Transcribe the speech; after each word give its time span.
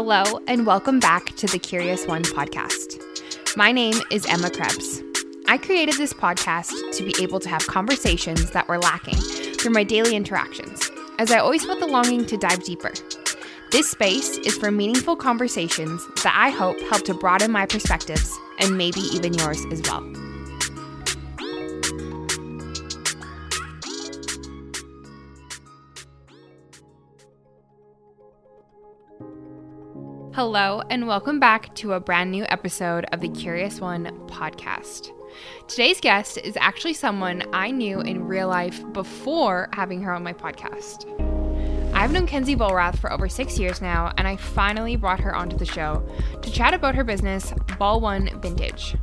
Hello, 0.00 0.38
and 0.46 0.64
welcome 0.64 1.00
back 1.00 1.34
to 1.34 1.48
the 1.48 1.58
Curious 1.58 2.06
One 2.06 2.22
podcast. 2.22 3.02
My 3.56 3.72
name 3.72 3.96
is 4.12 4.24
Emma 4.26 4.48
Krebs. 4.48 5.02
I 5.48 5.58
created 5.58 5.96
this 5.96 6.12
podcast 6.12 6.96
to 6.96 7.02
be 7.02 7.12
able 7.20 7.40
to 7.40 7.48
have 7.48 7.66
conversations 7.66 8.52
that 8.52 8.68
were 8.68 8.78
lacking 8.78 9.16
through 9.16 9.72
my 9.72 9.82
daily 9.82 10.14
interactions, 10.14 10.88
as 11.18 11.32
I 11.32 11.38
always 11.38 11.64
felt 11.64 11.80
the 11.80 11.88
longing 11.88 12.24
to 12.26 12.36
dive 12.36 12.62
deeper. 12.62 12.92
This 13.72 13.90
space 13.90 14.38
is 14.38 14.56
for 14.56 14.70
meaningful 14.70 15.16
conversations 15.16 16.06
that 16.22 16.34
I 16.36 16.50
hope 16.50 16.78
help 16.82 17.04
to 17.06 17.14
broaden 17.14 17.50
my 17.50 17.66
perspectives 17.66 18.38
and 18.60 18.78
maybe 18.78 19.00
even 19.00 19.34
yours 19.34 19.66
as 19.72 19.82
well. 19.82 20.27
Hello, 30.38 30.82
and 30.88 31.08
welcome 31.08 31.40
back 31.40 31.74
to 31.74 31.94
a 31.94 31.98
brand 31.98 32.30
new 32.30 32.44
episode 32.48 33.06
of 33.10 33.20
the 33.20 33.28
Curious 33.28 33.80
One 33.80 34.04
podcast. 34.28 35.10
Today's 35.66 36.00
guest 36.00 36.38
is 36.38 36.56
actually 36.60 36.94
someone 36.94 37.42
I 37.52 37.72
knew 37.72 38.00
in 38.02 38.24
real 38.24 38.46
life 38.46 38.80
before 38.92 39.68
having 39.72 40.00
her 40.02 40.12
on 40.12 40.22
my 40.22 40.32
podcast. 40.32 41.06
I've 41.92 42.12
known 42.12 42.28
Kenzie 42.28 42.54
Vollrath 42.54 42.98
for 42.98 43.12
over 43.12 43.28
six 43.28 43.58
years 43.58 43.82
now, 43.82 44.12
and 44.16 44.28
I 44.28 44.36
finally 44.36 44.94
brought 44.94 45.18
her 45.18 45.34
onto 45.34 45.56
the 45.56 45.66
show 45.66 46.08
to 46.40 46.52
chat 46.52 46.72
about 46.72 46.94
her 46.94 47.02
business, 47.02 47.52
Vol 47.76 48.00
One 48.00 48.40
Vintage. 48.40 48.94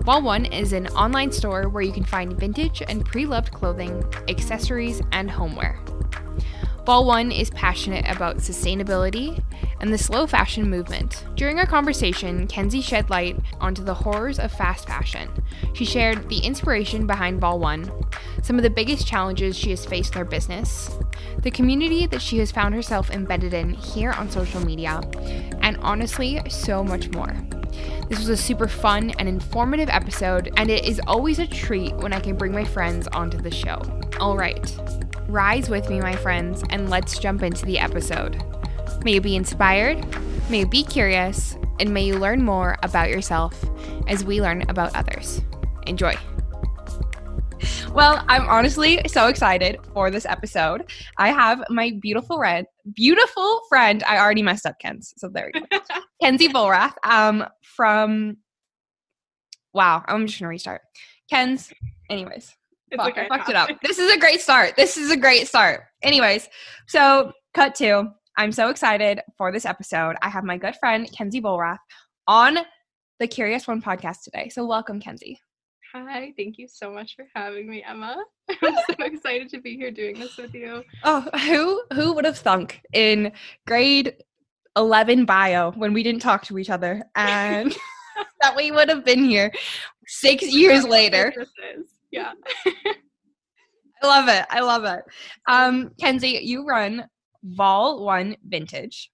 Vol 0.00 0.22
One 0.22 0.46
is 0.46 0.72
an 0.72 0.88
online 0.88 1.30
store 1.30 1.68
where 1.68 1.84
you 1.84 1.92
can 1.92 2.02
find 2.02 2.32
vintage 2.32 2.82
and 2.88 3.06
pre 3.06 3.24
loved 3.24 3.52
clothing, 3.52 4.02
accessories, 4.28 5.00
and 5.12 5.30
homeware. 5.30 5.78
Vol 6.84 7.04
One 7.06 7.30
is 7.30 7.48
passionate 7.50 8.04
about 8.08 8.38
sustainability 8.38 9.40
and 9.80 9.92
the 9.92 9.98
slow 9.98 10.26
fashion 10.26 10.68
movement. 10.68 11.24
During 11.36 11.60
our 11.60 11.66
conversation, 11.66 12.48
Kenzie 12.48 12.80
shed 12.80 13.08
light 13.08 13.38
onto 13.60 13.84
the 13.84 13.94
horrors 13.94 14.40
of 14.40 14.50
fast 14.50 14.88
fashion. 14.88 15.28
She 15.74 15.84
shared 15.84 16.28
the 16.28 16.38
inspiration 16.38 17.06
behind 17.06 17.40
Vol 17.40 17.60
One, 17.60 17.88
some 18.42 18.56
of 18.56 18.64
the 18.64 18.70
biggest 18.70 19.06
challenges 19.06 19.56
she 19.56 19.70
has 19.70 19.86
faced 19.86 20.14
in 20.14 20.18
her 20.18 20.24
business, 20.24 20.90
the 21.42 21.52
community 21.52 22.06
that 22.08 22.20
she 22.20 22.38
has 22.38 22.50
found 22.50 22.74
herself 22.74 23.10
embedded 23.10 23.54
in 23.54 23.74
here 23.74 24.10
on 24.12 24.28
social 24.28 24.64
media, 24.64 25.00
and 25.60 25.76
honestly, 25.82 26.40
so 26.48 26.82
much 26.82 27.10
more. 27.10 27.32
This 28.08 28.18
was 28.18 28.28
a 28.28 28.36
super 28.36 28.66
fun 28.66 29.10
and 29.20 29.28
informative 29.28 29.88
episode, 29.88 30.52
and 30.56 30.68
it 30.68 30.84
is 30.84 31.00
always 31.06 31.38
a 31.38 31.46
treat 31.46 31.94
when 31.96 32.12
I 32.12 32.18
can 32.18 32.36
bring 32.36 32.52
my 32.52 32.64
friends 32.64 33.06
onto 33.08 33.38
the 33.38 33.52
show. 33.52 33.80
All 34.20 34.36
right, 34.36 34.60
rise 35.28 35.68
with 35.68 35.88
me, 35.88 36.00
my 36.00 36.16
friends, 36.16 36.62
and 36.70 36.90
let's 36.90 37.18
jump 37.18 37.42
into 37.42 37.64
the 37.64 37.78
episode. 37.78 38.42
May 39.04 39.14
you 39.14 39.20
be 39.20 39.36
inspired, 39.36 40.04
may 40.50 40.60
you 40.60 40.66
be 40.66 40.84
curious, 40.84 41.56
and 41.80 41.92
may 41.92 42.04
you 42.04 42.18
learn 42.18 42.44
more 42.44 42.76
about 42.82 43.10
yourself 43.10 43.64
as 44.06 44.24
we 44.24 44.40
learn 44.40 44.62
about 44.68 44.94
others. 44.94 45.40
Enjoy. 45.86 46.14
Well, 47.92 48.24
I'm 48.28 48.48
honestly 48.48 49.00
so 49.06 49.26
excited 49.26 49.78
for 49.92 50.10
this 50.10 50.24
episode. 50.24 50.90
I 51.18 51.28
have 51.28 51.62
my 51.68 51.92
beautiful 52.00 52.38
friend, 52.38 52.66
beautiful 52.94 53.60
friend. 53.68 54.02
I 54.04 54.18
already 54.18 54.42
messed 54.42 54.64
up 54.64 54.78
Ken's, 54.78 55.12
so 55.18 55.28
there 55.28 55.50
we 55.52 55.60
go. 55.60 55.78
Kenzie 56.22 56.48
Vollrath, 56.48 56.94
um, 57.04 57.44
from. 57.62 58.38
Wow, 59.74 60.04
I'm 60.06 60.26
just 60.26 60.38
gonna 60.38 60.48
restart. 60.48 60.82
Ken's. 61.28 61.72
Anyways, 62.08 62.54
fuck, 62.96 63.08
okay. 63.10 63.26
I 63.30 63.36
fucked 63.36 63.48
it 63.50 63.56
up. 63.56 63.70
This 63.82 63.98
is 63.98 64.12
a 64.12 64.18
great 64.18 64.40
start. 64.40 64.74
This 64.76 64.96
is 64.96 65.10
a 65.10 65.16
great 65.16 65.48
start. 65.48 65.84
Anyways, 66.02 66.48
so 66.86 67.32
cut 67.54 67.74
to. 67.76 68.10
I'm 68.36 68.52
so 68.52 68.68
excited 68.70 69.20
for 69.36 69.52
this 69.52 69.66
episode. 69.66 70.16
I 70.22 70.28
have 70.28 70.44
my 70.44 70.56
good 70.56 70.76
friend 70.76 71.10
Kenzie 71.12 71.42
Vollrath 71.42 71.78
on 72.26 72.58
the 73.18 73.26
Curious 73.26 73.66
One 73.68 73.82
podcast 73.82 74.22
today. 74.22 74.48
So 74.48 74.64
welcome, 74.66 75.00
Kenzie. 75.00 75.38
Hi, 75.94 76.32
thank 76.38 76.56
you 76.56 76.66
so 76.68 76.90
much 76.90 77.16
for 77.16 77.26
having 77.34 77.68
me, 77.68 77.84
Emma. 77.86 78.16
I'm 78.62 78.74
so 78.74 79.04
excited 79.04 79.50
to 79.50 79.60
be 79.60 79.76
here 79.76 79.90
doing 79.90 80.18
this 80.18 80.38
with 80.38 80.54
you. 80.54 80.82
Oh, 81.04 81.28
who 81.46 81.82
who 81.94 82.14
would 82.14 82.24
have 82.24 82.38
thunk 82.38 82.80
in 82.94 83.32
grade 83.66 84.14
11 84.76 85.26
bio 85.26 85.72
when 85.72 85.92
we 85.92 86.02
didn't 86.02 86.22
talk 86.22 86.44
to 86.44 86.58
each 86.58 86.70
other 86.70 87.02
and 87.14 87.76
that 88.40 88.56
we 88.56 88.70
would 88.70 88.88
have 88.88 89.04
been 89.04 89.22
here 89.22 89.52
6 90.06 90.44
years 90.44 90.84
later. 90.84 91.34
Yeah. 92.12 92.32
I 94.02 94.06
love 94.06 94.28
it. 94.28 94.46
I 94.50 94.60
love 94.60 94.84
it. 94.84 95.02
Um 95.48 95.90
Kenzie, 95.98 96.40
you 96.42 96.64
run 96.64 97.04
Vol 97.42 98.04
One 98.04 98.36
Vintage. 98.46 99.10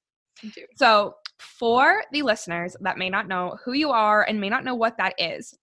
So, 0.77 1.15
for 1.39 2.03
the 2.13 2.23
listeners 2.23 2.77
that 2.81 2.99
may 2.99 3.11
not 3.11 3.29
know 3.29 3.57
who 3.65 3.73
you 3.73 3.91
are 3.91 4.25
and 4.25 4.41
may 4.41 4.49
not 4.49 4.65
know 4.65 4.75
what 4.75 4.97
that 4.99 5.15
is, 5.19 5.57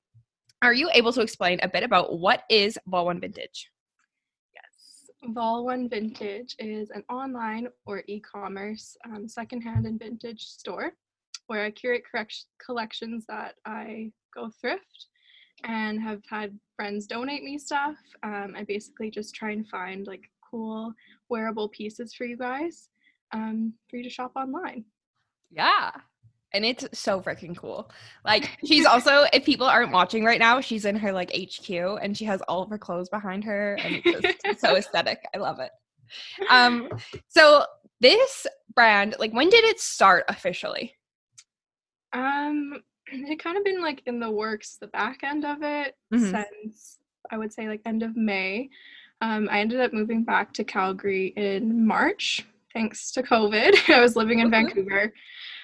are 0.61 0.73
you 0.73 0.89
able 0.93 1.13
to 1.13 1.21
explain 1.21 1.59
a 1.61 1.69
bit 1.69 1.83
about 1.83 2.19
what 2.19 2.43
is 2.49 2.77
Vol 2.87 3.05
One 3.05 3.19
Vintage? 3.19 3.69
Yes, 4.53 5.09
Vol 5.33 5.65
One 5.65 5.89
Vintage 5.89 6.55
is 6.59 6.89
an 6.91 7.03
online 7.09 7.67
or 7.85 8.03
e-commerce 8.07 8.97
um, 9.05 9.27
secondhand 9.27 9.85
and 9.85 9.99
vintage 9.99 10.43
store 10.43 10.93
where 11.47 11.63
I 11.63 11.71
curate 11.71 12.03
collections 12.65 13.25
that 13.27 13.55
I 13.65 14.11
go 14.33 14.49
thrift 14.59 15.07
and 15.63 16.01
have 16.01 16.21
had 16.29 16.57
friends 16.75 17.07
donate 17.07 17.43
me 17.43 17.57
stuff. 17.57 17.95
Um, 18.23 18.53
I 18.55 18.63
basically 18.63 19.09
just 19.09 19.33
try 19.33 19.51
and 19.51 19.67
find 19.67 20.05
like 20.07 20.29
cool 20.49 20.93
wearable 21.29 21.69
pieces 21.69 22.13
for 22.13 22.25
you 22.25 22.37
guys 22.37 22.89
um, 23.31 23.73
for 23.89 23.97
you 23.97 24.03
to 24.03 24.09
shop 24.09 24.31
online. 24.35 24.85
Yeah. 25.51 25.91
And 26.53 26.65
it's 26.65 26.87
so 26.97 27.21
freaking 27.21 27.55
cool. 27.55 27.89
Like 28.23 28.57
she's 28.65 28.85
also, 28.85 29.25
if 29.33 29.45
people 29.45 29.67
aren't 29.67 29.91
watching 29.91 30.23
right 30.23 30.39
now, 30.39 30.61
she's 30.61 30.85
in 30.85 30.95
her 30.95 31.11
like 31.11 31.31
HQ 31.35 31.69
and 31.69 32.17
she 32.17 32.25
has 32.25 32.41
all 32.41 32.61
of 32.61 32.69
her 32.69 32.77
clothes 32.77 33.09
behind 33.09 33.43
her 33.43 33.75
and 33.75 34.01
it's 34.05 34.43
just 34.43 34.61
so 34.61 34.75
aesthetic. 34.77 35.19
I 35.33 35.37
love 35.37 35.59
it. 35.59 35.71
Um, 36.49 36.89
so 37.27 37.65
this 37.99 38.47
brand, 38.73 39.15
like 39.19 39.33
when 39.33 39.49
did 39.49 39.63
it 39.65 39.79
start 39.79 40.25
officially? 40.29 40.93
Um, 42.13 42.81
it 43.07 43.39
kind 43.39 43.57
of 43.57 43.63
been 43.63 43.81
like 43.81 44.01
in 44.05 44.19
the 44.19 44.29
works, 44.29 44.77
the 44.79 44.87
back 44.87 45.19
end 45.23 45.45
of 45.45 45.61
it 45.61 45.95
mm-hmm. 46.13 46.31
since 46.31 46.97
I 47.31 47.37
would 47.37 47.53
say 47.53 47.67
like 47.67 47.81
end 47.85 48.03
of 48.03 48.15
May. 48.15 48.69
Um, 49.21 49.47
I 49.51 49.59
ended 49.59 49.79
up 49.79 49.93
moving 49.93 50.23
back 50.23 50.53
to 50.53 50.63
Calgary 50.63 51.27
in 51.37 51.85
March, 51.85 52.45
thanks 52.73 53.11
to 53.13 53.23
COVID. 53.23 53.89
I 53.93 54.01
was 54.01 54.15
living 54.15 54.39
in 54.39 54.51
mm-hmm. 54.51 54.67
Vancouver 54.67 55.13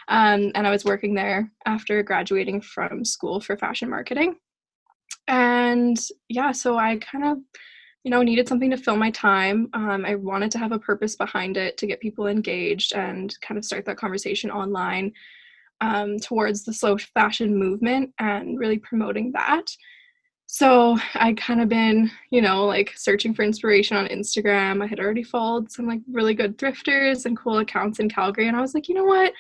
um, 0.08 0.52
and 0.56 0.68
I 0.68 0.72
was 0.72 0.86
working 0.86 1.14
there 1.14 1.52
after 1.66 2.02
graduating 2.04 2.62
from 2.62 3.06
school 3.06 3.40
for 3.40 3.58
fashion 3.58 3.90
marketing. 3.90 4.36
And 5.28 5.98
yeah, 6.30 6.52
so 6.52 6.78
I 6.78 6.98
kind 6.98 7.24
of, 7.24 7.38
you 8.04 8.12
know, 8.12 8.22
needed 8.22 8.48
something 8.48 8.72
to 8.72 8.78
fill 8.78 8.98
my 8.98 9.12
time. 9.12 9.70
Um, 9.74 10.06
I 10.06 10.16
wanted 10.16 10.52
to 10.52 10.58
have 10.58 10.72
a 10.72 10.80
purpose 10.80 11.16
behind 11.16 11.58
it 11.58 11.78
to 11.78 11.88
get 11.88 12.00
people 12.00 12.28
engaged 12.28 12.94
and 12.94 13.34
kind 13.42 13.58
of 13.58 13.66
start 13.66 13.86
that 13.86 13.98
conversation 13.98 14.50
online 14.50 15.14
um, 15.82 16.18
towards 16.20 16.64
the 16.64 16.74
slow 16.74 16.98
fashion 16.98 17.56
movement 17.58 18.14
and 18.20 18.58
really 18.58 18.80
promoting 18.80 19.32
that 19.34 19.66
so 20.54 20.98
I 21.16 21.32
kind 21.36 21.62
of 21.62 21.70
been, 21.70 22.12
you 22.30 22.42
know, 22.42 22.66
like 22.66 22.92
searching 22.98 23.34
for 23.34 23.42
inspiration 23.42 23.96
on 23.96 24.10
Instagram. 24.10 24.84
I 24.84 24.86
had 24.86 25.00
already 25.00 25.24
followed 25.24 25.72
some 25.72 25.88
like 25.88 26.02
really 26.12 26.34
good 26.34 26.58
thrifters 26.58 27.26
and 27.26 27.38
cool 27.38 27.60
accounts 27.60 28.00
in 28.00 28.10
Calgary. 28.10 28.50
And 28.50 28.58
I 28.58 28.60
was 28.60 28.74
like, 28.74 28.90
you 28.90 28.96
know 28.96 29.06
what? 29.06 29.32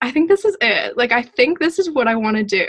I 0.00 0.10
think 0.10 0.26
this 0.26 0.46
is 0.46 0.56
it. 0.62 0.96
Like, 0.96 1.12
I 1.12 1.20
think 1.20 1.58
this 1.58 1.78
is 1.78 1.90
what 1.90 2.08
I 2.08 2.16
want 2.16 2.38
to 2.38 2.44
do. 2.44 2.66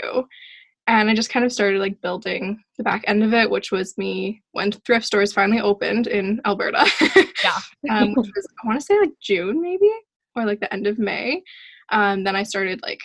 And 0.88 1.08
I 1.08 1.14
just 1.14 1.30
kind 1.30 1.42
of 1.42 1.54
started 1.54 1.80
like 1.80 2.02
building 2.02 2.62
the 2.76 2.84
back 2.84 3.02
end 3.06 3.24
of 3.24 3.32
it, 3.32 3.48
which 3.48 3.72
was 3.72 3.96
me 3.96 4.42
when 4.52 4.72
thrift 4.72 5.06
stores 5.06 5.32
finally 5.32 5.62
opened 5.62 6.06
in 6.06 6.38
Alberta. 6.44 6.86
yeah. 7.42 7.60
um, 7.90 8.12
which 8.12 8.30
was, 8.36 8.46
I 8.62 8.66
want 8.66 8.78
to 8.78 8.84
say 8.84 9.00
like 9.00 9.14
June 9.22 9.58
maybe, 9.58 9.90
or 10.36 10.44
like 10.44 10.60
the 10.60 10.70
end 10.70 10.86
of 10.86 10.98
May. 10.98 11.42
Um, 11.90 12.24
then 12.24 12.36
I 12.36 12.42
started 12.42 12.80
like 12.82 13.00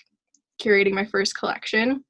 curating 0.62 0.94
my 0.94 1.06
first 1.06 1.38
collection. 1.38 2.04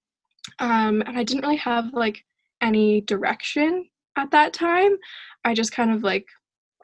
Um, 0.60 1.02
and 1.06 1.18
I 1.18 1.24
didn't 1.24 1.44
really 1.44 1.56
have 1.58 1.94
like 1.94 2.24
any 2.62 3.02
direction 3.02 3.88
at 4.16 4.32
that 4.32 4.54
time. 4.54 4.96
I 5.44 5.54
just 5.54 5.72
kind 5.72 5.92
of 5.92 6.04
like 6.04 6.26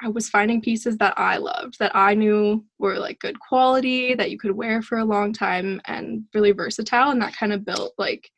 I 0.03 0.07
was 0.07 0.29
finding 0.29 0.61
pieces 0.61 0.97
that 0.97 1.13
I 1.17 1.37
loved, 1.37 1.77
that 1.79 1.95
I 1.95 2.15
knew 2.15 2.65
were 2.79 2.97
like 2.97 3.19
good 3.19 3.39
quality, 3.39 4.15
that 4.15 4.31
you 4.31 4.37
could 4.37 4.51
wear 4.51 4.81
for 4.81 4.97
a 4.97 5.05
long 5.05 5.31
time 5.31 5.79
and 5.85 6.23
really 6.33 6.51
versatile. 6.51 7.11
And 7.11 7.21
that 7.21 7.35
kind 7.35 7.53
of 7.53 7.65
built 7.65 7.93
like 7.97 8.29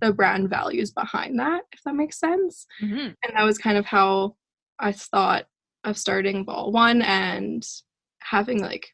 the 0.00 0.12
brand 0.12 0.50
values 0.50 0.90
behind 0.90 1.38
that, 1.38 1.62
if 1.72 1.82
that 1.84 1.94
makes 1.94 2.20
sense. 2.20 2.66
Mm-hmm. 2.82 2.98
And 2.98 3.32
that 3.34 3.44
was 3.44 3.56
kind 3.56 3.78
of 3.78 3.86
how 3.86 4.36
I 4.78 4.92
thought 4.92 5.46
of 5.84 5.96
starting 5.96 6.44
Vol 6.44 6.72
One 6.72 7.00
and 7.00 7.66
having 8.20 8.60
like 8.60 8.88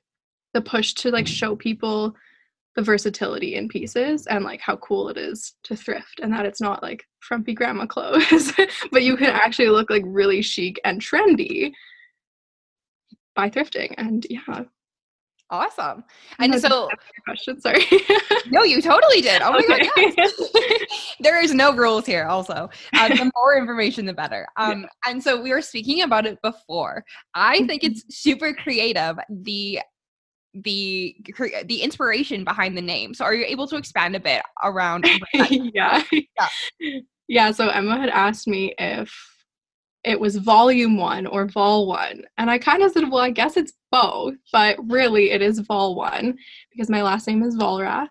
the 0.55 0.61
push 0.61 0.93
to 0.95 1.11
like 1.11 1.27
show 1.27 1.57
people 1.57 2.15
the 2.75 2.83
versatility 2.83 3.57
in 3.57 3.69
pieces 3.69 4.27
and 4.27 4.45
like 4.45 4.61
how 4.61 4.77
cool 4.77 5.09
it 5.09 5.19
is 5.19 5.55
to 5.63 5.77
thrift 5.77 6.21
and 6.23 6.33
that 6.33 6.47
it's 6.47 6.61
not 6.61 6.83
like 6.83 7.05
frumpy 7.21 7.53
grandma 7.53 7.85
clothes 7.85 8.53
but 8.93 9.03
you 9.03 9.17
can 9.17 9.29
actually 9.29 9.69
look 9.69 9.91
like 9.91 10.03
really 10.07 10.41
chic 10.41 10.81
and 10.85 11.01
trendy 11.01 11.73
by 13.35 13.51
thrifting 13.51 13.95
and 13.99 14.27
yeah 14.31 14.65
Awesome. 15.53 16.03
And 16.39 16.59
so, 16.59 16.89
question, 17.27 17.61
sorry. 17.61 17.85
no, 18.51 18.63
you 18.63 18.81
totally 18.81 19.21
did. 19.21 19.43
Oh 19.43 19.53
my 19.53 19.59
okay. 19.59 19.91
god, 19.95 20.15
yes. 20.17 21.13
there 21.21 21.43
is 21.43 21.53
no 21.53 21.75
rules 21.75 22.07
here. 22.07 22.25
Also, 22.25 22.71
uh, 22.95 23.09
the 23.09 23.31
more 23.37 23.55
information, 23.59 24.07
the 24.07 24.15
better. 24.15 24.49
Um, 24.57 24.81
yeah. 24.81 25.11
and 25.11 25.23
so 25.23 25.43
we 25.43 25.51
were 25.51 25.61
speaking 25.61 26.03
about 26.03 26.25
it 26.25 26.41
before. 26.41 27.05
I 27.35 27.67
think 27.67 27.85
it's 27.85 28.03
super 28.09 28.55
creative. 28.55 29.19
The 29.29 29.81
the 30.55 31.17
the 31.65 31.83
inspiration 31.83 32.45
behind 32.45 32.77
the 32.77 32.83
name. 32.83 33.15
So, 33.15 33.25
are 33.25 33.35
you 33.35 33.45
able 33.45 33.67
to 33.69 33.77
expand 33.77 34.17
a 34.17 34.21
bit 34.21 34.43
around? 34.63 35.07
yeah. 35.35 36.03
yeah, 36.13 36.49
yeah. 37.29 37.51
So 37.53 37.69
Emma 37.69 37.99
had 37.99 38.11
asked 38.11 38.47
me 38.47 38.75
if 38.79 39.13
it 40.05 40.19
was 40.19 40.37
volume 40.37 40.97
one 40.97 41.27
or 41.27 41.47
vol 41.47 41.87
one. 41.87 42.25
And 42.39 42.51
I 42.51 42.59
kind 42.59 42.83
of 42.83 42.91
said, 42.93 43.11
well, 43.11 43.23
I 43.23 43.31
guess 43.31 43.57
it's 43.57 43.73
both, 43.91 44.35
but 44.53 44.77
really 44.91 45.31
it 45.31 45.43
is 45.43 45.61
vol 45.61 45.95
one 45.95 46.37
because 46.73 46.91
my 46.91 47.03
last 47.03 47.27
name 47.29 47.43
is 47.43 47.57
Vollrath. 47.57 48.09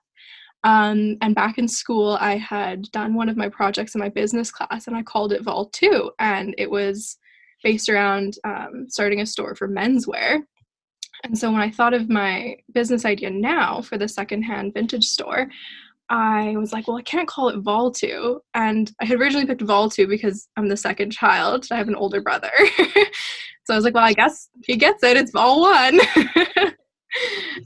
Um, 0.63 1.17
and 1.21 1.35
back 1.35 1.57
in 1.57 1.67
school, 1.67 2.17
I 2.21 2.37
had 2.37 2.83
done 2.91 3.15
one 3.15 3.29
of 3.29 3.35
my 3.35 3.49
projects 3.49 3.95
in 3.95 3.99
my 3.99 4.09
business 4.09 4.51
class 4.51 4.87
and 4.87 4.95
I 4.95 5.03
called 5.03 5.33
it 5.33 5.43
Vol 5.43 5.69
2. 5.69 6.11
And 6.19 6.55
it 6.57 6.69
was 6.69 7.17
based 7.63 7.89
around 7.89 8.35
um, 8.43 8.85
starting 8.87 9.21
a 9.21 9.25
store 9.25 9.55
for 9.55 9.67
menswear. 9.67 10.43
And 11.23 11.37
so 11.37 11.51
when 11.51 11.61
I 11.61 11.69
thought 11.69 11.93
of 11.93 12.09
my 12.09 12.57
business 12.73 13.05
idea 13.05 13.29
now 13.29 13.81
for 13.81 13.97
the 13.97 14.07
secondhand 14.07 14.73
vintage 14.73 15.05
store, 15.05 15.49
I 16.09 16.55
was 16.57 16.73
like, 16.73 16.87
well, 16.87 16.97
I 16.97 17.03
can't 17.03 17.27
call 17.27 17.49
it 17.49 17.63
Vol2. 17.63 18.39
And 18.53 18.91
I 18.99 19.05
had 19.05 19.19
originally 19.19 19.45
picked 19.45 19.61
Vol2 19.61 20.09
because 20.09 20.49
I'm 20.57 20.67
the 20.67 20.75
second 20.75 21.11
child. 21.11 21.67
I 21.71 21.77
have 21.77 21.87
an 21.87 21.95
older 21.95 22.21
brother. 22.21 22.51
so 23.63 23.73
I 23.73 23.75
was 23.75 23.85
like, 23.85 23.93
well, 23.93 24.03
I 24.03 24.13
guess 24.13 24.49
he 24.65 24.75
gets 24.75 25.03
it. 25.03 25.15
It's 25.15 25.31
Vol1. 25.31 26.73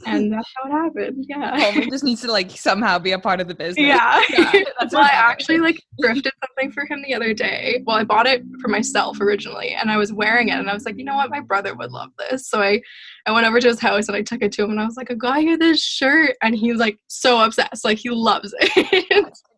and 0.06 0.31
that's 0.31 0.51
how 0.56 0.69
it 0.69 0.71
happened. 0.71 1.25
Yeah. 1.27 1.57
Coleman 1.59 1.89
just 1.89 2.03
needs 2.03 2.21
to 2.21 2.31
like 2.31 2.51
somehow 2.51 3.00
be 3.00 3.12
a 3.12 3.19
part 3.19 3.39
of 3.39 3.47
the 3.47 3.56
business. 3.56 3.86
Yeah. 3.86 4.24
yeah 4.30 4.51
that's 4.80 4.94
well, 4.94 5.03
I 5.03 5.09
actually 5.12 5.59
like 5.59 5.81
thrifted 6.01 6.31
something 6.45 6.71
for 6.71 6.86
him 6.86 7.03
the 7.03 7.13
other 7.13 7.33
day. 7.33 7.83
Well, 7.86 7.97
I 7.97 8.03
bought 8.03 8.27
it 8.27 8.44
for 8.62 8.68
myself 8.68 9.19
originally 9.19 9.69
and 9.69 9.92
I 9.92 9.97
was 9.97 10.12
wearing 10.12 10.50
it 10.50 10.59
and 10.59 10.69
I 10.69 10.74
was 10.74 10.86
like, 10.86 10.97
you 10.97 11.03
know 11.03 11.15
what, 11.15 11.30
my 11.30 11.42
brother 11.42 11.75
would 11.75 11.92
love 11.92 12.09
this. 12.18 12.50
So 12.50 12.62
I, 12.62 12.81
I 13.25 13.31
went 13.31 13.47
over 13.47 13.59
to 13.59 13.68
his 13.68 13.80
house 13.80 14.07
and 14.07 14.15
I 14.15 14.21
took 14.21 14.42
it 14.42 14.51
to 14.53 14.63
him 14.63 14.71
and 14.71 14.80
I 14.80 14.86
was 14.86 14.97
like, 14.97 15.12
I 15.12 15.15
got 15.15 15.44
you 15.44 15.57
this 15.57 15.81
shirt. 15.81 16.36
And 16.41 16.56
he's 16.56 16.77
like 16.77 16.98
so 17.07 17.44
obsessed. 17.44 17.86
Like 17.86 17.98
he 17.98 18.09
loves 18.09 18.53
it. 18.59 19.33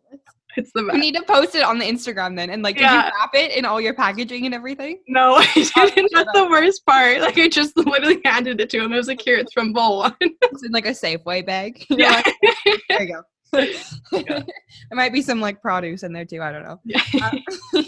It's 0.58 0.72
the 0.74 0.82
best. 0.82 0.96
You 0.96 1.00
need 1.00 1.14
to 1.14 1.22
post 1.22 1.54
it 1.54 1.62
on 1.62 1.78
the 1.78 1.84
Instagram 1.84 2.34
then. 2.34 2.50
And 2.50 2.64
like, 2.64 2.76
did 2.76 2.90
you 2.90 2.96
wrap 2.96 3.30
it 3.32 3.52
in 3.52 3.64
all 3.64 3.80
your 3.80 3.94
packaging 3.94 4.44
and 4.44 4.52
everything? 4.52 4.98
No, 5.06 5.36
I 5.36 5.46
didn't. 5.54 6.10
That's 6.12 6.32
the 6.34 6.48
worst 6.50 6.84
part. 6.84 7.20
Like, 7.20 7.38
I 7.38 7.48
just 7.48 7.76
literally 7.76 8.20
handed 8.24 8.60
it 8.60 8.68
to 8.70 8.80
him. 8.80 8.92
I 8.92 8.96
was 8.96 9.06
like, 9.06 9.20
here, 9.20 9.36
it's 9.36 9.52
from 9.52 9.72
Vol 9.72 9.98
One. 9.98 10.16
it's 10.20 10.64
in 10.64 10.72
like 10.72 10.86
a 10.86 10.90
Safeway 10.90 11.46
bag. 11.46 11.86
yeah. 11.90 12.22
Like, 12.24 12.80
there 12.88 13.02
you 13.02 13.14
go. 13.14 13.22
there 13.52 14.44
might 14.90 15.12
be 15.12 15.22
some 15.22 15.40
like 15.40 15.62
produce 15.62 16.02
in 16.02 16.12
there 16.12 16.24
too. 16.24 16.42
I 16.42 16.50
don't 16.50 16.64
know. 16.64 16.80
Yeah. 16.84 17.02
Um, 17.22 17.84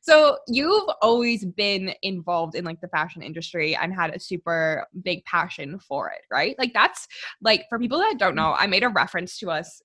so 0.00 0.38
you've 0.48 0.88
always 1.02 1.44
been 1.44 1.92
involved 2.02 2.54
in 2.54 2.64
like 2.64 2.80
the 2.80 2.88
fashion 2.88 3.20
industry 3.20 3.76
and 3.76 3.92
had 3.92 4.14
a 4.14 4.18
super 4.18 4.86
big 5.02 5.22
passion 5.26 5.78
for 5.78 6.08
it, 6.08 6.22
right? 6.32 6.56
Like 6.58 6.72
that's 6.72 7.06
like 7.42 7.66
for 7.68 7.78
people 7.78 7.98
that 7.98 8.16
don't 8.18 8.34
know, 8.34 8.54
I 8.58 8.66
made 8.66 8.82
a 8.82 8.88
reference 8.88 9.38
to 9.40 9.50
us 9.50 9.82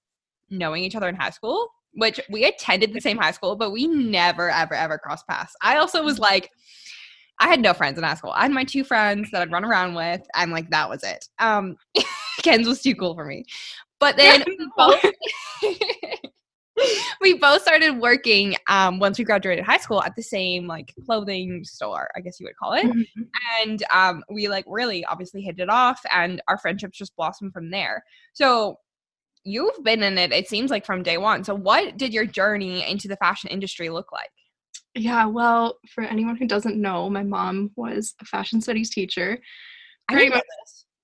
knowing 0.49 0.85
each 0.85 0.95
other 0.95 1.09
in 1.09 1.15
high 1.15 1.29
school 1.31 1.67
which 1.93 2.19
we 2.29 2.43
attended 2.45 2.93
the 2.93 3.01
same 3.01 3.17
high 3.17 3.31
school, 3.31 3.55
but 3.55 3.71
we 3.71 3.87
never, 3.87 4.49
ever, 4.49 4.73
ever 4.73 4.97
crossed 4.97 5.27
paths. 5.27 5.55
I 5.61 5.77
also 5.77 6.03
was 6.03 6.19
like, 6.19 6.49
I 7.39 7.47
had 7.47 7.61
no 7.61 7.73
friends 7.73 7.97
in 7.97 8.03
high 8.03 8.15
school. 8.15 8.31
I 8.31 8.43
had 8.43 8.51
my 8.51 8.63
two 8.63 8.83
friends 8.83 9.29
that 9.31 9.41
I'd 9.41 9.51
run 9.51 9.65
around 9.65 9.95
with, 9.95 10.21
and 10.35 10.51
like 10.51 10.69
that 10.69 10.89
was 10.89 11.03
it. 11.03 11.27
Um, 11.39 11.75
Ken's 12.43 12.67
was 12.67 12.81
too 12.81 12.95
cool 12.95 13.15
for 13.15 13.25
me. 13.25 13.45
But 13.99 14.17
then 14.17 14.43
we 14.47 14.69
both, 14.77 15.05
we 17.21 17.33
both 17.35 17.61
started 17.61 17.99
working 17.99 18.55
um, 18.67 18.99
once 18.99 19.17
we 19.17 19.25
graduated 19.25 19.65
high 19.65 19.77
school 19.77 20.01
at 20.03 20.15
the 20.15 20.23
same 20.23 20.67
like 20.67 20.93
clothing 21.05 21.63
store, 21.63 22.09
I 22.15 22.21
guess 22.21 22.39
you 22.39 22.45
would 22.45 22.57
call 22.57 22.73
it. 22.73 22.85
Mm-hmm. 22.85 23.21
And 23.61 23.83
um, 23.93 24.23
we 24.31 24.47
like 24.47 24.65
really 24.67 25.05
obviously 25.05 25.41
hit 25.41 25.59
it 25.59 25.69
off, 25.69 26.01
and 26.11 26.41
our 26.47 26.57
friendships 26.57 26.97
just 26.97 27.15
blossomed 27.15 27.53
from 27.53 27.71
there. 27.71 28.03
So 28.33 28.77
you've 29.43 29.83
been 29.83 30.03
in 30.03 30.17
it 30.17 30.31
it 30.31 30.47
seems 30.47 30.71
like 30.71 30.85
from 30.85 31.03
day 31.03 31.17
one. 31.17 31.43
So 31.43 31.55
what 31.55 31.97
did 31.97 32.13
your 32.13 32.25
journey 32.25 32.89
into 32.89 33.07
the 33.07 33.17
fashion 33.17 33.49
industry 33.49 33.89
look 33.89 34.11
like? 34.11 34.31
Yeah 34.95 35.25
well 35.25 35.79
for 35.93 36.03
anyone 36.03 36.35
who 36.35 36.47
doesn't 36.47 36.79
know 36.79 37.09
my 37.09 37.23
mom 37.23 37.71
was 37.75 38.13
a 38.21 38.25
fashion 38.25 38.61
studies 38.61 38.89
teacher. 38.89 39.39
Pretty 40.09 40.29
much 40.29 40.43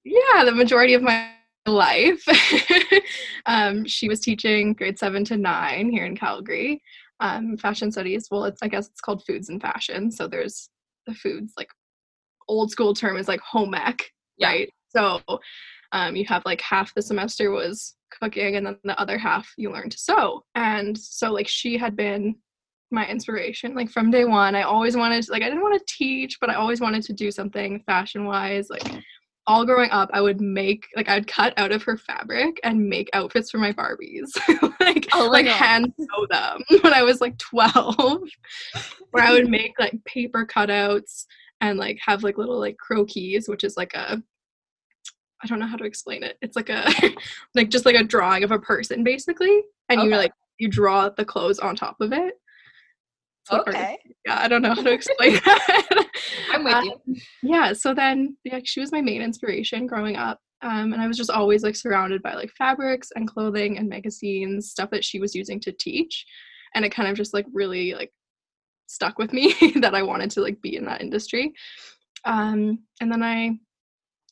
yeah 0.04 0.44
the 0.46 0.52
majority 0.52 0.94
of 0.94 1.02
my 1.02 1.32
life. 1.66 2.24
Um, 3.46 3.86
she 3.86 4.08
was 4.08 4.20
teaching 4.20 4.74
grade 4.74 5.00
seven 5.00 5.24
to 5.26 5.38
nine 5.38 5.90
here 5.90 6.06
in 6.06 6.16
calgary. 6.16 6.84
Um, 7.20 7.58
fashion 7.58 7.92
studies 7.92 8.28
well 8.30 8.46
it's 8.46 8.62
i 8.62 8.68
guess 8.68 8.88
it's 8.88 9.02
called 9.02 9.24
foods 9.26 9.50
and 9.50 9.62
fashion. 9.62 10.12
So 10.12 10.28
there's 10.28 10.70
the 11.08 11.14
foods 11.14 11.54
like 11.58 11.70
old 12.48 12.70
school 12.72 12.94
term 12.94 13.18
is 13.18 13.28
like 13.28 13.40
home 13.42 13.74
ec 13.74 14.12
yeah. 14.38 14.50
right? 14.50 14.70
So 14.90 15.22
um, 15.92 16.16
you 16.16 16.26
have 16.26 16.44
like 16.46 16.62
half 16.62 16.94
the 16.94 17.02
semester 17.02 17.52
was 17.52 17.96
cooking 18.10 18.56
and 18.56 18.66
then 18.66 18.78
the 18.84 19.00
other 19.00 19.18
half 19.18 19.52
you 19.58 19.72
learn 19.72 19.90
to 19.90 19.98
sew. 19.98 20.44
And 20.56 20.98
so 20.98 21.32
like 21.32 21.48
she 21.48 21.78
had 21.78 21.96
been 21.96 22.36
my 22.92 23.08
inspiration 23.08 23.76
like 23.76 23.90
from 23.90 24.12
day 24.12 24.26
one. 24.26 24.56
I 24.56 24.64
always 24.64 24.98
wanted 24.98 25.24
to, 25.24 25.32
like 25.32 25.44
i 25.44 25.50
didn't 25.50 25.62
want 25.62 25.78
to 25.80 25.94
teach 25.94 26.40
but 26.40 26.50
i 26.50 26.56
always 26.56 26.82
wanted 26.82 27.04
to 27.04 27.14
do 27.14 27.32
something 27.32 27.82
fashion 27.86 28.26
wise 28.26 28.70
like 28.70 29.04
all 29.48 29.66
growing 29.66 29.90
up 29.90 30.10
i 30.14 30.22
would 30.22 30.40
make 30.40 30.86
like 30.96 31.10
i'd 31.10 31.28
cut 31.28 31.54
out 31.58 31.72
of 31.72 31.84
her 31.84 31.98
fabric 31.98 32.60
and 32.64 32.88
make 32.88 33.10
outfits 33.14 33.50
for 33.50 33.58
my 33.58 33.74
barbies. 33.74 34.30
Like 34.80 35.08
oh 35.14 35.28
like 35.30 35.46
God. 35.46 35.56
hand 35.56 35.94
sew 36.00 36.26
them 36.30 36.64
when 36.82 36.94
i 36.94 37.04
was 37.04 37.22
like 37.22 37.38
12 37.38 38.24
where 39.12 39.24
i 39.24 39.32
would 39.32 39.50
make 39.50 39.74
like 39.78 39.94
paper 40.06 40.46
cutouts 40.46 41.26
and 41.62 41.78
like 41.78 42.00
have 42.04 42.24
like 42.24 42.38
little 42.38 42.60
like 42.60 42.78
croquis 42.78 43.48
which 43.48 43.64
is 43.64 43.78
like 43.78 43.94
a 43.94 44.24
I 45.44 45.48
don't 45.48 45.60
know 45.60 45.68
how 45.68 45.78
to 45.78 45.86
explain 45.86 46.24
it. 46.24 46.38
It's 46.42 46.56
like 46.56 46.70
a 46.70 46.92
like 47.56 47.70
just 47.70 47.86
like 47.86 47.96
a 47.96 48.04
drawing 48.04 48.44
of 48.44 48.52
a 48.52 48.60
person 48.60 49.04
basically, 49.04 49.62
and 49.90 50.00
okay. 50.00 50.10
you 50.10 50.16
like 50.16 50.34
you 50.60 50.68
draw 50.68 51.10
the 51.10 51.26
clothes 51.26 51.60
on 51.60 51.76
top 51.76 51.98
of 52.02 52.14
it. 52.14 52.36
So 53.46 53.62
okay. 53.62 53.98
yeah, 54.26 54.40
I 54.40 54.48
don't 54.48 54.62
know 54.62 54.76
how 54.76 54.84
to 54.84 54.92
explain 54.92 55.34
that. 55.46 56.06
I'm 56.52 56.64
with 56.64 56.74
um, 56.74 56.84
you. 57.06 57.16
Yeah. 57.42 57.74
So 57.74 57.94
then, 57.94 58.38
yeah, 58.44 58.60
she 58.64 58.80
was 58.80 58.92
my 58.92 59.02
main 59.02 59.22
inspiration 59.22 59.88
growing 59.88 60.18
up, 60.18 60.40
um, 60.62 60.94
and 60.94 61.02
I 61.02 61.08
was 61.08 61.18
just 61.18 61.32
always 61.32 61.64
like 61.64 61.76
surrounded 61.76 62.22
by 62.22 62.36
like 62.36 62.52
fabrics 62.52 63.10
and 63.16 63.28
clothing 63.28 63.78
and 63.78 63.90
magazines, 63.90 64.70
stuff 64.70 64.92
that 64.92 65.04
she 65.04 65.20
was 65.20 65.34
using 65.34 65.60
to 65.62 65.72
teach, 65.72 66.26
and 66.76 66.86
it 66.86 66.94
kind 66.94 67.10
of 67.10 67.18
just 67.18 67.34
like 67.34 67.46
really 67.52 67.94
like 67.96 68.12
stuck 68.86 69.18
with 69.18 69.34
me 69.34 69.56
that 69.82 69.96
I 69.96 70.04
wanted 70.04 70.32
to 70.32 70.42
like 70.42 70.62
be 70.62 70.76
in 70.76 70.86
that 70.86 71.02
industry. 71.02 71.54
Um, 72.26 72.80
and 73.02 73.12
then 73.12 73.24
I 73.24 73.58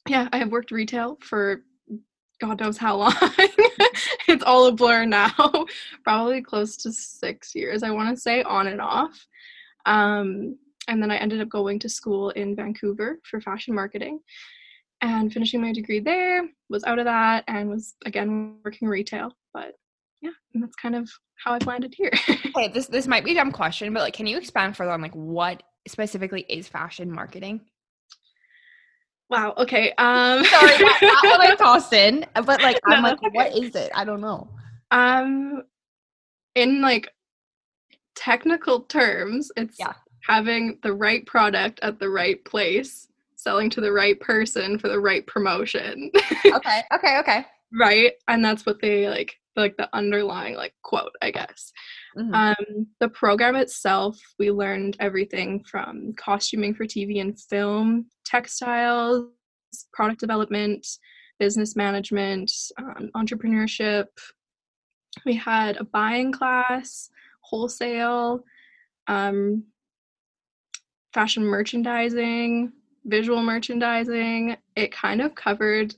yeah, 0.08 0.28
I 0.32 0.38
have 0.38 0.52
worked 0.52 0.72
retail 0.72 1.18
for 1.22 1.64
God 2.40 2.60
knows 2.60 2.78
how 2.78 2.98
long. 2.98 3.14
it's 4.28 4.44
all 4.44 4.68
a 4.68 4.72
blur 4.72 5.06
now. 5.06 5.34
Probably 6.04 6.42
close 6.42 6.78
to 6.78 6.92
six 6.92 7.56
years, 7.56 7.84
I 7.84 7.92
want 7.92 8.16
to 8.16 8.22
say, 8.22 8.44
on 8.44 8.68
and 8.68 8.82
off. 8.82 9.26
Um, 9.86 10.58
and 10.88 11.02
then 11.02 11.12
I 11.12 11.18
ended 11.18 11.42
up 11.42 11.50
going 11.50 11.80
to 11.80 11.90
school 11.90 12.30
in 12.32 12.56
Vancouver 12.56 13.20
for 13.24 13.42
fashion 13.42 13.74
marketing 13.74 14.20
and 15.02 15.32
finishing 15.32 15.62
my 15.62 15.74
degree 15.74 16.00
there. 16.00 16.48
Was 16.70 16.84
out 16.84 17.00
of 17.00 17.06
that 17.06 17.44
and 17.48 17.70
was 17.70 17.96
again 18.06 18.58
working 18.64 18.88
retail. 18.88 19.34
But 19.54 19.74
yeah, 20.22 20.32
and 20.54 20.62
that's 20.62 20.76
kind 20.76 20.96
of 20.96 21.10
how 21.44 21.54
I've 21.54 21.68
landed 21.68 21.94
here. 21.96 22.12
okay, 22.30 22.68
this 22.70 22.88
this 22.88 23.08
might 23.08 23.26
be 23.26 23.32
a 23.32 23.36
dumb 23.36 23.52
question, 23.52 23.94
but 23.94 24.02
like, 24.02 24.14
can 24.14 24.28
you 24.28 24.38
expand 24.38 24.78
further 24.78 24.92
on 24.92 25.02
like 25.02 25.16
what 25.16 25.64
specifically 25.88 26.46
is 26.50 26.68
fashion 26.68 27.12
marketing? 27.12 27.62
Wow. 29.30 29.54
Okay. 29.58 29.92
Um 29.98 30.44
sorry, 30.46 30.78
not, 30.80 31.02
not 31.02 31.24
what 31.24 31.42
I 31.42 31.56
tossed 31.58 31.94
in, 31.94 32.26
but 32.34 32.62
like 32.62 32.80
I'm 32.86 33.04
no, 33.04 33.10
like, 33.10 33.24
okay. 33.24 33.30
what 33.32 33.58
is 33.58 33.76
it? 33.76 33.92
I 33.94 34.06
don't 34.06 34.22
know. 34.22 34.50
Um 34.92 35.64
in 36.56 36.82
like 36.82 37.10
technical 38.16 38.82
terms, 38.82 39.52
it's 39.58 39.78
yeah. 39.80 39.94
having 40.22 40.80
the 40.82 40.94
right 40.94 41.26
product 41.26 41.80
at 41.84 42.00
the 42.00 42.10
right 42.10 42.44
place, 42.46 43.08
selling 43.36 43.70
to 43.70 43.82
the 43.82 43.92
right 43.92 44.20
person 44.20 44.80
for 44.80 44.88
the 44.88 45.00
right 45.00 45.26
promotion. 45.28 46.10
okay. 46.46 46.82
Okay, 46.94 47.20
okay. 47.20 47.46
Right? 47.74 48.14
And 48.28 48.44
that's 48.44 48.66
what 48.66 48.82
they 48.82 49.08
like 49.08 49.38
like 49.56 49.76
the 49.78 49.90
underlying 49.94 50.56
like 50.56 50.74
quote, 50.84 51.16
I 51.22 51.32
guess. 51.32 51.74
Mm-hmm. 52.18 52.34
Um, 52.34 52.88
the 53.00 53.10
program 53.10 53.56
itself, 53.56 54.20
we 54.40 54.50
learned 54.50 54.98
everything 55.00 55.64
from 55.64 56.14
costuming 56.18 56.74
for 56.74 56.86
TV 56.86 57.22
and 57.22 57.40
film, 57.40 58.08
textiles, 58.26 59.30
product 59.94 60.20
development, 60.20 60.88
business 61.40 61.76
management, 61.76 62.52
um, 62.80 63.12
entrepreneurship. 63.16 64.06
We 65.26 65.36
had 65.36 65.78
a 65.78 65.84
buying 65.84 66.32
class, 66.32 67.10
wholesale, 67.42 68.44
um, 69.08 69.64
fashion 71.14 71.46
merchandising, 71.46 72.72
visual 73.06 73.44
merchandising. 73.44 74.58
It 74.76 74.92
kind 74.92 75.22
of 75.22 75.36
covered 75.36 75.96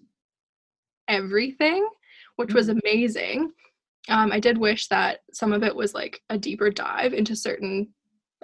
everything, 1.08 1.88
which 2.36 2.54
was 2.54 2.68
mm-hmm. 2.68 2.80
amazing. 2.84 3.52
Um, 4.10 4.32
I 4.32 4.40
did 4.40 4.58
wish 4.58 4.88
that 4.88 5.20
some 5.32 5.54
of 5.54 5.64
it 5.64 5.76
was 5.76 5.94
like 5.94 6.22
a 6.30 6.38
deeper 6.38 6.70
dive 6.70 7.14
into 7.14 7.36
certain 7.36 7.90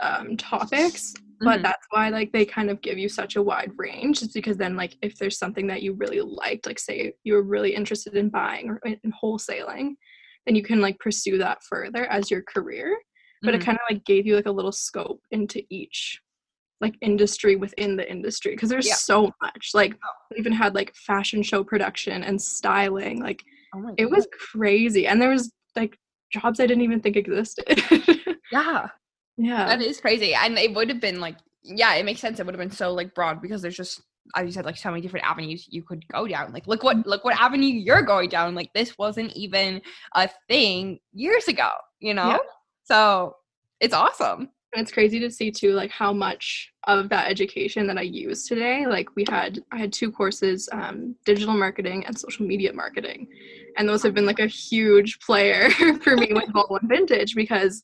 um, 0.02 0.38
topics, 0.38 1.14
but 1.40 1.56
mm-hmm. 1.56 1.64
that's 1.64 1.86
why 1.90 2.10
like 2.10 2.32
they 2.32 2.46
kind 2.46 2.70
of 2.70 2.82
give 2.82 2.98
you 2.98 3.10
such 3.10 3.36
a 3.36 3.42
wide 3.42 3.72
range. 3.78 4.22
It's 4.22 4.34
because 4.34 4.58
then 4.58 4.76
like 4.76 4.96
if 5.02 5.18
there's 5.18 5.38
something 5.38 5.68
that 5.68 5.82
you 5.82 5.94
really 5.94 6.22
liked, 6.22 6.66
like 6.66 6.80
say 6.80 7.14
you 7.24 7.34
were 7.34 7.44
really 7.44 7.76
interested 7.76 8.16
in 8.16 8.30
buying 8.30 8.70
or 8.70 8.80
in 8.86 9.14
wholesaling, 9.24 9.96
then 10.46 10.56
you 10.56 10.64
can 10.64 10.82
like 10.82 11.00
pursue 11.00 11.38
that 11.40 11.64
further 11.64 12.06
as 12.06 12.30
your 12.30 12.44
career. 12.44 12.98
But 13.42 13.54
mm-hmm. 13.54 13.62
it 13.62 13.66
kind 13.66 13.78
of 13.78 13.96
like 13.96 14.06
gave 14.06 14.26
you 14.26 14.36
like 14.36 14.46
a 14.46 14.52
little 14.52 14.72
scope 14.72 15.22
into 15.32 15.62
each 15.70 16.22
like 16.82 16.96
industry 17.02 17.56
within 17.56 17.96
the 17.96 18.10
industry 18.10 18.52
because 18.52 18.70
there's 18.70 18.88
yeah. 18.88 18.96
so 18.96 19.32
much. 19.42 19.72
Like 19.74 19.94
oh. 20.04 20.36
even 20.38 20.52
had 20.52 20.76
like 20.76 20.94
fashion 20.96 21.42
show 21.42 21.64
production 21.64 22.24
and 22.24 22.42
styling. 22.42 23.22
Like 23.22 23.44
oh 23.76 23.94
it 23.98 24.10
was 24.10 24.28
crazy. 24.52 25.08
And 25.08 25.22
there 25.22 25.30
was 25.30 25.52
like 25.76 25.98
jobs 26.32 26.60
I 26.60 26.68
didn't 26.68 26.84
even 26.84 27.02
think 27.02 27.16
existed. 27.16 27.82
yeah. 28.52 28.88
Yeah. 29.38 29.66
That 29.66 29.82
is 29.82 30.00
crazy. 30.00 30.34
And 30.34 30.58
it 30.58 30.74
would 30.74 30.90
have 30.90 31.02
been 31.02 31.20
like 31.20 31.38
yeah, 31.64 31.96
it 31.96 32.06
makes 32.06 32.22
sense. 32.22 32.40
It 32.40 32.46
would 32.46 32.54
have 32.54 32.60
been 32.60 32.76
so 32.76 32.94
like 32.94 33.16
broad 33.16 33.42
because 33.42 33.62
there's 33.62 33.78
just 33.78 34.02
as 34.36 34.46
you 34.46 34.52
said, 34.52 34.66
like 34.66 34.78
so 34.78 34.90
many 34.90 35.02
different 35.02 35.26
avenues 35.26 35.68
you 35.70 35.84
could 35.84 36.08
go 36.08 36.28
down. 36.28 36.52
Like 36.52 36.68
look 36.68 36.84
what 36.84 37.06
look 37.06 37.24
what 37.24 37.40
avenue 37.40 37.68
you're 37.68 38.02
going 38.02 38.30
down. 38.30 38.56
Like 38.56 38.72
this 38.74 38.98
wasn't 38.98 39.34
even 39.34 39.82
a 40.16 40.30
thing 40.48 41.00
years 41.14 41.48
ago, 41.48 41.70
you 42.00 42.14
know? 42.14 42.30
Yeah. 42.30 42.38
So 42.84 43.36
it's 43.80 43.94
awesome. 43.94 44.50
And 44.74 44.82
it's 44.82 44.92
crazy 44.92 45.20
to 45.20 45.32
see 45.32 45.52
too, 45.52 45.74
like 45.74 45.92
how 45.92 46.12
much 46.12 46.72
of 46.88 47.10
that 47.10 47.30
education 47.30 47.88
that 47.88 47.98
I 47.98 48.04
use 48.04 48.48
today. 48.48 48.86
Like 48.86 49.16
we 49.16 49.26
had, 49.30 49.64
I 49.72 49.78
had 49.78 49.94
two 49.94 50.12
courses, 50.12 50.70
um, 50.72 51.16
digital 51.26 51.54
marketing 51.54 52.06
and 52.06 52.18
social 52.18 52.46
media 52.46 52.74
marketing, 52.74 53.28
and 53.78 53.88
those 53.88 54.04
have 54.04 54.14
been 54.14 54.26
like 54.26 54.40
a 54.40 54.48
huge 54.48 55.20
player 55.20 55.70
for 56.02 56.16
me 56.16 56.32
with 56.32 56.52
Vol 56.52 56.68
One 56.68 56.88
Vintage 56.88 57.36
because 57.36 57.84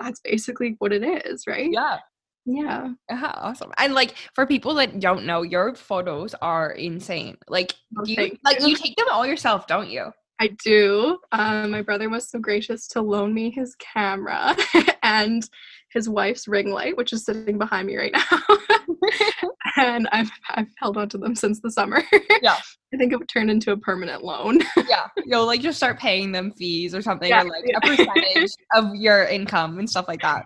that's 0.00 0.20
basically 0.20 0.76
what 0.78 0.92
it 0.92 1.02
is, 1.26 1.46
right? 1.46 1.70
Yeah. 1.70 1.98
Yeah. 2.44 2.88
Uh-huh, 3.08 3.32
awesome. 3.36 3.72
And 3.78 3.94
like 3.94 4.14
for 4.34 4.46
people 4.46 4.74
that 4.74 4.98
don't 4.98 5.24
know, 5.24 5.42
your 5.42 5.74
photos 5.74 6.34
are 6.42 6.72
insane. 6.72 7.36
Like 7.48 7.74
oh, 7.96 8.04
you 8.04 8.36
like 8.44 8.60
you 8.60 8.74
take 8.74 8.96
them 8.96 9.06
all 9.12 9.26
yourself, 9.26 9.66
don't 9.66 9.88
you? 9.88 10.12
I 10.40 10.48
do. 10.64 11.18
Um, 11.30 11.70
my 11.70 11.82
brother 11.82 12.08
was 12.08 12.28
so 12.28 12.40
gracious 12.40 12.88
to 12.88 13.00
loan 13.00 13.32
me 13.32 13.50
his 13.50 13.76
camera 13.76 14.56
and 15.04 15.48
his 15.92 16.08
wife's 16.08 16.48
ring 16.48 16.70
light, 16.70 16.96
which 16.96 17.12
is 17.12 17.24
sitting 17.24 17.58
behind 17.58 17.86
me 17.86 17.96
right 17.96 18.12
now. 18.12 18.56
and 19.76 20.08
I've 20.12 20.30
I've 20.50 20.68
held 20.78 20.96
on 20.96 21.08
to 21.10 21.18
them 21.18 21.34
since 21.34 21.60
the 21.60 21.70
summer. 21.70 22.02
Yeah. 22.40 22.56
I 22.92 22.96
think 22.98 23.12
it 23.12 23.18
would 23.18 23.28
turn 23.28 23.48
into 23.48 23.70
a 23.72 23.76
permanent 23.76 24.24
loan. 24.24 24.58
yeah. 24.88 25.06
You'll 25.24 25.46
like 25.46 25.60
just 25.60 25.76
start 25.76 25.98
paying 25.98 26.32
them 26.32 26.50
fees 26.52 26.92
or 26.94 27.00
something 27.00 27.28
yeah, 27.28 27.42
or 27.42 27.48
like 27.48 27.64
yeah. 27.64 27.76
a 27.76 27.80
percentage 27.80 28.50
of 28.74 28.94
your 28.96 29.24
income 29.24 29.78
and 29.78 29.88
stuff 29.88 30.06
like 30.08 30.20
that. 30.22 30.44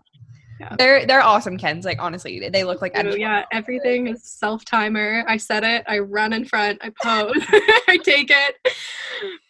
Yeah. 0.61 0.77
They're 0.79 1.07
they're 1.07 1.23
awesome 1.23 1.57
Kens. 1.57 1.87
Like 1.87 2.01
honestly, 2.01 2.49
they 2.51 2.65
look 2.65 2.83
like 2.83 2.97
Ooh, 2.99 3.17
yeah. 3.17 3.45
Everything 3.51 4.09
is 4.09 4.23
self 4.25 4.65
timer. 4.65 5.25
I 5.27 5.39
set 5.39 5.65
it. 5.65 5.85
I 5.89 6.01
run 6.01 6.35
in 6.35 6.45
front. 6.45 6.81
I 6.83 6.91
pose. 7.03 7.43
I 7.89 7.99
take 8.05 8.31
it. 8.31 8.75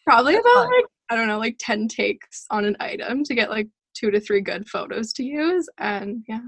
Probably 0.05 0.35
That's 0.35 0.47
about 0.47 0.67
fun. 0.67 0.73
like 0.77 0.85
I 1.11 1.17
don't 1.17 1.27
know, 1.27 1.39
like 1.39 1.57
ten 1.59 1.89
takes 1.89 2.47
on 2.51 2.65
an 2.65 2.77
item 2.79 3.25
to 3.25 3.35
get 3.35 3.51
like 3.51 3.67
two 3.99 4.11
to 4.11 4.21
three 4.21 4.41
good 4.41 4.69
photos 4.69 5.13
to 5.15 5.25
use. 5.25 5.69
And 5.79 6.25
yeah. 6.29 6.41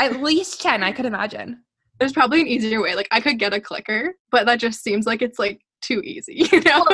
At 0.00 0.20
least 0.22 0.60
10, 0.60 0.82
I 0.82 0.92
could 0.92 1.06
imagine. 1.06 1.62
There's 1.98 2.12
probably 2.12 2.40
an 2.40 2.46
easier 2.46 2.82
way. 2.82 2.94
Like 2.94 3.08
I 3.10 3.20
could 3.20 3.38
get 3.38 3.54
a 3.54 3.60
clicker, 3.60 4.14
but 4.30 4.46
that 4.46 4.58
just 4.58 4.82
seems 4.82 5.06
like 5.06 5.22
it's 5.22 5.38
like 5.38 5.60
too 5.80 6.00
easy, 6.04 6.48
you 6.52 6.60
know? 6.60 6.84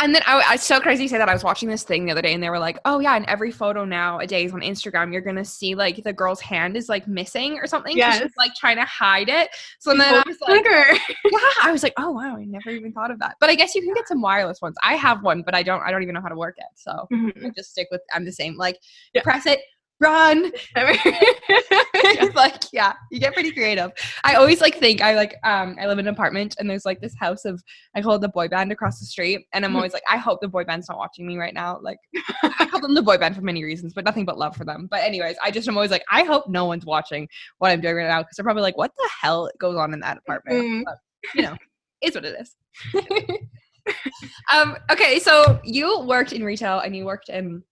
And 0.00 0.14
then 0.14 0.22
I, 0.26 0.54
it's 0.54 0.64
so 0.64 0.80
crazy 0.80 1.04
to 1.04 1.08
say 1.10 1.18
that 1.18 1.28
I 1.28 1.32
was 1.32 1.44
watching 1.44 1.68
this 1.68 1.82
thing 1.82 2.06
the 2.06 2.12
other 2.12 2.22
day 2.22 2.32
and 2.32 2.42
they 2.42 2.50
were 2.50 2.58
like, 2.58 2.78
oh 2.84 3.00
yeah, 3.00 3.16
in 3.16 3.28
every 3.28 3.50
photo 3.50 3.84
nowadays 3.84 4.52
on 4.52 4.60
Instagram, 4.60 5.12
you're 5.12 5.22
gonna 5.22 5.44
see 5.44 5.74
like 5.74 6.02
the 6.02 6.12
girl's 6.12 6.40
hand 6.40 6.76
is 6.76 6.88
like 6.88 7.06
missing 7.06 7.58
or 7.58 7.66
something. 7.66 7.96
Yeah. 7.96 8.18
She's 8.18 8.32
like 8.36 8.54
trying 8.54 8.76
to 8.76 8.84
hide 8.84 9.28
it. 9.28 9.50
So 9.78 9.94
then 9.94 10.14
I 10.14 10.22
was 10.26 10.36
like, 10.40 10.64
yeah, 10.64 11.40
I 11.62 11.70
was 11.72 11.82
like, 11.82 11.94
oh 11.98 12.10
wow, 12.10 12.36
I 12.36 12.44
never 12.44 12.70
even 12.70 12.92
thought 12.92 13.10
of 13.10 13.18
that. 13.20 13.36
But 13.40 13.50
I 13.50 13.54
guess 13.54 13.74
you 13.74 13.82
can 13.82 13.94
get 13.94 14.08
some 14.08 14.22
wireless 14.22 14.62
ones. 14.62 14.76
I 14.82 14.94
have 14.94 15.22
one, 15.22 15.42
but 15.42 15.54
I 15.54 15.62
don't 15.62 15.82
I 15.82 15.90
don't 15.90 16.02
even 16.02 16.14
know 16.14 16.22
how 16.22 16.28
to 16.28 16.36
work 16.36 16.56
it. 16.58 16.66
So 16.76 17.06
mm-hmm. 17.12 17.46
I 17.46 17.50
just 17.50 17.70
stick 17.70 17.88
with 17.90 18.00
I'm 18.14 18.24
the 18.24 18.32
same. 18.32 18.56
Like 18.56 18.78
yeah. 19.14 19.22
press 19.22 19.46
it, 19.46 19.60
run. 20.00 20.50
like, 22.34 22.64
yeah, 22.72 22.92
you 23.10 23.20
get 23.20 23.34
pretty 23.34 23.52
creative. 23.52 23.90
I 24.24 24.34
always 24.34 24.60
like 24.60 24.76
think 24.76 25.00
I 25.00 25.14
like 25.14 25.36
um 25.44 25.76
I 25.80 25.86
live 25.86 25.98
in 25.98 26.06
an 26.06 26.14
apartment 26.14 26.56
and 26.58 26.68
there's 26.68 26.84
like 26.84 27.00
this 27.00 27.14
house 27.18 27.44
of 27.44 27.62
I 27.94 28.02
call 28.02 28.14
it 28.14 28.20
the 28.20 28.28
boy 28.28 28.48
band 28.48 28.72
across 28.72 29.00
the 29.00 29.06
street. 29.06 29.46
And 29.52 29.64
I'm 29.64 29.70
mm-hmm. 29.70 29.76
always 29.76 29.92
like, 29.92 30.02
I 30.10 30.16
hope 30.16 30.40
the 30.40 30.48
boy 30.48 30.64
band's 30.64 30.88
not 30.88 30.98
watching 30.98 31.26
me 31.26 31.38
right 31.38 31.54
now. 31.54 31.78
Like 31.82 31.98
I 32.42 32.66
call 32.70 32.80
them 32.80 32.94
the 32.94 33.02
boy 33.02 33.18
band 33.18 33.36
for 33.36 33.42
many 33.42 33.64
reasons, 33.64 33.92
but 33.94 34.04
nothing 34.04 34.24
but 34.24 34.38
love 34.38 34.56
for 34.56 34.64
them. 34.64 34.88
But 34.90 35.00
anyways, 35.00 35.36
I 35.42 35.50
just 35.50 35.68
am 35.68 35.76
always 35.76 35.90
like, 35.90 36.04
I 36.10 36.24
hope 36.24 36.48
no 36.48 36.64
one's 36.64 36.86
watching 36.86 37.28
what 37.58 37.70
I'm 37.70 37.80
doing 37.80 37.96
right 37.96 38.08
now 38.08 38.22
because 38.22 38.36
they're 38.36 38.44
probably 38.44 38.62
like, 38.62 38.76
what 38.76 38.92
the 38.96 39.08
hell 39.20 39.50
goes 39.58 39.76
on 39.76 39.92
in 39.92 40.00
that 40.00 40.18
apartment? 40.18 40.62
Mm-hmm. 40.62 40.82
But, 40.84 40.98
you 41.34 41.42
know, 41.42 41.56
it's 42.00 42.14
what 42.14 42.24
it 42.24 42.36
is. 42.40 42.56
um, 44.52 44.76
okay, 44.90 45.18
so 45.18 45.60
you 45.64 46.00
worked 46.00 46.32
in 46.32 46.44
retail 46.44 46.80
and 46.80 46.94
you 46.94 47.04
worked 47.04 47.28
in 47.28 47.62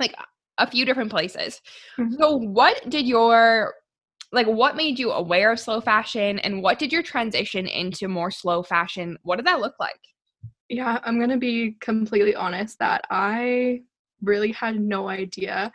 like 0.00 0.14
a 0.58 0.70
few 0.70 0.84
different 0.84 1.10
places. 1.10 1.60
Mm-hmm. 1.98 2.14
So 2.14 2.36
what 2.36 2.88
did 2.88 3.06
your 3.06 3.74
like 4.32 4.46
what 4.46 4.76
made 4.76 4.98
you 4.98 5.12
aware 5.12 5.52
of 5.52 5.60
slow 5.60 5.80
fashion 5.80 6.38
and 6.40 6.62
what 6.62 6.78
did 6.78 6.92
your 6.92 7.02
transition 7.02 7.66
into 7.68 8.08
more 8.08 8.32
slow 8.32 8.62
fashion 8.62 9.16
what 9.22 9.36
did 9.36 9.46
that 9.46 9.60
look 9.60 9.74
like? 9.78 10.00
Yeah, 10.68 10.98
I'm 11.04 11.18
going 11.18 11.30
to 11.30 11.36
be 11.36 11.76
completely 11.80 12.34
honest 12.34 12.78
that 12.78 13.04
I 13.10 13.82
really 14.22 14.52
had 14.52 14.80
no 14.80 15.08
idea 15.08 15.70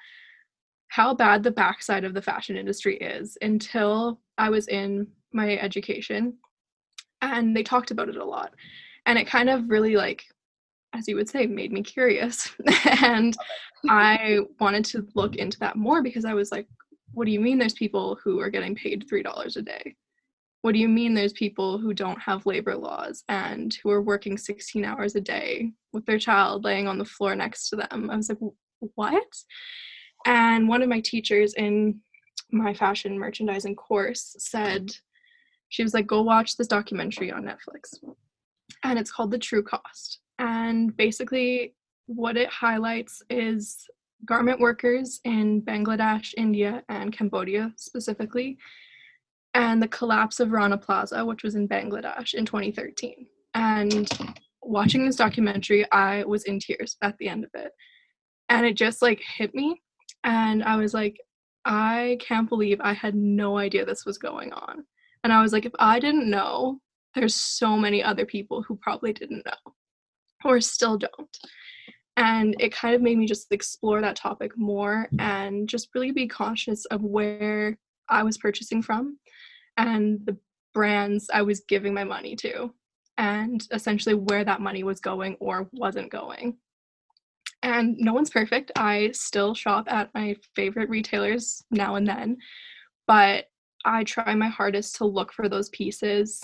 how 0.88 1.13
bad 1.13 1.43
the 1.43 1.51
backside 1.51 2.03
of 2.03 2.13
the 2.13 2.21
fashion 2.21 2.57
industry 2.57 2.98
is 2.98 3.38
until 3.41 4.19
I 4.38 4.50
was 4.50 4.67
in 4.67 5.07
my 5.31 5.57
education 5.57 6.33
and 7.21 7.55
they 7.55 7.63
talked 7.63 7.91
about 7.91 8.09
it 8.09 8.17
a 8.17 8.25
lot. 8.25 8.53
And 9.05 9.17
it 9.19 9.27
kind 9.27 9.50
of 9.50 9.69
really 9.69 9.95
like 9.95 10.25
as 10.93 11.08
you 11.08 11.15
would 11.15 11.29
say, 11.29 11.46
made 11.46 11.72
me 11.72 11.84
curious. 11.84 12.51
and 13.03 13.36
I 13.88 14.39
wanted 14.60 14.86
to 14.86 15.08
look 15.15 15.36
into 15.36 15.60
that 15.60 15.75
more 15.75 16.01
because 16.01 16.25
I 16.25 16.34
was 16.34 16.51
like, 16.51 16.67
what 17.13 17.25
do 17.25 17.31
you 17.31 17.39
mean 17.39 17.58
there's 17.58 17.74
people 17.74 18.19
who 18.24 18.39
are 18.39 18.50
getting 18.50 18.75
paid 18.75 19.08
$3 19.12 19.58
a 19.58 19.62
day? 19.62 19.96
What 20.62 20.74
do 20.74 20.79
you 20.79 20.89
mean 20.89 21.13
there's 21.13 21.34
people 21.34 21.77
who 21.77 21.93
don't 21.93 22.19
have 22.22 22.46
labor 22.46 22.75
laws 22.75 23.24
and 23.29 23.74
who 23.81 23.89
are 23.91 24.01
working 24.01 24.38
16 24.38 24.84
hours 24.84 25.15
a 25.15 25.22
day 25.22 25.72
with 25.93 26.05
their 26.05 26.19
child 26.19 26.65
laying 26.65 26.88
on 26.88 26.98
the 26.98 27.05
floor 27.05 27.36
next 27.36 27.69
to 27.69 27.77
them? 27.77 28.10
I 28.12 28.17
was 28.17 28.29
like, 28.29 28.39
what? 28.96 29.24
And 30.25 30.67
one 30.67 30.81
of 30.81 30.89
my 30.89 31.00
teachers 31.00 31.53
in 31.53 32.01
my 32.51 32.74
fashion 32.74 33.17
merchandising 33.17 33.75
course 33.75 34.36
said, 34.39 34.91
she 35.69 35.84
was 35.84 35.93
like, 35.93 36.08
go 36.08 36.22
watch 36.22 36.58
this 36.58 36.67
documentary 36.67 37.31
on 37.31 37.43
Netflix. 37.43 37.96
And 38.84 39.00
it's 39.00 39.12
called 39.12 39.31
The 39.31 39.38
True 39.38 39.63
Cost 39.63 40.19
and 40.39 40.96
basically, 40.96 41.75
what 42.08 42.38
it 42.38 42.50
highlights 42.50 43.22
is 43.29 43.86
garment 44.25 44.60
workers 44.60 45.19
in 45.25 45.62
Bangladesh, 45.62 46.34
India, 46.38 46.84
and 46.89 47.15
Cambodia 47.15 47.72
specifically, 47.75 48.58
and 49.53 49.81
the 49.81 49.88
collapse 49.88 50.39
of 50.39 50.51
Rana 50.51 50.77
Plaza, 50.77 51.24
which 51.24 51.43
was 51.43 51.55
in 51.55 51.67
Bangladesh 51.67 52.34
in 52.34 52.46
2013. 52.46 53.27
And 53.53 54.10
watching 54.63 55.05
this 55.05 55.17
documentary, 55.17 55.89
I 55.91 56.24
was 56.24 56.46
in 56.46 56.60
tears 56.60 56.96
at 57.01 57.17
the 57.17 57.27
end 57.27 57.43
of 57.43 57.51
it. 57.53 57.72
And 58.48 58.65
it 58.65 58.74
just 58.75 59.01
like 59.01 59.22
hit 59.22 59.53
me. 59.53 59.81
And 60.24 60.63
I 60.63 60.77
was 60.77 60.93
like, 60.93 61.17
I 61.65 62.17
can't 62.22 62.50
believe 62.50 62.79
I 62.81 62.93
had 62.93 63.15
no 63.15 63.58
idea 63.58 63.86
this 63.86 64.05
was 64.05 64.17
going 64.17 64.53
on. 64.53 64.86
And 65.24 65.34
I 65.34 65.41
was 65.41 65.51
like, 65.53 65.65
if 65.65 65.74
I 65.79 66.00
didn't 66.00 66.29
know, 66.29 66.79
there's 67.13 67.36
so 67.36 67.75
many 67.75 68.03
other 68.03 68.25
people 68.25 68.63
who 68.63 68.77
probably 68.77 69.13
didn't 69.13 69.46
know 69.46 69.74
or 70.43 70.62
still 70.62 70.98
don't. 70.98 71.38
And 72.17 72.55
it 72.60 72.74
kind 72.74 72.96
of 72.96 73.01
made 73.01 73.17
me 73.17 73.25
just 73.25 73.48
explore 73.51 74.01
that 74.01 74.15
topic 74.15 74.58
more 74.58 75.08
and 75.19 75.69
just 75.69 75.89
really 75.96 76.12
be 76.12 76.27
conscious 76.27 76.86
of 76.86 77.01
where 77.01 77.77
I 78.10 78.24
was 78.24 78.38
purchasing 78.38 78.81
from 78.81 79.17
and 79.77 80.19
the 80.25 80.38
brands 80.74 81.29
I 81.34 81.41
was 81.41 81.62
giving 81.62 81.93
my 81.93 82.03
money 82.03 82.36
to, 82.38 82.74
and 83.17 83.65
essentially 83.72 84.15
where 84.15 84.43
that 84.43 84.62
money 84.62 84.84
was 84.84 85.00
going 85.00 85.38
or 85.39 85.69
wasn't 85.72 86.12
going. 86.12 86.58
And 87.63 87.98
no 87.98 88.13
one's 88.13 88.29
perfect. 88.29 88.72
I 88.75 89.12
still 89.13 89.53
shop 89.53 89.86
at 89.89 90.10
my 90.13 90.36
favorite 90.55 90.89
retailers 90.89 91.63
now 91.72 91.96
and 91.96 92.08
then, 92.08 92.38
but 93.08 93.46
I 93.86 94.03
try 94.03 94.36
my 94.36 94.50
hardest 94.50 94.98
to 94.98 95.05
look 95.05 95.31
for 95.31 95.48
those 95.48 95.69
pieces 95.69 96.43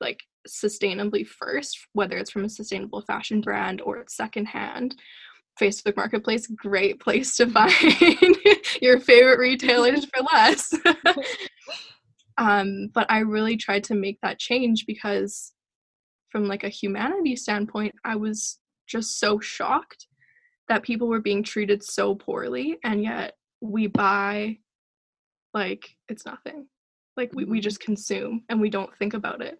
like 0.00 0.20
sustainably 0.48 1.26
first, 1.26 1.78
whether 1.92 2.16
it's 2.16 2.30
from 2.30 2.44
a 2.44 2.48
sustainable 2.48 3.02
fashion 3.02 3.40
brand 3.40 3.80
or 3.80 3.98
it's 3.98 4.16
secondhand. 4.16 4.96
Facebook 5.60 5.96
Marketplace, 5.96 6.46
great 6.46 7.00
place 7.00 7.36
to 7.36 7.46
find 7.50 8.36
your 8.80 8.98
favorite 9.00 9.38
retailers 9.38 10.06
for 10.06 10.22
less. 10.32 10.72
um, 12.38 12.88
but 12.94 13.10
I 13.10 13.18
really 13.18 13.56
tried 13.56 13.84
to 13.84 13.94
make 13.94 14.18
that 14.22 14.38
change 14.38 14.86
because 14.86 15.52
from 16.30 16.46
like 16.46 16.64
a 16.64 16.68
humanity 16.68 17.36
standpoint, 17.36 17.94
I 18.04 18.16
was 18.16 18.58
just 18.88 19.18
so 19.18 19.38
shocked 19.40 20.06
that 20.68 20.82
people 20.82 21.08
were 21.08 21.20
being 21.20 21.42
treated 21.42 21.82
so 21.82 22.14
poorly 22.14 22.78
and 22.84 23.02
yet 23.02 23.34
we 23.60 23.88
buy 23.88 24.56
like 25.52 25.96
it's 26.08 26.24
nothing. 26.24 26.66
Like 27.16 27.32
we, 27.34 27.44
we 27.44 27.58
mm-hmm. 27.58 27.62
just 27.62 27.80
consume 27.80 28.44
and 28.48 28.60
we 28.60 28.70
don't 28.70 28.96
think 28.96 29.14
about 29.14 29.42
it. 29.42 29.58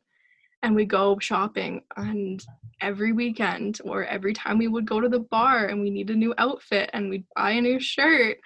And 0.63 0.75
we 0.75 0.85
go 0.85 1.19
shopping 1.19 1.83
and 1.97 2.45
every 2.81 3.13
weekend 3.13 3.81
or 3.85 4.05
every 4.05 4.35
time 4.35 4.59
we 4.59 4.69
would 4.69 4.87
go 4.87 5.01
to 5.01 5.09
the 5.09 5.21
bar 5.21 5.67
and 5.67 5.81
we 5.81 5.91
need 5.91 6.11
a 6.11 6.15
new 6.15 6.35
outfit 6.39 6.91
and 6.93 7.09
we'd 7.09 7.25
buy 7.35 7.53
a 7.53 7.61
new 7.61 7.81
shirt. 7.81 8.39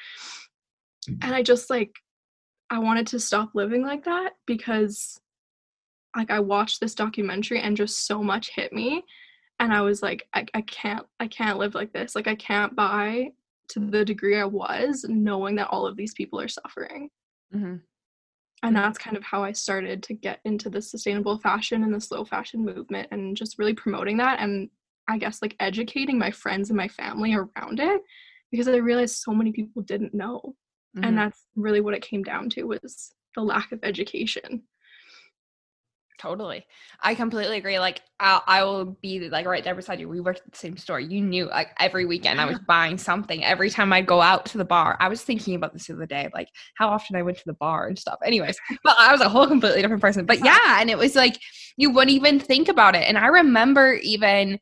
And 1.22 1.34
I 1.34 1.42
just 1.42 1.70
like 1.70 1.92
I 2.70 2.78
wanted 2.78 3.06
to 3.08 3.20
stop 3.20 3.50
living 3.54 3.82
like 3.82 4.04
that 4.04 4.32
because 4.46 5.20
like 6.16 6.30
I 6.30 6.40
watched 6.40 6.80
this 6.80 6.94
documentary 6.94 7.60
and 7.60 7.76
just 7.76 8.06
so 8.06 8.22
much 8.22 8.50
hit 8.54 8.72
me 8.72 9.04
and 9.60 9.72
I 9.72 9.82
was 9.82 10.02
like 10.02 10.26
I, 10.34 10.46
I 10.54 10.62
can't 10.62 11.06
I 11.20 11.26
can't 11.26 11.58
live 11.58 11.74
like 11.74 11.92
this. 11.92 12.14
Like 12.14 12.28
I 12.28 12.34
can't 12.34 12.74
buy 12.74 13.32
to 13.68 13.80
the 13.80 14.04
degree 14.04 14.38
I 14.38 14.44
was 14.44 15.04
knowing 15.08 15.56
that 15.56 15.68
all 15.68 15.86
of 15.86 15.96
these 15.96 16.14
people 16.14 16.40
are 16.40 16.48
suffering. 16.48 17.10
Mm-hmm. 17.54 17.76
And 18.64 18.76
that's 18.76 18.98
kind 18.98 19.16
of 19.16 19.22
how 19.22 19.44
I 19.44 19.52
started 19.52 20.02
to 20.04 20.14
get 20.14 20.40
into 20.44 20.70
the 20.70 20.80
sustainable 20.80 21.38
fashion 21.38 21.82
and 21.84 21.94
the 21.94 22.00
slow 22.00 22.24
fashion 22.24 22.64
movement 22.64 23.08
and 23.10 23.36
just 23.36 23.58
really 23.58 23.74
promoting 23.74 24.16
that 24.18 24.40
and 24.40 24.70
I 25.06 25.18
guess 25.18 25.42
like 25.42 25.54
educating 25.60 26.18
my 26.18 26.30
friends 26.30 26.70
and 26.70 26.76
my 26.76 26.88
family 26.88 27.34
around 27.34 27.78
it 27.78 28.00
because 28.50 28.68
I 28.68 28.76
realized 28.76 29.16
so 29.16 29.32
many 29.32 29.52
people 29.52 29.82
didn't 29.82 30.14
know. 30.14 30.54
Mm-hmm. 30.96 31.04
And 31.04 31.18
that's 31.18 31.44
really 31.56 31.80
what 31.80 31.94
it 31.94 32.02
came 32.02 32.22
down 32.22 32.48
to 32.50 32.64
was 32.64 33.12
the 33.34 33.42
lack 33.42 33.72
of 33.72 33.80
education. 33.82 34.62
Totally. 36.18 36.64
I 37.00 37.14
completely 37.14 37.56
agree. 37.56 37.78
Like 37.78 38.00
I'll, 38.20 38.42
I 38.46 38.62
will 38.62 38.96
be 39.02 39.28
like 39.28 39.46
right 39.46 39.64
there 39.64 39.74
beside 39.74 39.98
you. 39.98 40.08
We 40.08 40.20
worked 40.20 40.42
at 40.46 40.52
the 40.52 40.56
same 40.56 40.76
store. 40.76 41.00
You 41.00 41.20
knew 41.20 41.46
like 41.46 41.70
every 41.80 42.06
weekend 42.06 42.40
I 42.40 42.44
was 42.46 42.58
buying 42.68 42.98
something. 42.98 43.44
Every 43.44 43.68
time 43.68 43.92
I'd 43.92 44.06
go 44.06 44.20
out 44.20 44.46
to 44.46 44.58
the 44.58 44.64
bar, 44.64 44.96
I 45.00 45.08
was 45.08 45.22
thinking 45.22 45.56
about 45.56 45.72
this 45.72 45.88
the 45.88 45.94
other 45.94 46.06
day, 46.06 46.30
like 46.32 46.48
how 46.76 46.88
often 46.88 47.16
I 47.16 47.22
went 47.22 47.38
to 47.38 47.44
the 47.46 47.54
bar 47.54 47.88
and 47.88 47.98
stuff. 47.98 48.18
Anyways, 48.24 48.56
but 48.84 48.96
I 48.98 49.10
was 49.10 49.20
a 49.20 49.28
whole 49.28 49.46
completely 49.46 49.82
different 49.82 50.02
person. 50.02 50.24
But 50.24 50.44
yeah, 50.44 50.80
and 50.80 50.88
it 50.88 50.98
was 50.98 51.16
like 51.16 51.38
you 51.76 51.90
wouldn't 51.90 52.14
even 52.14 52.38
think 52.38 52.68
about 52.68 52.94
it. 52.94 53.02
And 53.08 53.18
I 53.18 53.26
remember 53.26 53.94
even, 53.94 54.60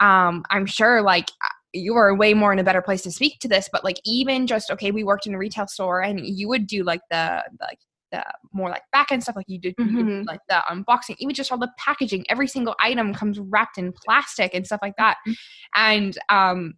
um, 0.00 0.42
I'm 0.50 0.64
sure 0.64 1.02
like 1.02 1.28
you 1.74 1.92
were 1.92 2.14
way 2.14 2.32
more 2.32 2.52
in 2.52 2.58
a 2.58 2.64
better 2.64 2.80
place 2.80 3.02
to 3.02 3.10
speak 3.12 3.38
to 3.38 3.46
this 3.46 3.68
but 3.70 3.84
like 3.84 3.98
even 4.06 4.46
just 4.46 4.70
okay 4.70 4.90
we 4.90 5.04
worked 5.04 5.26
in 5.26 5.34
a 5.34 5.38
retail 5.38 5.66
store 5.66 6.00
and 6.00 6.18
you 6.18 6.48
would 6.48 6.66
do 6.66 6.82
like 6.82 7.02
the 7.10 7.44
like 7.60 7.78
the 8.12 8.24
more 8.52 8.70
like 8.70 8.82
back 8.92 9.12
end 9.12 9.22
stuff 9.22 9.36
like 9.36 9.48
you 9.48 9.58
did, 9.58 9.76
mm-hmm. 9.76 9.96
you 9.96 10.04
did, 10.04 10.26
like 10.26 10.40
the 10.48 10.62
unboxing 10.70 11.16
even 11.18 11.34
just 11.34 11.50
all 11.52 11.58
the 11.58 11.70
packaging 11.78 12.24
every 12.28 12.46
single 12.46 12.74
item 12.80 13.14
comes 13.14 13.38
wrapped 13.38 13.78
in 13.78 13.92
plastic 13.92 14.54
and 14.54 14.66
stuff 14.66 14.80
like 14.82 14.94
that 14.96 15.16
mm-hmm. 15.26 15.32
and 15.76 16.18
um 16.28 16.74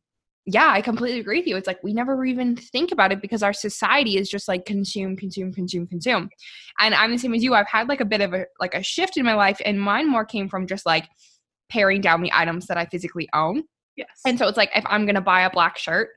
yeah 0.46 0.70
i 0.70 0.80
completely 0.80 1.20
agree 1.20 1.38
with 1.38 1.46
you 1.46 1.56
it's 1.56 1.66
like 1.66 1.82
we 1.82 1.92
never 1.92 2.25
even 2.25 2.56
think 2.56 2.92
about 2.92 3.12
it 3.12 3.20
because 3.20 3.42
our 3.42 3.52
society 3.52 4.16
is 4.16 4.28
just 4.28 4.49
like 4.49 4.64
consume 4.64 5.16
consume 5.16 5.52
consume 5.52 5.87
consume 5.87 6.28
and 6.80 6.94
i'm 6.94 7.10
the 7.10 7.18
same 7.18 7.34
as 7.34 7.42
you 7.42 7.54
i've 7.54 7.68
had 7.68 7.88
like 7.88 8.00
a 8.00 8.06
bit 8.06 8.20
of 8.20 8.32
a 8.32 8.46
like 8.58 8.75
a 8.75 8.82
shift 8.82 9.16
in 9.16 9.25
my 9.25 9.34
life 9.34 9.60
and 9.64 9.80
mine 9.80 10.08
more 10.08 10.25
came 10.25 10.49
from 10.49 10.66
just 10.66 10.87
like 10.87 11.08
paring 11.68 12.00
down 12.00 12.22
the 12.22 12.32
items 12.32 12.66
that 12.66 12.76
i 12.78 12.87
physically 12.87 13.28
own 13.34 13.62
Yes. 14.00 14.20
And 14.25 14.38
so 14.38 14.49
it's 14.49 14.56
like 14.56 14.70
if 14.75 14.84
I'm 14.87 15.04
gonna 15.04 15.20
buy 15.20 15.42
a 15.42 15.50
black 15.50 15.76
shirt, 15.76 16.08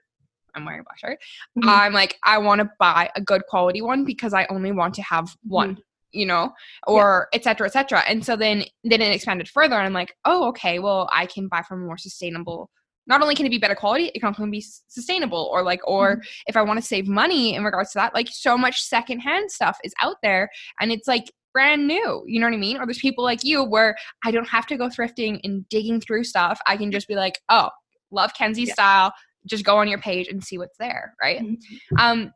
I'm 0.56 0.66
wearing 0.66 0.82
a 0.82 0.84
black 0.84 1.00
shirt. 1.00 1.20
Mm-hmm. 1.58 1.70
I'm 1.70 1.94
like, 1.94 2.18
I 2.24 2.38
want 2.38 2.60
to 2.60 2.70
buy 2.80 3.10
a 3.16 3.22
good 3.22 3.44
quality 3.48 3.82
one 3.82 4.06
because 4.06 4.34
I 4.34 4.46
only 4.50 4.72
want 4.72 4.94
to 4.96 5.02
have 5.04 5.36
one. 5.44 5.72
Mm-hmm. 5.72 5.82
You 6.16 6.28
know, 6.28 6.54
or 6.86 7.28
yeah. 7.34 7.40
et 7.40 7.44
cetera, 7.44 7.66
et 7.66 7.74
cetera. 7.74 8.02
And 8.08 8.24
so 8.24 8.36
then 8.36 8.66
then 8.84 9.02
it 9.02 9.16
expanded 9.16 9.50
further, 9.50 9.74
and 9.74 9.88
I'm 9.88 9.94
like, 9.94 10.16
oh, 10.26 10.48
okay, 10.50 10.78
well, 10.78 11.10
I 11.12 11.26
can 11.26 11.48
buy 11.48 11.64
from 11.64 11.82
a 11.82 11.86
more 11.88 11.98
sustainable 11.98 12.70
not 13.06 13.22
only 13.22 13.36
can 13.36 13.46
it 13.46 13.50
be 13.50 13.58
better 13.58 13.76
quality 13.76 14.06
it 14.16 14.20
can 14.20 14.28
also 14.28 14.46
be 14.46 14.64
sustainable 14.88 15.50
or 15.52 15.62
like 15.62 15.82
or 15.86 16.16
mm-hmm. 16.16 16.22
if 16.48 16.56
i 16.56 16.62
want 16.62 16.80
to 16.80 16.86
save 16.86 17.06
money 17.06 17.54
in 17.54 17.62
regards 17.62 17.92
to 17.92 17.98
that 17.98 18.14
like 18.14 18.30
so 18.32 18.58
much 18.58 18.82
secondhand 18.82 19.52
stuff 19.52 19.78
is 19.84 19.94
out 20.02 20.16
there 20.24 20.50
and 20.80 20.90
it's 20.90 21.06
like 21.06 21.26
brand 21.54 21.88
new. 21.88 22.24
You 22.26 22.40
know 22.40 22.48
what 22.48 22.56
I 22.56 22.58
mean? 22.58 22.78
Or 22.78 22.86
there's 22.86 23.00
people 23.00 23.24
like 23.24 23.44
you 23.44 23.64
where 23.64 23.96
I 24.26 24.32
don't 24.32 24.48
have 24.50 24.68
to 24.68 24.78
go 24.78 24.90
thrifting 24.90 25.40
and 25.44 25.68
digging 25.70 26.02
through 26.02 26.26
stuff. 26.26 26.60
I 26.68 26.76
can 26.76 26.92
just 26.92 27.08
be 27.08 27.16
like, 27.16 27.40
oh, 27.48 27.70
love 28.12 28.34
Kenzie 28.34 28.64
yeah. 28.64 28.74
style. 28.74 29.14
Just 29.46 29.66
go 29.66 29.78
on 29.78 29.88
your 29.88 30.00
page 30.00 30.28
and 30.28 30.44
see 30.44 30.58
what's 30.58 30.78
there, 30.78 31.16
right? 31.22 31.42
Mm-hmm. 31.42 31.98
Um, 31.98 32.32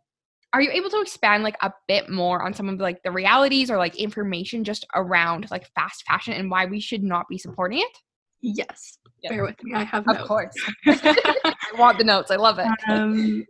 are 0.53 0.61
you 0.61 0.71
able 0.71 0.89
to 0.89 1.01
expand 1.01 1.43
like 1.43 1.57
a 1.61 1.71
bit 1.87 2.09
more 2.09 2.41
on 2.41 2.53
some 2.53 2.69
of 2.69 2.79
like 2.79 3.03
the 3.03 3.11
realities 3.11 3.69
or 3.69 3.77
like 3.77 3.95
information 3.95 4.63
just 4.63 4.85
around 4.95 5.47
like 5.51 5.69
fast 5.75 6.03
fashion 6.07 6.33
and 6.33 6.49
why 6.49 6.65
we 6.65 6.79
should 6.79 7.03
not 7.03 7.27
be 7.29 7.37
supporting 7.37 7.79
it? 7.79 7.97
Yes. 8.41 8.97
Yep. 9.23 9.31
Bear 9.31 9.43
with 9.43 9.63
me. 9.63 9.73
I 9.73 9.83
have 9.83 10.07
Of 10.07 10.15
notes. 10.15 10.27
course. 10.27 10.53
I 10.85 11.53
want 11.77 11.97
the 11.97 12.03
notes. 12.03 12.31
I 12.31 12.37
love 12.37 12.59
it. 12.59 12.67
Um, 12.87 13.45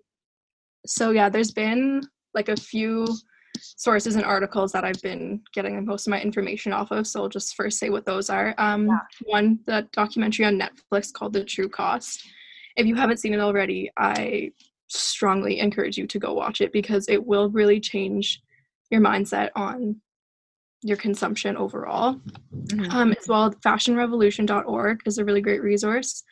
so 0.85 1.11
yeah, 1.11 1.29
there's 1.29 1.51
been 1.51 2.01
like 2.33 2.49
a 2.49 2.55
few 2.55 3.05
sources 3.61 4.15
and 4.15 4.23
articles 4.25 4.71
that 4.71 4.83
I've 4.83 5.01
been 5.01 5.41
getting 5.53 5.85
most 5.85 6.07
of 6.07 6.11
my 6.11 6.21
information 6.21 6.73
off 6.73 6.91
of. 6.91 7.07
So 7.07 7.23
I'll 7.23 7.29
just 7.29 7.55
first 7.55 7.79
say 7.79 7.89
what 7.89 8.05
those 8.05 8.29
are. 8.29 8.55
Um, 8.57 8.87
yeah. 8.87 8.99
One, 9.25 9.59
the 9.65 9.87
documentary 9.93 10.45
on 10.45 10.59
Netflix 10.59 11.11
called 11.11 11.33
The 11.33 11.43
True 11.43 11.69
Cost. 11.69 12.21
If 12.77 12.85
you 12.85 12.95
haven't 12.95 13.17
seen 13.17 13.33
it 13.33 13.39
already, 13.39 13.91
I 13.97 14.51
strongly 14.87 15.59
encourage 15.59 15.97
you 15.97 16.07
to 16.07 16.19
go 16.19 16.33
watch 16.33 16.61
it 16.61 16.71
because 16.71 17.09
it 17.09 17.25
will 17.25 17.49
really 17.49 17.79
change 17.79 18.41
your 18.89 19.01
mindset 19.01 19.49
on 19.55 19.99
your 20.81 20.97
consumption 20.97 21.57
overall. 21.57 22.19
Mm-hmm. 22.55 22.91
Um, 22.91 23.11
as 23.11 23.27
well, 23.27 23.51
fashionrevolution.org 23.51 25.01
is 25.05 25.17
a 25.17 25.25
really 25.25 25.41
great 25.41 25.61
resource, 25.61 26.23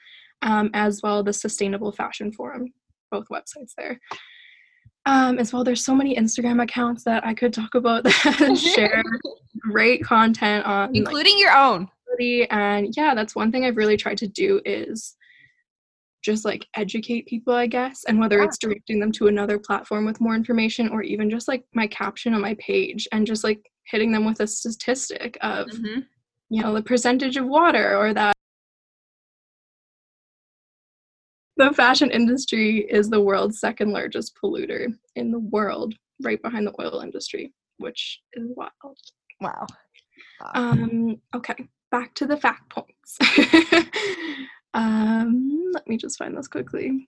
um, 0.41 0.69
as 0.73 1.01
well 1.01 1.23
the 1.23 1.33
Sustainable 1.33 1.91
Fashion 1.91 2.31
Forum, 2.31 2.71
both 3.11 3.27
websites 3.29 3.73
there. 3.77 3.99
Um, 5.07 5.37
as 5.37 5.53
well, 5.53 5.63
there's 5.63 5.85
so 5.85 5.93
many 5.95 6.15
Instagram 6.15 6.63
accounts 6.63 7.03
that 7.03 7.25
I 7.25 7.33
could 7.33 7.53
talk 7.53 7.75
about 7.75 8.03
that 8.03 8.57
share 8.75 9.03
great 9.59 10.03
content 10.03 10.65
on, 10.65 10.95
including 10.95 11.33
like, 11.33 11.41
your 11.41 11.55
own. 11.55 11.89
And 12.49 12.95
yeah, 12.95 13.13
that's 13.13 13.35
one 13.35 13.51
thing 13.51 13.65
I've 13.65 13.77
really 13.77 13.97
tried 13.97 14.17
to 14.19 14.27
do 14.27 14.61
is 14.63 15.15
just 16.25 16.43
like 16.43 16.65
educate 16.75 17.27
people, 17.27 17.53
I 17.53 17.67
guess, 17.67 18.03
and 18.05 18.19
whether 18.19 18.39
yeah. 18.39 18.45
it's 18.45 18.57
directing 18.57 18.99
them 18.99 19.11
to 19.13 19.27
another 19.27 19.59
platform 19.59 20.05
with 20.05 20.19
more 20.19 20.33
information 20.33 20.89
or 20.89 21.03
even 21.03 21.29
just 21.29 21.47
like 21.47 21.63
my 21.73 21.85
caption 21.85 22.33
on 22.33 22.41
my 22.41 22.55
page 22.55 23.07
and 23.11 23.27
just 23.27 23.43
like 23.43 23.71
hitting 23.85 24.11
them 24.11 24.25
with 24.25 24.39
a 24.39 24.47
statistic 24.47 25.37
of, 25.41 25.67
mm-hmm. 25.67 25.99
you 26.49 26.63
know, 26.63 26.73
the 26.73 26.81
percentage 26.81 27.37
of 27.37 27.45
water 27.45 27.95
or 27.95 28.11
that 28.13 28.35
the 31.57 31.71
fashion 31.73 32.09
industry 32.09 32.79
is 32.89 33.09
the 33.09 33.21
world's 33.21 33.59
second 33.59 33.91
largest 33.91 34.35
polluter 34.43 34.87
in 35.15 35.31
the 35.31 35.39
world, 35.39 35.93
right 36.23 36.41
behind 36.41 36.65
the 36.65 36.73
oil 36.81 37.01
industry, 37.01 37.53
which 37.77 38.19
is 38.33 38.49
wild. 38.55 38.97
Wow. 39.39 39.67
wow. 40.41 40.51
Um, 40.55 41.21
okay, 41.35 41.67
back 41.91 42.15
to 42.15 42.25
the 42.25 42.37
fact 42.37 42.69
points. 42.69 43.19
um, 44.75 45.71
let 45.73 45.87
me 45.87 45.97
just 45.97 46.17
find 46.17 46.37
this 46.37 46.47
quickly. 46.47 47.07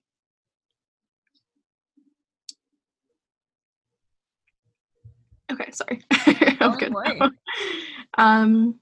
Okay, 5.52 5.70
sorry. 5.70 6.02
I'm 6.60 6.76
good. 6.76 6.92
Um, 8.16 8.80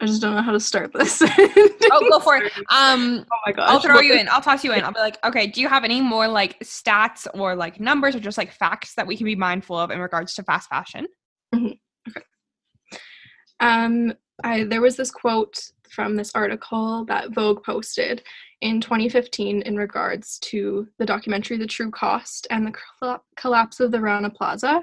I 0.00 0.06
just 0.06 0.22
don't 0.22 0.34
know 0.34 0.42
how 0.42 0.52
to 0.52 0.60
start 0.60 0.92
this. 0.92 1.20
oh, 1.28 2.08
go 2.08 2.20
for 2.20 2.36
it. 2.36 2.52
Um, 2.70 3.26
oh 3.30 3.36
my 3.44 3.52
gosh. 3.52 3.68
I'll 3.68 3.80
throw 3.80 4.00
you 4.00 4.14
in. 4.14 4.28
I'll 4.28 4.40
toss 4.40 4.64
you 4.64 4.72
in. 4.72 4.82
I'll 4.84 4.92
be 4.92 5.00
like, 5.00 5.18
okay, 5.24 5.46
do 5.48 5.60
you 5.60 5.68
have 5.68 5.84
any 5.84 6.00
more 6.00 6.26
like 6.28 6.58
stats 6.60 7.26
or 7.34 7.54
like 7.56 7.80
numbers 7.80 8.14
or 8.14 8.20
just 8.20 8.38
like 8.38 8.52
facts 8.52 8.94
that 8.94 9.06
we 9.06 9.16
can 9.16 9.26
be 9.26 9.36
mindful 9.36 9.76
of 9.76 9.90
in 9.90 9.98
regards 9.98 10.34
to 10.34 10.42
fast 10.42 10.68
fashion? 10.68 11.06
Mm-hmm. 11.54 11.72
Okay. 12.08 12.24
Um, 13.58 14.14
I 14.44 14.64
there 14.64 14.80
was 14.80 14.96
this 14.96 15.10
quote 15.10 15.70
from 15.88 16.16
this 16.16 16.32
article 16.34 17.04
that 17.06 17.30
Vogue 17.34 17.62
posted 17.64 18.22
in 18.60 18.80
2015 18.80 19.62
in 19.62 19.76
regards 19.76 20.38
to 20.38 20.86
the 20.98 21.06
documentary 21.06 21.56
The 21.56 21.66
True 21.66 21.90
Cost 21.90 22.46
and 22.50 22.66
the 22.66 23.18
collapse 23.36 23.80
of 23.80 23.90
the 23.90 24.00
Rana 24.00 24.30
Plaza. 24.30 24.82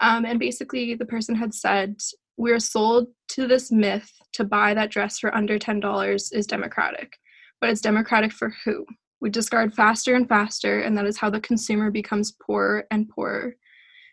Um, 0.00 0.24
and 0.24 0.38
basically, 0.38 0.94
the 0.94 1.04
person 1.04 1.34
had 1.34 1.54
said 1.54 1.96
we're 2.36 2.58
sold 2.58 3.08
to 3.28 3.46
this 3.46 3.70
myth 3.70 4.10
to 4.32 4.44
buy 4.44 4.74
that 4.74 4.90
dress 4.90 5.18
for 5.18 5.34
under 5.34 5.58
$10 5.58 6.32
is 6.32 6.46
democratic. 6.46 7.16
But 7.60 7.70
it's 7.70 7.80
democratic 7.80 8.32
for 8.32 8.52
who? 8.64 8.86
We 9.20 9.30
discard 9.30 9.72
faster 9.74 10.16
and 10.16 10.28
faster, 10.28 10.80
and 10.80 10.98
that 10.98 11.06
is 11.06 11.18
how 11.18 11.30
the 11.30 11.40
consumer 11.40 11.90
becomes 11.90 12.32
poorer 12.44 12.86
and 12.90 13.08
poorer. 13.08 13.54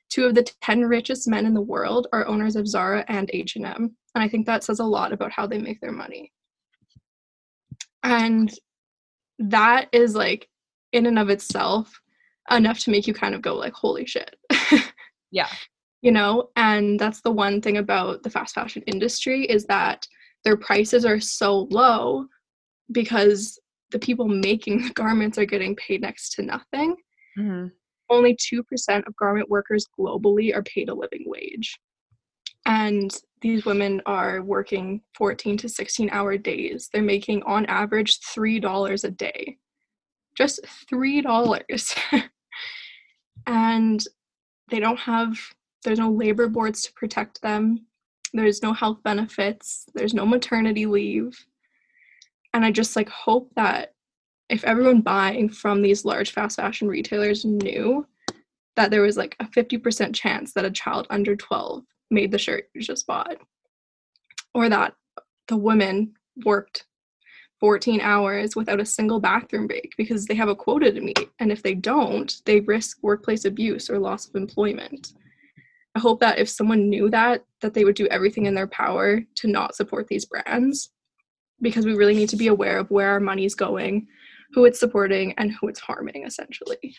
Two 0.09 0.25
of 0.25 0.35
the 0.35 0.43
10 0.61 0.85
richest 0.85 1.27
men 1.27 1.45
in 1.45 1.53
the 1.53 1.61
world 1.61 2.07
are 2.11 2.27
owners 2.27 2.55
of 2.55 2.67
Zara 2.67 3.05
and 3.07 3.29
H&M, 3.31 3.65
and 3.65 4.23
I 4.23 4.27
think 4.27 4.45
that 4.45 4.63
says 4.63 4.79
a 4.79 4.83
lot 4.83 5.13
about 5.13 5.31
how 5.31 5.45
they 5.45 5.59
make 5.59 5.79
their 5.81 5.91
money. 5.91 6.31
And 8.03 8.51
that 9.39 9.87
is 9.91 10.15
like 10.15 10.47
in 10.91 11.05
and 11.05 11.19
of 11.19 11.29
itself 11.29 12.01
enough 12.49 12.79
to 12.79 12.91
make 12.91 13.07
you 13.07 13.13
kind 13.13 13.35
of 13.35 13.41
go 13.41 13.55
like 13.55 13.73
holy 13.73 14.05
shit. 14.05 14.35
yeah 15.31 15.49
you 16.01 16.11
know 16.11 16.49
and 16.55 16.99
that's 16.99 17.21
the 17.21 17.31
one 17.31 17.61
thing 17.61 17.77
about 17.77 18.23
the 18.23 18.29
fast 18.29 18.55
fashion 18.55 18.81
industry 18.87 19.45
is 19.45 19.65
that 19.65 20.07
their 20.43 20.57
prices 20.57 21.05
are 21.05 21.19
so 21.19 21.67
low 21.71 22.25
because 22.91 23.59
the 23.91 23.99
people 23.99 24.27
making 24.27 24.81
the 24.83 24.89
garments 24.93 25.37
are 25.37 25.45
getting 25.45 25.75
paid 25.75 26.01
next 26.01 26.31
to 26.31 26.41
nothing 26.41 26.95
mm-hmm. 27.37 27.67
Only 28.09 28.35
2% 28.35 29.07
of 29.07 29.15
garment 29.15 29.49
workers 29.49 29.85
globally 29.99 30.55
are 30.55 30.63
paid 30.63 30.89
a 30.89 30.93
living 30.93 31.23
wage 31.25 31.79
and 32.65 33.21
these 33.41 33.65
women 33.65 34.01
are 34.05 34.41
working 34.41 35.01
14 35.15 35.57
to 35.57 35.69
16 35.69 36.09
hour 36.11 36.37
days 36.37 36.89
they're 36.91 37.01
making 37.01 37.41
on 37.43 37.65
average 37.67 38.19
$3 38.19 39.03
a 39.03 39.11
day 39.11 39.57
just 40.37 40.61
$3 40.91 41.95
and 43.47 44.05
they 44.69 44.79
don't 44.79 44.99
have 44.99 45.37
there's 45.83 45.99
no 45.99 46.11
labor 46.11 46.47
boards 46.47 46.81
to 46.83 46.93
protect 46.93 47.41
them. 47.41 47.85
There's 48.33 48.61
no 48.61 48.73
health 48.73 49.01
benefits. 49.03 49.85
There's 49.93 50.13
no 50.13 50.25
maternity 50.25 50.85
leave. 50.85 51.37
And 52.53 52.65
I 52.65 52.71
just 52.71 52.95
like 52.95 53.09
hope 53.09 53.51
that 53.55 53.93
if 54.49 54.63
everyone 54.63 55.01
buying 55.01 55.49
from 55.49 55.81
these 55.81 56.05
large 56.05 56.31
fast 56.31 56.57
fashion 56.57 56.87
retailers 56.87 57.45
knew 57.45 58.05
that 58.75 58.91
there 58.91 59.01
was 59.01 59.17
like 59.17 59.35
a 59.39 59.45
50% 59.45 60.15
chance 60.15 60.53
that 60.53 60.65
a 60.65 60.71
child 60.71 61.05
under 61.09 61.35
12 61.35 61.83
made 62.11 62.31
the 62.31 62.37
shirt 62.37 62.69
you 62.73 62.81
just 62.81 63.05
bought, 63.05 63.37
or 64.53 64.69
that 64.69 64.93
the 65.47 65.57
women 65.57 66.13
worked 66.45 66.85
14 67.59 67.99
hours 68.01 68.55
without 68.55 68.79
a 68.79 68.85
single 68.85 69.19
bathroom 69.19 69.67
break 69.67 69.93
because 69.97 70.25
they 70.25 70.35
have 70.35 70.49
a 70.49 70.55
quota 70.55 70.91
to 70.91 71.01
meet. 71.01 71.29
And 71.39 71.51
if 71.51 71.61
they 71.61 71.75
don't, 71.75 72.33
they 72.45 72.61
risk 72.61 72.97
workplace 73.01 73.45
abuse 73.45 73.89
or 73.89 73.99
loss 73.99 74.27
of 74.27 74.35
employment. 74.35 75.13
I 75.95 75.99
hope 75.99 76.19
that 76.21 76.39
if 76.39 76.47
someone 76.47 76.89
knew 76.89 77.09
that, 77.09 77.43
that 77.61 77.73
they 77.73 77.83
would 77.83 77.95
do 77.95 78.07
everything 78.07 78.45
in 78.45 78.55
their 78.55 78.67
power 78.67 79.21
to 79.35 79.47
not 79.47 79.75
support 79.75 80.07
these 80.07 80.25
brands 80.25 80.91
because 81.61 81.85
we 81.85 81.95
really 81.95 82.15
need 82.15 82.29
to 82.29 82.37
be 82.37 82.47
aware 82.47 82.77
of 82.77 82.89
where 82.89 83.09
our 83.09 83.19
money 83.19 83.43
is 83.43 83.55
going, 83.55 84.07
who 84.53 84.65
it's 84.65 84.79
supporting, 84.79 85.33
and 85.37 85.51
who 85.51 85.67
it's 85.67 85.79
harming, 85.79 86.23
essentially. 86.25 86.95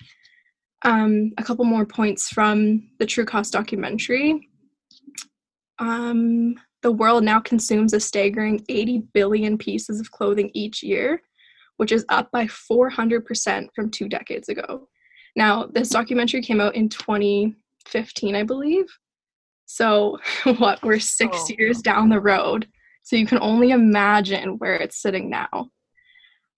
Um, 0.83 1.33
a 1.39 1.43
couple 1.43 1.65
more 1.65 1.85
points 1.85 2.29
from 2.29 2.89
the 2.99 3.07
True 3.07 3.25
Cost 3.25 3.53
documentary. 3.53 4.49
Um, 5.79 6.55
the 6.83 6.93
world 6.93 7.25
now 7.25 7.41
consumes 7.41 7.93
a 7.93 8.01
staggering 8.01 8.65
80 8.69 9.05
billion 9.13 9.59
pieces 9.59 10.01
of 10.01 10.11
clothing 10.11 10.51
each 10.55 10.83
year, 10.83 11.21
which 11.77 11.93
is 11.93 12.05
up 12.09 12.31
by 12.31 12.47
400% 12.47 13.69
from 13.75 13.91
two 13.91 14.09
decades 14.09 14.49
ago. 14.49 14.89
Now, 15.37 15.67
this 15.67 15.91
documentary 15.91 16.43
came 16.43 16.61
out 16.61 16.75
in 16.75 16.89
2015, 16.89 18.35
I 18.35 18.43
believe. 18.43 18.87
So, 19.67 20.19
what, 20.59 20.83
we're 20.83 20.99
six 20.99 21.37
oh. 21.41 21.55
years 21.59 21.81
down 21.81 22.09
the 22.09 22.21
road. 22.21 22.67
So, 23.03 23.17
you 23.17 23.27
can 23.27 23.39
only 23.41 23.71
imagine 23.71 24.59
where 24.59 24.77
it's 24.77 25.01
sitting 25.01 25.29
now. 25.31 25.71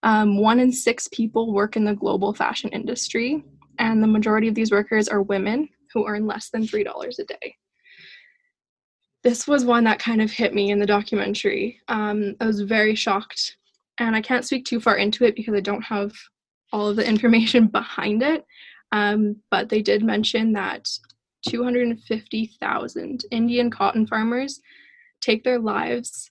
Um, 0.02 0.38
one 0.38 0.58
in 0.58 0.72
six 0.72 1.08
people 1.12 1.52
work 1.52 1.76
in 1.76 1.84
the 1.84 1.94
global 1.94 2.34
fashion 2.34 2.70
industry, 2.70 3.44
and 3.78 4.02
the 4.02 4.08
majority 4.08 4.48
of 4.48 4.54
these 4.54 4.72
workers 4.72 5.08
are 5.08 5.22
women 5.22 5.68
who 5.92 6.06
earn 6.06 6.26
less 6.26 6.50
than 6.50 6.62
$3 6.62 7.18
a 7.18 7.24
day. 7.24 7.56
This 9.22 9.46
was 9.46 9.64
one 9.64 9.84
that 9.84 10.00
kind 10.00 10.20
of 10.20 10.30
hit 10.30 10.54
me 10.54 10.70
in 10.70 10.80
the 10.80 10.86
documentary. 10.86 11.80
Um, 11.88 12.34
I 12.40 12.46
was 12.46 12.62
very 12.62 12.94
shocked, 12.94 13.56
and 13.98 14.16
I 14.16 14.20
can't 14.20 14.44
speak 14.44 14.64
too 14.64 14.80
far 14.80 14.96
into 14.96 15.24
it 15.24 15.36
because 15.36 15.54
I 15.54 15.60
don't 15.60 15.82
have 15.82 16.12
all 16.72 16.88
of 16.88 16.96
the 16.96 17.08
information 17.08 17.68
behind 17.68 18.22
it. 18.22 18.44
Um, 18.90 19.36
but 19.50 19.68
they 19.68 19.80
did 19.80 20.02
mention 20.02 20.52
that 20.52 20.88
250,000 21.48 23.24
Indian 23.30 23.70
cotton 23.70 24.06
farmers 24.06 24.60
take 25.20 25.44
their 25.44 25.58
lives, 25.58 26.30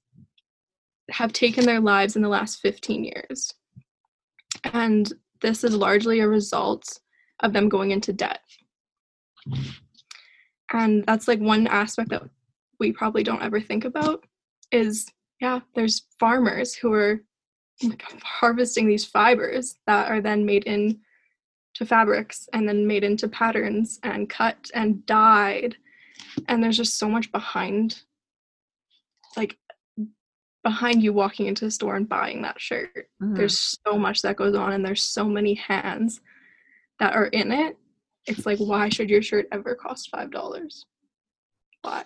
have 1.09 1.33
taken 1.33 1.65
their 1.65 1.79
lives 1.79 2.15
in 2.15 2.21
the 2.21 2.29
last 2.29 2.59
15 2.59 3.03
years. 3.03 3.53
And 4.65 5.11
this 5.41 5.63
is 5.63 5.75
largely 5.75 6.19
a 6.19 6.27
result 6.27 6.99
of 7.41 7.53
them 7.53 7.69
going 7.69 7.91
into 7.91 8.13
debt. 8.13 8.41
And 10.71 11.05
that's 11.05 11.27
like 11.27 11.39
one 11.39 11.67
aspect 11.67 12.09
that 12.09 12.23
we 12.79 12.91
probably 12.91 13.23
don't 13.23 13.41
ever 13.41 13.59
think 13.59 13.85
about 13.85 14.23
is 14.71 15.07
yeah, 15.39 15.59
there's 15.73 16.03
farmers 16.19 16.75
who 16.75 16.93
are 16.93 17.21
harvesting 18.21 18.87
these 18.87 19.05
fibers 19.05 19.75
that 19.87 20.09
are 20.09 20.21
then 20.21 20.45
made 20.45 20.65
into 20.65 20.99
fabrics 21.83 22.47
and 22.53 22.69
then 22.69 22.85
made 22.85 23.03
into 23.03 23.27
patterns 23.27 23.99
and 24.03 24.29
cut 24.29 24.69
and 24.75 25.03
dyed 25.07 25.75
and 26.47 26.63
there's 26.63 26.77
just 26.77 26.99
so 26.99 27.09
much 27.09 27.31
behind 27.31 28.03
like 29.35 29.57
behind 30.63 31.01
you 31.01 31.13
walking 31.13 31.47
into 31.47 31.65
the 31.65 31.71
store 31.71 31.95
and 31.95 32.07
buying 32.07 32.41
that 32.43 32.61
shirt. 32.61 33.09
Mm-hmm. 33.21 33.35
there's 33.35 33.77
so 33.85 33.97
much 33.97 34.21
that 34.21 34.35
goes 34.35 34.55
on 34.55 34.73
and 34.73 34.85
there's 34.85 35.03
so 35.03 35.25
many 35.25 35.55
hands 35.55 36.21
that 36.99 37.13
are 37.15 37.27
in 37.27 37.51
it. 37.51 37.77
It's 38.27 38.45
like 38.45 38.59
why 38.59 38.89
should 38.89 39.09
your 39.09 39.21
shirt 39.21 39.47
ever 39.51 39.75
cost 39.75 40.09
five 40.09 40.31
dollars? 40.31 40.85
Why? 41.81 42.03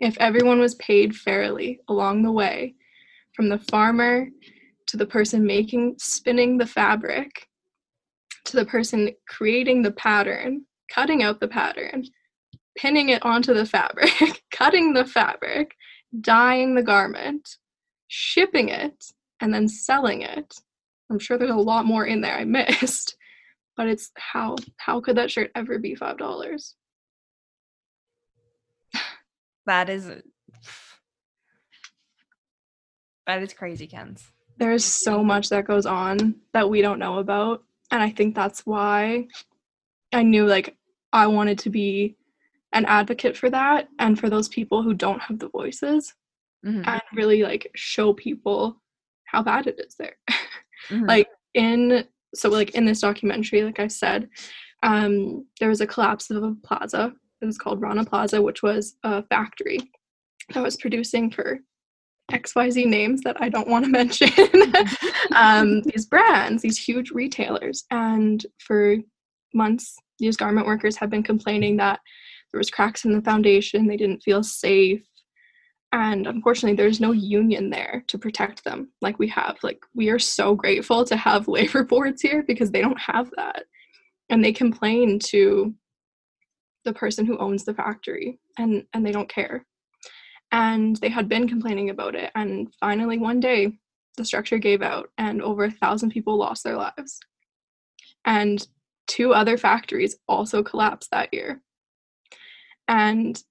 If 0.00 0.16
everyone 0.18 0.60
was 0.60 0.74
paid 0.76 1.14
fairly 1.14 1.80
along 1.88 2.22
the 2.22 2.32
way 2.32 2.74
from 3.34 3.48
the 3.48 3.58
farmer 3.58 4.28
to 4.86 4.96
the 4.96 5.06
person 5.06 5.44
making 5.44 5.96
spinning 5.98 6.56
the 6.56 6.66
fabric 6.66 7.48
to 8.46 8.56
the 8.56 8.64
person 8.64 9.10
creating 9.28 9.82
the 9.82 9.92
pattern, 9.92 10.64
cutting 10.90 11.22
out 11.22 11.40
the 11.40 11.48
pattern, 11.48 12.04
pinning 12.76 13.10
it 13.10 13.22
onto 13.24 13.52
the 13.52 13.66
fabric, 13.66 14.42
cutting 14.50 14.94
the 14.94 15.04
fabric, 15.04 15.74
dyeing 16.20 16.74
the 16.74 16.82
garment, 16.82 17.56
shipping 18.08 18.68
it, 18.68 19.12
and 19.40 19.52
then 19.52 19.68
selling 19.68 20.22
it. 20.22 20.60
I'm 21.10 21.18
sure 21.18 21.38
there's 21.38 21.50
a 21.50 21.56
lot 21.56 21.86
more 21.86 22.06
in 22.06 22.20
there 22.20 22.36
I 22.36 22.44
missed, 22.44 23.16
but 23.76 23.88
it's 23.88 24.10
how 24.16 24.56
how 24.76 25.00
could 25.00 25.16
that 25.16 25.30
shirt 25.30 25.50
ever 25.54 25.78
be 25.78 25.94
five 25.94 26.18
dollars? 26.18 26.74
That 29.66 29.90
is 29.90 30.10
that 33.26 33.42
is 33.42 33.52
crazy, 33.52 33.86
Kens. 33.86 34.32
There's 34.56 34.84
so 34.84 35.22
much 35.22 35.50
that 35.50 35.66
goes 35.66 35.86
on 35.86 36.36
that 36.52 36.68
we 36.68 36.82
don't 36.82 36.98
know 36.98 37.18
about 37.18 37.62
and 37.90 38.02
i 38.02 38.10
think 38.10 38.34
that's 38.34 38.66
why 38.66 39.26
i 40.12 40.22
knew 40.22 40.46
like 40.46 40.76
i 41.12 41.26
wanted 41.26 41.58
to 41.58 41.70
be 41.70 42.16
an 42.72 42.84
advocate 42.84 43.36
for 43.36 43.48
that 43.50 43.88
and 43.98 44.18
for 44.18 44.28
those 44.28 44.48
people 44.48 44.82
who 44.82 44.94
don't 44.94 45.20
have 45.20 45.38
the 45.38 45.48
voices 45.48 46.14
mm-hmm. 46.64 46.82
and 46.84 47.02
really 47.14 47.42
like 47.42 47.70
show 47.74 48.12
people 48.12 48.80
how 49.24 49.42
bad 49.42 49.66
it 49.66 49.78
is 49.78 49.94
there 49.98 50.16
mm-hmm. 50.90 51.04
like 51.06 51.28
in 51.54 52.04
so 52.34 52.48
like 52.48 52.70
in 52.70 52.84
this 52.84 53.00
documentary 53.00 53.62
like 53.62 53.80
i 53.80 53.88
said 53.88 54.28
um 54.82 55.46
there 55.60 55.68
was 55.68 55.80
a 55.80 55.86
collapse 55.86 56.30
of 56.30 56.42
a 56.42 56.54
plaza 56.64 57.12
it 57.40 57.46
was 57.46 57.58
called 57.58 57.80
rana 57.80 58.04
plaza 58.04 58.40
which 58.40 58.62
was 58.62 58.96
a 59.04 59.22
factory 59.24 59.78
that 60.54 60.62
was 60.62 60.76
producing 60.76 61.30
for 61.30 61.58
XYZ 62.30 62.86
names 62.86 63.22
that 63.22 63.40
I 63.40 63.48
don't 63.48 63.68
want 63.68 63.84
to 63.84 63.90
mention, 64.00 64.30
um, 65.34 65.82
these 65.82 66.06
brands, 66.06 66.62
these 66.62 66.78
huge 66.78 67.10
retailers. 67.10 67.84
And 67.90 68.44
for 68.58 68.96
months, 69.54 69.96
these 70.18 70.36
garment 70.36 70.66
workers 70.66 70.96
have 70.96 71.10
been 71.10 71.22
complaining 71.22 71.76
that 71.78 72.00
there 72.52 72.58
was 72.58 72.70
cracks 72.70 73.04
in 73.04 73.12
the 73.12 73.22
foundation, 73.22 73.86
they 73.86 73.96
didn't 73.96 74.22
feel 74.22 74.42
safe. 74.42 75.02
And 75.92 76.26
unfortunately, 76.26 76.76
there's 76.76 77.00
no 77.00 77.12
union 77.12 77.70
there 77.70 78.04
to 78.08 78.18
protect 78.18 78.62
them 78.64 78.90
like 79.00 79.18
we 79.18 79.28
have. 79.28 79.56
Like, 79.62 79.80
we 79.94 80.10
are 80.10 80.18
so 80.18 80.54
grateful 80.54 81.04
to 81.04 81.16
have 81.16 81.48
labor 81.48 81.82
boards 81.82 82.20
here 82.20 82.44
because 82.46 82.70
they 82.70 82.80
don't 82.80 83.00
have 83.00 83.30
that. 83.36 83.64
And 84.28 84.44
they 84.44 84.52
complain 84.52 85.18
to 85.20 85.74
the 86.84 86.92
person 86.92 87.24
who 87.24 87.38
owns 87.38 87.64
the 87.64 87.74
factory 87.74 88.38
and, 88.58 88.84
and 88.92 89.04
they 89.04 89.12
don't 89.12 89.28
care 89.28 89.64
and 90.52 90.96
they 90.96 91.08
had 91.08 91.28
been 91.28 91.48
complaining 91.48 91.90
about 91.90 92.14
it 92.14 92.30
and 92.34 92.72
finally 92.80 93.18
one 93.18 93.40
day 93.40 93.72
the 94.16 94.24
structure 94.24 94.58
gave 94.58 94.82
out 94.82 95.10
and 95.18 95.42
over 95.42 95.64
a 95.64 95.70
thousand 95.70 96.10
people 96.10 96.36
lost 96.36 96.64
their 96.64 96.76
lives 96.76 97.20
and 98.24 98.66
two 99.06 99.32
other 99.32 99.56
factories 99.56 100.16
also 100.26 100.62
collapsed 100.62 101.10
that 101.10 101.32
year 101.32 101.60
and 102.88 103.42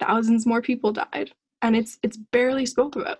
thousands 0.00 0.46
more 0.46 0.62
people 0.62 0.92
died 0.92 1.30
and 1.62 1.76
it's 1.76 1.98
it's 2.02 2.16
barely 2.16 2.66
spoke 2.66 2.96
about. 2.96 3.18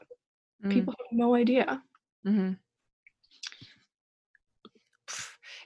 Mm. 0.64 0.72
people 0.72 0.94
have 0.98 1.18
no 1.18 1.34
idea. 1.34 1.82
Mm-hmm. 2.26 2.52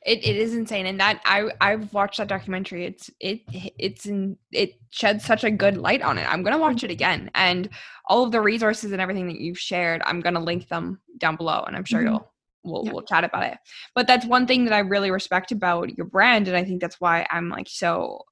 It, 0.05 0.27
it 0.27 0.37
is 0.37 0.55
insane 0.55 0.87
and 0.87 0.99
that 0.99 1.21
i 1.25 1.49
i've 1.61 1.93
watched 1.95 2.19
that 2.19 2.29
documentary. 2.29 2.85
It's 2.87 3.09
it 3.21 3.43
it's 3.79 4.07
in 4.07 4.37
it 4.51 4.75
sheds 4.91 5.25
such 5.25 5.45
a 5.45 5.51
good 5.51 5.77
light 5.77 6.03
on 6.03 6.19
it. 6.19 6.31
I'm 6.31 6.43
gonna 6.43 6.59
watch 6.59 6.83
it 6.83 6.91
again 6.91 7.31
and 7.35 7.69
all 8.07 8.25
of 8.25 8.33
the 8.33 8.41
resources 8.41 8.93
and 8.93 9.01
everything 9.01 9.27
that 9.29 9.41
you've 9.41 9.59
shared 9.59 10.03
i'm 10.05 10.21
gonna 10.21 10.41
link 10.41 10.69
them 10.69 11.01
down 11.19 11.37
below 11.37 11.65
and 11.67 11.77
i'm 11.77 11.85
sure 11.85 12.01
mm-hmm. 12.01 12.15
you'll 12.15 12.33
we'll, 12.65 12.85
yeah. 12.85 12.93
we'll 12.93 13.03
chat 13.03 13.25
about 13.25 13.45
it. 13.45 13.59
But 13.95 14.07
that's 14.07 14.27
one 14.27 14.47
thing 14.47 14.65
that 14.65 14.75
i 14.75 14.81
really 14.81 15.11
respect 15.11 15.53
about 15.53 15.97
your 15.97 16.07
brand 16.07 16.49
and 16.49 16.57
i 16.57 16.65
think 16.65 16.81
that's 16.81 17.01
why 17.01 17.27
i'm 17.31 17.49
like 17.49 17.69
so 17.69 18.23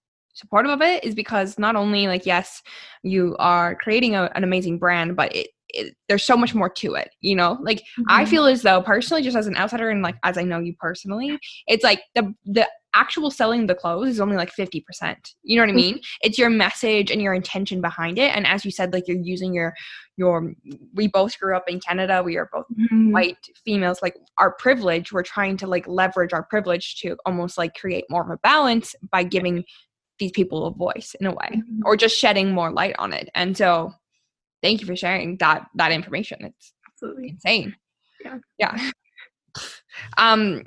supportive 0.41 0.73
of 0.73 0.83
it 0.83 1.05
is 1.05 1.15
because 1.15 1.59
not 1.59 1.77
only 1.77 2.07
like 2.07 2.27
yes 2.27 2.63
you 3.03 3.37
are 3.39 3.75
creating 3.77 4.15
a, 4.15 4.31
an 4.35 4.45
amazing 4.45 4.79
brand 4.79 5.17
but 5.17 5.35
it, 5.35 5.49
it, 5.69 5.95
there's 6.09 6.25
so 6.25 6.37
much 6.37 6.55
more 6.55 6.69
to 6.69 6.95
it 6.95 7.11
you 7.21 7.37
know 7.37 7.59
like 7.63 7.79
mm-hmm. 7.79 8.05
i 8.09 8.25
feel 8.25 8.47
as 8.47 8.63
though 8.63 8.83
personally 8.83 9.23
just 9.23 9.37
as 9.37 9.47
an 9.47 9.57
outsider 9.57 9.91
and 9.91 10.03
like 10.03 10.17
as 10.25 10.37
i 10.37 10.43
know 10.43 10.59
you 10.59 10.75
personally 10.79 11.39
it's 11.67 11.85
like 11.85 12.03
the 12.15 12.35
the 12.45 12.67
actual 12.95 13.31
selling 13.31 13.67
the 13.67 13.75
clothes 13.75 14.09
is 14.09 14.21
only 14.21 14.37
like 14.37 14.51
50% 14.53 15.17
you 15.45 15.57
know 15.57 15.63
what 15.63 15.71
i 15.71 15.73
mean 15.73 15.95
mm-hmm. 15.95 16.19
it's 16.23 16.39
your 16.39 16.51
message 16.51 17.11
and 17.11 17.23
your 17.23 17.35
intention 17.35 17.81
behind 17.81 18.19
it 18.19 18.35
and 18.35 18.47
as 18.47 18.65
you 18.65 18.71
said 18.71 18.93
like 18.93 19.07
you're 19.07 19.17
using 19.17 19.55
your 19.55 19.75
your 20.17 20.53
we 20.95 21.07
both 21.07 21.39
grew 21.39 21.57
up 21.57 21.69
in 21.69 21.79
canada 21.81 22.23
we 22.23 22.37
are 22.37 22.49
both 22.53 22.67
mm-hmm. 22.77 23.13
white 23.13 23.39
females 23.65 24.01
like 24.03 24.17
our 24.39 24.53
privilege 24.53 25.13
we're 25.13 25.23
trying 25.23 25.57
to 25.57 25.67
like 25.67 25.87
leverage 25.87 26.33
our 26.33 26.43
privilege 26.43 26.97
to 27.01 27.17
almost 27.27 27.57
like 27.57 27.75
create 27.75 28.05
more 28.11 28.25
of 28.25 28.31
a 28.31 28.39
balance 28.39 28.95
by 29.13 29.23
giving 29.23 29.65
these 30.21 30.31
people 30.31 30.67
a 30.67 30.71
voice 30.71 31.17
in 31.19 31.27
a 31.27 31.33
way 31.33 31.49
mm-hmm. 31.51 31.81
or 31.85 31.97
just 31.97 32.17
shedding 32.17 32.53
more 32.53 32.71
light 32.71 32.95
on 32.99 33.13
it. 33.13 33.29
And 33.35 33.57
so 33.57 33.93
thank 34.63 34.81
you 34.81 34.87
for 34.87 34.95
sharing 34.95 35.37
that 35.39 35.67
that 35.75 35.91
information. 35.91 36.45
It's 36.45 36.73
absolutely. 36.87 37.31
insane. 37.31 37.75
Yeah. 38.25 38.39
Yeah. 38.59 38.91
Um 40.17 40.63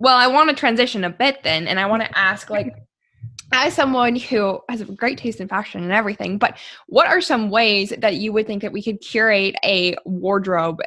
well 0.00 0.16
i 0.16 0.26
want 0.26 0.48
to 0.50 0.56
transition 0.56 1.04
a 1.04 1.10
bit 1.10 1.42
then 1.44 1.68
and 1.68 1.78
i 1.78 1.86
want 1.86 2.02
to 2.02 2.18
ask 2.18 2.50
like 2.50 2.74
as 3.52 3.74
someone 3.74 4.16
who 4.16 4.58
has 4.68 4.80
a 4.80 4.84
great 4.86 5.18
taste 5.18 5.40
in 5.40 5.46
fashion 5.46 5.82
and 5.82 5.92
everything 5.92 6.38
but 6.38 6.56
what 6.86 7.06
are 7.06 7.20
some 7.20 7.50
ways 7.50 7.92
that 7.98 8.16
you 8.16 8.32
would 8.32 8.46
think 8.46 8.62
that 8.62 8.72
we 8.72 8.82
could 8.82 9.00
curate 9.00 9.54
a 9.64 9.94
wardrobe 10.04 10.80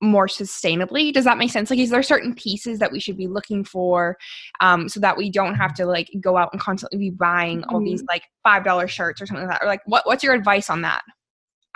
more 0.00 0.26
sustainably. 0.26 1.12
Does 1.12 1.24
that 1.24 1.38
make 1.38 1.50
sense? 1.50 1.70
Like 1.70 1.78
is 1.78 1.90
there 1.90 2.02
certain 2.02 2.34
pieces 2.34 2.78
that 2.78 2.92
we 2.92 3.00
should 3.00 3.16
be 3.16 3.26
looking 3.26 3.64
for 3.64 4.16
um, 4.60 4.88
so 4.88 5.00
that 5.00 5.16
we 5.16 5.30
don't 5.30 5.54
have 5.54 5.74
to 5.74 5.86
like 5.86 6.10
go 6.20 6.36
out 6.36 6.50
and 6.52 6.60
constantly 6.60 6.98
be 6.98 7.10
buying 7.10 7.64
all 7.64 7.80
these 7.80 8.00
mm-hmm. 8.00 8.08
like 8.10 8.24
five 8.42 8.64
dollar 8.64 8.86
shirts 8.86 9.20
or 9.20 9.26
something 9.26 9.46
like 9.46 9.58
that? 9.58 9.64
Or 9.64 9.68
like 9.68 9.82
what, 9.86 10.06
what's 10.06 10.22
your 10.22 10.34
advice 10.34 10.70
on 10.70 10.82
that? 10.82 11.02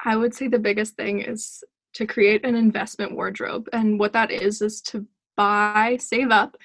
I 0.05 0.17
would 0.17 0.35
say 0.35 0.49
the 0.49 0.59
biggest 0.59 0.95
thing 0.95 1.21
is 1.21 1.63
to 1.95 2.07
create 2.07 2.45
an 2.45 2.55
investment 2.55 3.13
wardrobe 3.13 3.69
and 3.73 3.99
what 3.99 4.13
that 4.13 4.31
is 4.31 4.63
is 4.63 4.81
to 4.83 5.07
buy 5.37 5.97
save 6.01 6.31
up 6.31 6.57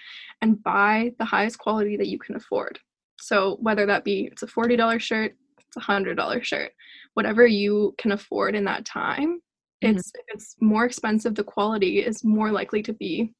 and 0.41 0.61
buy 0.63 1.11
the 1.19 1.25
highest 1.25 1.57
quality 1.57 1.97
that 1.97 2.07
you 2.07 2.19
can 2.19 2.35
afford. 2.35 2.79
So 3.19 3.57
whether 3.61 3.85
that 3.87 4.03
be 4.03 4.29
it's 4.31 4.43
a 4.43 4.47
$40 4.47 4.99
shirt 4.99 5.35
it's 5.57 5.77
a 5.77 5.91
$100 5.91 6.43
shirt. 6.43 6.71
Whatever 7.15 7.47
you 7.47 7.95
can 7.97 8.11
afford 8.11 8.55
in 8.55 8.63
that 8.65 8.85
time 8.85 9.41
Mm-hmm. 9.83 9.97
It's 9.97 10.11
it's 10.27 10.55
more 10.59 10.85
expensive, 10.85 11.35
the 11.35 11.43
quality 11.43 11.99
is 11.99 12.23
more 12.23 12.51
likely 12.51 12.81
to 12.83 12.93
be 12.93 13.33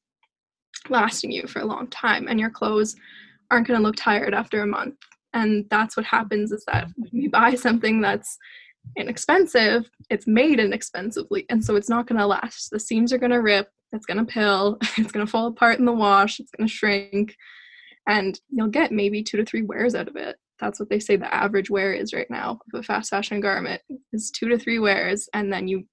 lasting 0.88 1.32
you 1.32 1.46
for 1.46 1.60
a 1.60 1.66
long 1.66 1.88
time 1.88 2.28
and 2.28 2.38
your 2.38 2.50
clothes 2.50 2.94
aren't 3.50 3.66
going 3.66 3.80
to 3.80 3.84
look 3.84 3.96
tired 3.96 4.34
after 4.34 4.62
a 4.62 4.66
month. 4.66 4.96
And 5.34 5.66
that's 5.70 5.96
what 5.96 6.06
happens 6.06 6.52
is 6.52 6.64
that 6.66 6.88
when 6.96 7.10
you 7.12 7.30
buy 7.30 7.54
something 7.54 8.00
that's 8.00 8.38
inexpensive, 8.96 9.90
it's 10.10 10.26
made 10.26 10.60
inexpensively 10.60 11.44
and 11.48 11.64
so 11.64 11.76
it's 11.76 11.88
not 11.88 12.06
going 12.06 12.18
to 12.18 12.26
last. 12.26 12.70
The 12.70 12.80
seams 12.80 13.12
are 13.12 13.18
going 13.18 13.32
to 13.32 13.42
rip, 13.42 13.68
it's 13.92 14.06
going 14.06 14.24
to 14.24 14.32
pill, 14.32 14.78
it's 14.96 15.12
going 15.12 15.26
to 15.26 15.30
fall 15.30 15.48
apart 15.48 15.78
in 15.78 15.84
the 15.84 15.92
wash, 15.92 16.38
it's 16.40 16.50
going 16.50 16.68
to 16.68 16.72
shrink 16.72 17.34
and 18.06 18.40
you'll 18.50 18.68
get 18.68 18.92
maybe 18.92 19.22
2 19.22 19.36
to 19.38 19.44
3 19.44 19.62
wears 19.62 19.94
out 19.94 20.08
of 20.08 20.16
it 20.16 20.36
that's 20.58 20.80
what 20.80 20.88
they 20.88 20.98
say 20.98 21.16
the 21.16 21.32
average 21.32 21.70
wear 21.70 21.92
is 21.92 22.12
right 22.12 22.28
now 22.30 22.58
of 22.72 22.80
a 22.80 22.82
fast 22.82 23.10
fashion 23.10 23.40
garment 23.40 23.80
is 24.12 24.30
two 24.30 24.48
to 24.48 24.58
three 24.58 24.78
wears 24.78 25.28
and 25.34 25.52
then 25.52 25.68
you 25.68 25.84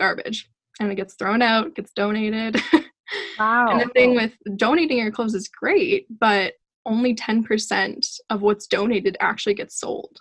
garbage 0.00 0.50
and 0.80 0.90
it 0.90 0.96
gets 0.96 1.14
thrown 1.14 1.42
out, 1.42 1.76
gets 1.76 1.92
donated. 1.92 2.60
Wow. 3.38 3.68
and 3.70 3.80
the 3.80 3.92
thing 3.92 4.16
with 4.16 4.32
donating 4.56 4.98
your 4.98 5.12
clothes 5.12 5.34
is 5.34 5.48
great, 5.48 6.06
but 6.18 6.54
only 6.86 7.14
10% 7.14 8.20
of 8.30 8.42
what's 8.42 8.66
donated 8.66 9.16
actually 9.20 9.54
gets 9.54 9.78
sold, 9.78 10.20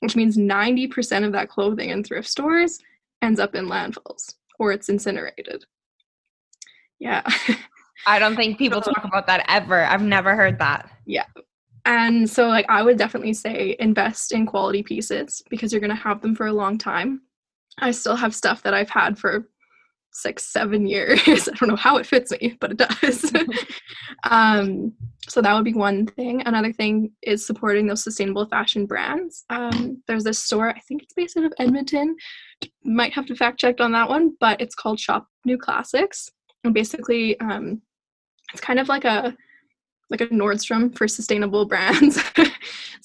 which 0.00 0.16
means 0.16 0.36
90% 0.36 1.24
of 1.24 1.32
that 1.32 1.48
clothing 1.48 1.90
in 1.90 2.04
thrift 2.04 2.28
stores 2.28 2.78
ends 3.22 3.40
up 3.40 3.54
in 3.54 3.66
landfills 3.66 4.34
or 4.58 4.72
it's 4.72 4.88
incinerated. 4.88 5.64
Yeah. 6.98 7.22
I 8.06 8.18
don't 8.18 8.36
think 8.36 8.58
people 8.58 8.80
talk 8.80 9.04
about 9.04 9.26
that 9.26 9.44
ever. 9.48 9.84
I've 9.84 10.02
never 10.02 10.34
heard 10.36 10.58
that. 10.58 10.90
Yeah. 11.06 11.24
And 11.84 12.28
so, 12.28 12.48
like, 12.48 12.66
I 12.68 12.82
would 12.82 12.98
definitely 12.98 13.32
say 13.32 13.76
invest 13.78 14.32
in 14.32 14.44
quality 14.44 14.82
pieces 14.82 15.42
because 15.48 15.72
you're 15.72 15.80
going 15.80 15.90
to 15.90 15.96
have 15.96 16.20
them 16.20 16.34
for 16.34 16.46
a 16.46 16.52
long 16.52 16.78
time. 16.78 17.22
I 17.78 17.90
still 17.90 18.16
have 18.16 18.34
stuff 18.34 18.62
that 18.62 18.74
I've 18.74 18.90
had 18.90 19.18
for 19.18 19.46
six, 20.16 20.44
seven 20.44 20.86
years. 20.86 21.20
I 21.26 21.36
don't 21.56 21.68
know 21.68 21.76
how 21.76 21.98
it 21.98 22.06
fits 22.06 22.32
me, 22.32 22.56
but 22.60 22.72
it 22.72 22.78
does. 22.78 23.32
um, 24.30 24.92
so 25.28 25.42
that 25.42 25.54
would 25.54 25.64
be 25.64 25.74
one 25.74 26.06
thing. 26.06 26.42
Another 26.46 26.72
thing 26.72 27.12
is 27.22 27.46
supporting 27.46 27.86
those 27.86 28.02
sustainable 28.02 28.46
fashion 28.46 28.86
brands. 28.86 29.44
Um, 29.50 30.02
there's 30.06 30.24
this 30.24 30.38
store, 30.38 30.70
I 30.70 30.80
think 30.80 31.02
it's 31.02 31.12
based 31.12 31.36
out 31.36 31.44
of 31.44 31.52
Edmonton. 31.58 32.16
Might 32.82 33.12
have 33.12 33.26
to 33.26 33.36
fact 33.36 33.58
check 33.58 33.80
on 33.80 33.92
that 33.92 34.08
one, 34.08 34.36
but 34.40 34.60
it's 34.60 34.74
called 34.74 34.98
Shop 34.98 35.26
New 35.44 35.58
Classics. 35.58 36.30
And 36.64 36.72
basically, 36.72 37.38
um, 37.40 37.82
it's 38.52 38.62
kind 38.62 38.80
of 38.80 38.88
like 38.88 39.04
a 39.04 39.36
like 40.08 40.20
a 40.20 40.28
Nordstrom 40.28 40.96
for 40.96 41.08
sustainable 41.08 41.66
brands. 41.66 42.22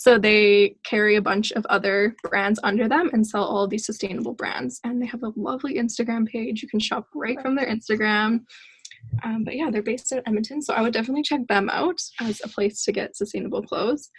So 0.02 0.18
they 0.18 0.78
carry 0.84 1.16
a 1.16 1.22
bunch 1.22 1.52
of 1.52 1.64
other 1.68 2.16
brands 2.24 2.60
under 2.64 2.88
them 2.88 3.12
and 3.14 3.26
sell 3.26 3.44
all 3.44 3.68
these 3.68 3.86
sustainable 3.86 4.34
brands. 4.34 4.80
And 4.84 5.00
they 5.00 5.06
have 5.06 5.22
a 5.22 5.32
lovely 5.36 5.76
Instagram 5.76 6.28
page. 6.28 6.64
You 6.64 6.68
can 6.68 6.80
shop 6.80 7.06
right 7.14 7.40
from 7.40 7.54
their 7.54 7.68
Instagram. 7.68 8.40
Um, 9.24 9.44
but 9.44 9.56
yeah, 9.56 9.70
they're 9.70 9.84
based 9.84 10.12
in 10.12 10.24
Edmonton. 10.26 10.60
So 10.64 10.74
I 10.74 10.82
would 10.82 10.92
definitely 10.92 11.22
check 11.22 11.42
them 11.48 11.70
out 11.70 12.02
as 12.20 12.42
a 12.44 12.50
place 12.50 12.84
to 12.86 12.92
get 12.92 13.16
sustainable 13.16 13.62
clothes. 13.62 14.10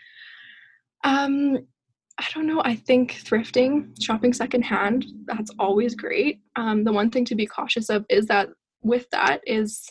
Um, 1.03 1.59
I 2.17 2.27
don't 2.33 2.47
know. 2.47 2.63
I 2.65 2.77
think 2.77 3.15
thrifting, 3.25 4.01
shopping 4.01 4.33
secondhand, 4.33 5.05
that's 5.25 5.51
always 5.59 5.97
great. 5.97 6.43
Um, 6.55 6.85
the 6.85 6.93
one 6.93 7.11
thing 7.11 7.25
to 7.25 7.35
be 7.35 7.45
cautious 7.45 7.91
of 7.91 8.07
is 8.09 8.27
that 8.27 8.51
with 8.83 9.11
that 9.11 9.41
is, 9.49 9.85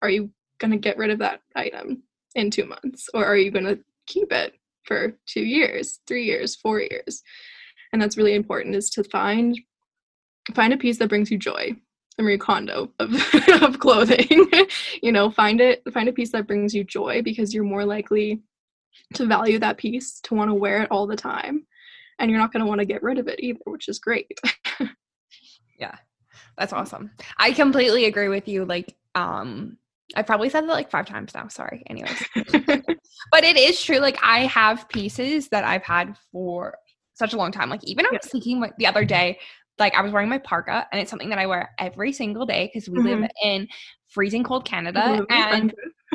are 0.00 0.08
you 0.08 0.30
going 0.56 0.70
to 0.70 0.78
get 0.78 0.96
rid 0.96 1.10
of 1.10 1.18
that 1.18 1.40
item? 1.54 2.02
in 2.34 2.50
two 2.50 2.66
months? 2.66 3.08
Or 3.14 3.24
are 3.24 3.36
you 3.36 3.50
going 3.50 3.64
to 3.64 3.78
keep 4.06 4.32
it 4.32 4.54
for 4.84 5.16
two 5.26 5.44
years, 5.44 6.00
three 6.06 6.24
years, 6.24 6.54
four 6.54 6.80
years? 6.80 7.22
And 7.92 8.00
that's 8.00 8.16
really 8.16 8.34
important 8.34 8.74
is 8.74 8.90
to 8.90 9.04
find 9.04 9.58
find 10.54 10.72
a 10.72 10.76
piece 10.76 10.98
that 10.98 11.08
brings 11.08 11.30
you 11.30 11.38
joy. 11.38 11.76
The 12.16 12.22
Marie 12.22 12.38
Kondo 12.38 12.92
of, 13.00 13.12
of 13.62 13.80
clothing. 13.80 14.48
you 15.02 15.10
know, 15.10 15.30
find 15.30 15.60
it 15.60 15.82
find 15.92 16.08
a 16.08 16.12
piece 16.12 16.30
that 16.32 16.46
brings 16.46 16.74
you 16.74 16.84
joy 16.84 17.22
because 17.22 17.52
you're 17.52 17.64
more 17.64 17.84
likely 17.84 18.42
to 19.14 19.26
value 19.26 19.58
that 19.58 19.78
piece, 19.78 20.20
to 20.20 20.34
want 20.34 20.50
to 20.50 20.54
wear 20.54 20.82
it 20.82 20.90
all 20.90 21.06
the 21.06 21.16
time. 21.16 21.66
And 22.18 22.30
you're 22.30 22.40
not 22.40 22.52
going 22.52 22.60
to 22.60 22.68
want 22.68 22.78
to 22.78 22.84
get 22.84 23.02
rid 23.02 23.18
of 23.18 23.26
it 23.26 23.40
either, 23.40 23.60
which 23.64 23.88
is 23.88 23.98
great. 23.98 24.38
yeah. 25.78 25.96
That's 26.56 26.72
awesome. 26.72 27.10
I 27.36 27.52
completely 27.52 28.04
agree 28.04 28.28
with 28.28 28.46
you. 28.46 28.64
Like, 28.64 28.94
um, 29.14 29.78
I 30.16 30.22
probably 30.22 30.48
said 30.48 30.62
that 30.62 30.72
like 30.72 30.90
five 30.90 31.06
times 31.06 31.34
now. 31.34 31.48
Sorry. 31.48 31.82
Anyways. 31.88 32.22
but 33.30 33.44
it 33.44 33.56
is 33.56 33.82
true. 33.82 33.98
Like 33.98 34.18
I 34.22 34.40
have 34.40 34.88
pieces 34.88 35.48
that 35.48 35.64
I've 35.64 35.82
had 35.82 36.16
for 36.30 36.76
such 37.14 37.32
a 37.32 37.36
long 37.36 37.52
time. 37.52 37.70
Like 37.70 37.84
even 37.84 38.06
I 38.06 38.10
was 38.10 38.30
thinking 38.30 38.60
like, 38.60 38.76
the 38.76 38.86
other 38.86 39.04
day, 39.04 39.38
like 39.78 39.94
I 39.94 40.02
was 40.02 40.12
wearing 40.12 40.28
my 40.28 40.38
parka 40.38 40.86
and 40.92 41.00
it's 41.00 41.10
something 41.10 41.30
that 41.30 41.38
I 41.38 41.46
wear 41.46 41.70
every 41.78 42.12
single 42.12 42.46
day 42.46 42.70
because 42.72 42.88
we 42.88 42.98
mm-hmm. 42.98 43.22
live 43.22 43.30
in 43.42 43.68
freezing 44.08 44.44
cold 44.44 44.64
Canada. 44.64 45.24
And 45.30 45.74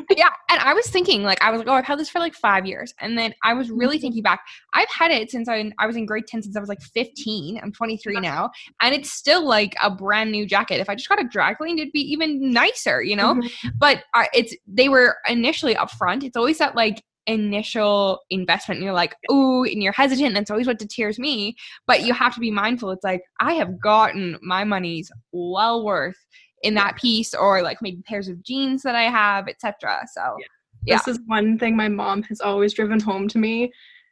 yeah, 0.18 0.30
and 0.50 0.60
I 0.60 0.74
was 0.74 0.88
thinking 0.88 1.24
like 1.24 1.42
I 1.42 1.52
was 1.52 1.60
like, 1.60 1.68
oh, 1.68 1.74
I've 1.74 1.86
had 1.86 2.00
this 2.00 2.10
for 2.10 2.20
like 2.20 2.34
five 2.34 2.66
years, 2.66 2.94
and 3.00 3.18
then 3.18 3.34
I 3.44 3.54
was 3.54 3.70
really 3.70 3.98
mm-hmm. 3.98 4.02
thinking 4.02 4.24
back. 4.24 4.42
I've 4.74 4.90
had 4.90 5.12
it 5.12 5.30
since 5.32 5.48
I 5.48 5.72
I 5.78 5.88
was 5.88 5.96
in 5.96 6.06
grade 6.06 6.28
ten 6.28 6.42
since 6.42 6.56
I 6.56 6.60
was 6.60 6.70
like 6.70 6.82
fifteen. 6.82 7.60
I'm 7.62 7.72
23 7.72 8.20
now, 8.20 8.50
and 8.82 8.94
it's 8.94 9.12
still 9.12 9.46
like 9.46 9.76
a 9.82 9.90
brand 9.90 10.32
new 10.32 10.46
jacket. 10.46 10.80
If 10.80 10.90
I 10.90 10.96
just 10.96 11.10
got 11.10 11.22
a 11.22 11.28
dry 11.28 11.54
cleaned, 11.54 11.80
it'd 11.80 11.94
be 11.94 12.02
even 12.12 12.52
nicer, 12.52 13.02
you 13.02 13.16
know. 13.16 13.36
Mm-hmm. 13.36 13.70
But 13.78 14.04
uh, 14.14 14.26
it's 14.34 14.56
they 14.68 14.90
were 14.90 15.18
initially 15.28 15.76
upfront. 15.76 16.24
It's 16.24 16.38
always 16.38 16.58
that 16.58 16.76
like 16.76 17.04
initial 17.28 18.22
investment 18.32 18.78
and 18.78 18.86
you're 18.86 18.94
like 18.94 19.16
ooh 19.32 19.64
and 19.64 19.84
you're 19.84 19.94
hesitant 19.94 20.34
that's 20.34 20.50
always 20.50 20.66
what 20.66 20.80
deters 20.80 21.20
me 21.20 21.56
but 21.86 22.02
you 22.02 22.12
have 22.12 22.34
to 22.34 22.40
be 22.40 22.50
mindful 22.50 22.90
it's 22.90 23.04
like 23.04 23.22
i 23.40 23.54
have 23.54 23.80
gotten 23.80 24.36
my 24.42 24.64
money's 24.64 25.12
well 25.32 25.86
worth 25.86 26.18
in 26.64 26.74
that 26.76 26.98
piece 26.98 27.34
or 27.34 27.62
like 27.62 27.82
maybe 27.82 28.02
pairs 28.04 28.28
of 28.28 28.44
jeans 28.44 28.84
that 28.84 28.96
I 28.96 29.04
have, 29.04 29.48
etc. 29.48 30.06
So 30.14 30.36
yeah. 30.40 30.46
yeah. 30.86 30.98
This 30.98 31.08
is 31.08 31.20
one 31.26 31.58
thing 31.58 31.76
my 31.76 31.88
mom 31.88 32.24
has 32.24 32.42
always 32.42 32.74
driven 32.74 33.00
home 33.00 33.28
to 33.30 33.38
me 33.38 33.72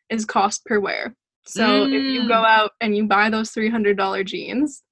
is 0.09 0.25
cost 0.25 0.65
per 0.65 0.79
wear. 0.79 1.15
So 1.45 1.85
mm. 1.85 1.93
if 1.93 2.03
you 2.03 2.27
go 2.27 2.35
mm. 2.35 2.45
out 2.45 2.71
and 2.81 2.95
you 2.95 3.05
buy 3.05 3.29
those 3.29 3.51
$300 3.51 4.25
jeans, 4.25 4.83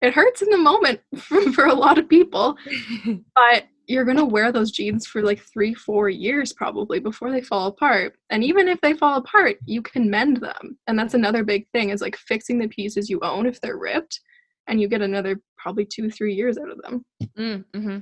it 0.00 0.14
hurts 0.14 0.42
in 0.42 0.50
the 0.50 0.58
moment 0.58 1.00
for, 1.18 1.40
for 1.52 1.66
a 1.66 1.74
lot 1.74 1.98
of 1.98 2.08
people, 2.08 2.56
but 3.34 3.64
you're 3.86 4.04
going 4.04 4.16
to 4.16 4.24
wear 4.24 4.52
those 4.52 4.70
jeans 4.70 5.06
for 5.06 5.22
like 5.22 5.40
three, 5.52 5.74
four 5.74 6.08
years 6.08 6.52
probably 6.52 7.00
before 7.00 7.30
they 7.30 7.40
fall 7.40 7.66
apart. 7.66 8.14
And 8.30 8.42
even 8.44 8.68
if 8.68 8.80
they 8.80 8.94
fall 8.94 9.18
apart, 9.18 9.56
you 9.66 9.82
can 9.82 10.08
mend 10.08 10.38
them. 10.38 10.78
And 10.86 10.98
that's 10.98 11.14
another 11.14 11.44
big 11.44 11.66
thing 11.72 11.90
is 11.90 12.00
like 12.00 12.16
fixing 12.16 12.58
the 12.58 12.68
pieces 12.68 13.10
you 13.10 13.20
own 13.22 13.46
if 13.46 13.60
they're 13.60 13.78
ripped 13.78 14.20
and 14.68 14.80
you 14.80 14.88
get 14.88 15.02
another 15.02 15.40
probably 15.62 15.84
two 15.84 16.10
three 16.10 16.34
years 16.34 16.58
out 16.58 16.70
of 16.70 16.80
them 16.82 17.04
mm, 17.38 17.64
mm-hmm. 17.74 17.98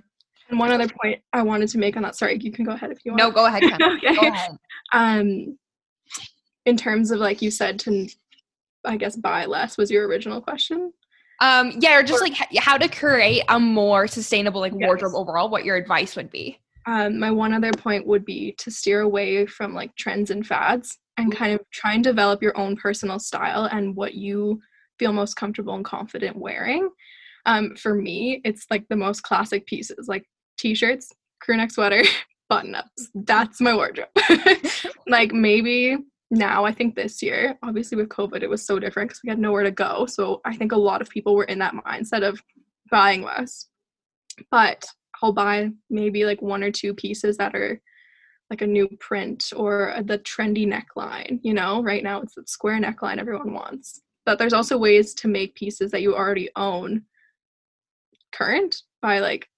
and 0.48 0.58
one 0.58 0.72
other 0.72 0.88
point 1.02 1.20
i 1.32 1.42
wanted 1.42 1.68
to 1.68 1.78
make 1.78 1.96
on 1.96 2.02
that 2.02 2.16
sorry 2.16 2.38
you 2.40 2.50
can 2.50 2.64
go 2.64 2.72
ahead 2.72 2.90
if 2.90 3.04
you 3.04 3.12
want 3.12 3.22
no 3.22 3.30
go 3.30 3.46
ahead, 3.46 3.62
okay. 3.82 4.14
go 4.14 4.28
ahead. 4.28 4.56
Um, 4.92 5.56
in 6.66 6.76
terms 6.76 7.10
of 7.10 7.20
like 7.20 7.42
you 7.42 7.50
said 7.50 7.78
to, 7.80 8.08
I 8.84 8.96
guess 8.96 9.16
buy 9.16 9.46
less 9.46 9.76
was 9.76 9.90
your 9.90 10.06
original 10.06 10.40
question. 10.40 10.92
Um, 11.40 11.72
yeah, 11.78 11.98
or 11.98 12.02
just 12.02 12.22
like 12.22 12.34
how 12.58 12.76
to 12.76 12.86
create 12.86 13.44
a 13.48 13.58
more 13.58 14.06
sustainable 14.06 14.60
like 14.60 14.74
yes. 14.76 14.86
wardrobe 14.86 15.14
overall. 15.14 15.48
What 15.48 15.64
your 15.64 15.76
advice 15.76 16.14
would 16.16 16.30
be? 16.30 16.58
Um, 16.86 17.18
my 17.18 17.30
one 17.30 17.54
other 17.54 17.72
point 17.72 18.06
would 18.06 18.24
be 18.24 18.54
to 18.58 18.70
steer 18.70 19.00
away 19.00 19.46
from 19.46 19.74
like 19.74 19.94
trends 19.96 20.30
and 20.30 20.46
fads 20.46 20.98
and 21.16 21.34
kind 21.34 21.54
of 21.54 21.60
try 21.72 21.94
and 21.94 22.04
develop 22.04 22.42
your 22.42 22.56
own 22.58 22.76
personal 22.76 23.18
style 23.18 23.66
and 23.66 23.96
what 23.96 24.14
you 24.14 24.60
feel 24.98 25.12
most 25.12 25.34
comfortable 25.34 25.74
and 25.74 25.84
confident 25.84 26.36
wearing. 26.36 26.90
Um, 27.50 27.74
for 27.74 27.96
me, 27.96 28.40
it's 28.44 28.66
like 28.70 28.86
the 28.88 28.96
most 28.96 29.22
classic 29.24 29.66
pieces 29.66 30.06
like 30.06 30.24
t-shirts, 30.56 31.12
crew 31.40 31.56
neck 31.56 31.72
sweater, 31.72 32.04
button 32.48 32.76
ups. 32.76 33.08
That's 33.12 33.60
my 33.60 33.74
wardrobe. 33.74 34.08
like 35.08 35.32
maybe 35.32 35.96
now, 36.30 36.64
I 36.64 36.72
think 36.72 36.94
this 36.94 37.20
year, 37.20 37.58
obviously 37.64 37.96
with 37.96 38.08
COVID, 38.08 38.42
it 38.42 38.48
was 38.50 38.64
so 38.64 38.78
different 38.78 39.10
because 39.10 39.20
we 39.24 39.30
had 39.30 39.40
nowhere 39.40 39.64
to 39.64 39.72
go. 39.72 40.06
So 40.06 40.40
I 40.44 40.56
think 40.56 40.70
a 40.70 40.76
lot 40.76 41.02
of 41.02 41.10
people 41.10 41.34
were 41.34 41.44
in 41.44 41.58
that 41.58 41.74
mindset 41.74 42.22
of 42.22 42.40
buying 42.88 43.22
less. 43.22 43.66
But 44.52 44.84
I'll 45.20 45.32
buy 45.32 45.70
maybe 45.90 46.24
like 46.24 46.40
one 46.40 46.62
or 46.62 46.70
two 46.70 46.94
pieces 46.94 47.36
that 47.38 47.56
are 47.56 47.80
like 48.48 48.62
a 48.62 48.66
new 48.66 48.88
print 49.00 49.52
or 49.56 49.96
the 50.04 50.20
trendy 50.20 50.68
neckline. 50.68 51.40
You 51.42 51.54
know, 51.54 51.82
right 51.82 52.04
now 52.04 52.20
it's 52.20 52.36
the 52.36 52.44
square 52.46 52.80
neckline 52.80 53.18
everyone 53.18 53.52
wants. 53.52 54.02
But 54.24 54.38
there's 54.38 54.52
also 54.52 54.78
ways 54.78 55.14
to 55.14 55.26
make 55.26 55.56
pieces 55.56 55.90
that 55.90 56.02
you 56.02 56.14
already 56.14 56.48
own 56.54 57.02
current 58.32 58.76
by 59.02 59.18
like 59.18 59.48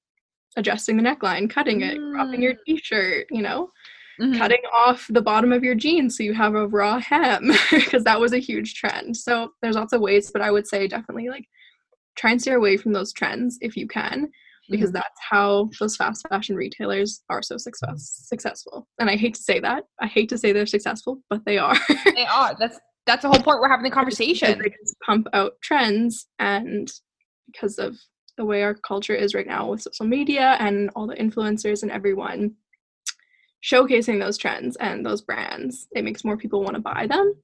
adjusting 0.56 0.96
the 0.96 1.02
neckline, 1.02 1.48
cutting 1.48 1.82
it, 1.82 1.98
mm. 1.98 2.12
cropping 2.12 2.42
your 2.42 2.54
mm. 2.54 2.58
t-shirt, 2.66 3.26
you 3.30 3.42
know, 3.42 3.70
mm-hmm. 4.20 4.37
cutting 4.38 4.62
off 4.72 5.06
the 5.11 5.22
bottom 5.22 5.52
of 5.52 5.64
your 5.64 5.74
jeans 5.74 6.16
so 6.16 6.22
you 6.22 6.35
have 6.35 6.54
a 6.54 6.68
raw 6.68 6.98
hem 6.98 7.52
because 7.70 8.04
that 8.04 8.20
was 8.20 8.32
a 8.32 8.38
huge 8.38 8.74
trend. 8.74 9.16
So 9.16 9.52
there's 9.62 9.76
lots 9.76 9.92
of 9.92 10.00
ways, 10.00 10.30
but 10.30 10.42
I 10.42 10.50
would 10.50 10.66
say 10.66 10.87
definitely 10.87 11.28
like 11.28 11.46
try 12.16 12.32
and 12.32 12.40
steer 12.40 12.56
away 12.56 12.76
from 12.76 12.92
those 12.92 13.12
trends 13.12 13.58
if 13.61 13.76
you 13.76 13.87
can 13.88 14.30
because 14.70 14.90
mm-hmm. 14.90 14.96
that's 14.96 15.20
how 15.28 15.70
those 15.80 15.96
fast 15.96 16.26
fashion 16.28 16.56
retailers 16.56 17.22
are 17.28 17.42
so 17.42 17.56
success- 17.56 18.24
successful. 18.26 18.87
And 18.98 19.11
I 19.11 19.16
hate 19.16 19.35
to 19.35 19.42
say 19.42 19.61
that. 19.61 19.85
I 20.00 20.06
hate 20.06 20.28
to 20.28 20.38
say 20.38 20.52
they're 20.52 20.66
successful, 20.66 21.20
but 21.28 21.44
they 21.44 21.58
are. 21.58 21.76
they 22.14 22.26
are. 22.26 22.54
That's 22.58 22.78
that's 23.04 23.22
the 23.22 23.28
whole 23.28 23.42
point 23.42 23.58
we're 23.61 23.68
having 23.68 23.82
the 23.82 23.90
conversation. 23.90 24.61
they 24.61 24.68
just 24.68 24.94
pump 25.04 25.26
out 25.32 25.54
trends 25.61 26.28
and 26.38 26.88
because 27.46 27.76
of 27.78 27.98
the 28.37 28.45
way 28.45 28.62
our 28.62 28.75
culture 28.75 29.14
is 29.14 29.35
right 29.35 29.47
now 29.47 29.71
with 29.71 29.83
social 29.83 30.07
media 30.07 30.57
and 30.59 30.90
all 30.97 31.07
the 31.07 31.14
influencers 31.16 31.83
and 31.83 31.90
everyone 31.90 32.55
showcasing 33.64 34.18
those 34.18 34.38
trends 34.38 34.77
and 34.77 35.05
those 35.07 35.23
brands. 35.23 35.87
It 35.92 36.05
makes 36.05 36.25
more 36.25 36.37
people 36.37 36.62
want 36.62 36.75
to 36.75 36.81
buy 36.81 37.07
them. 37.09 37.35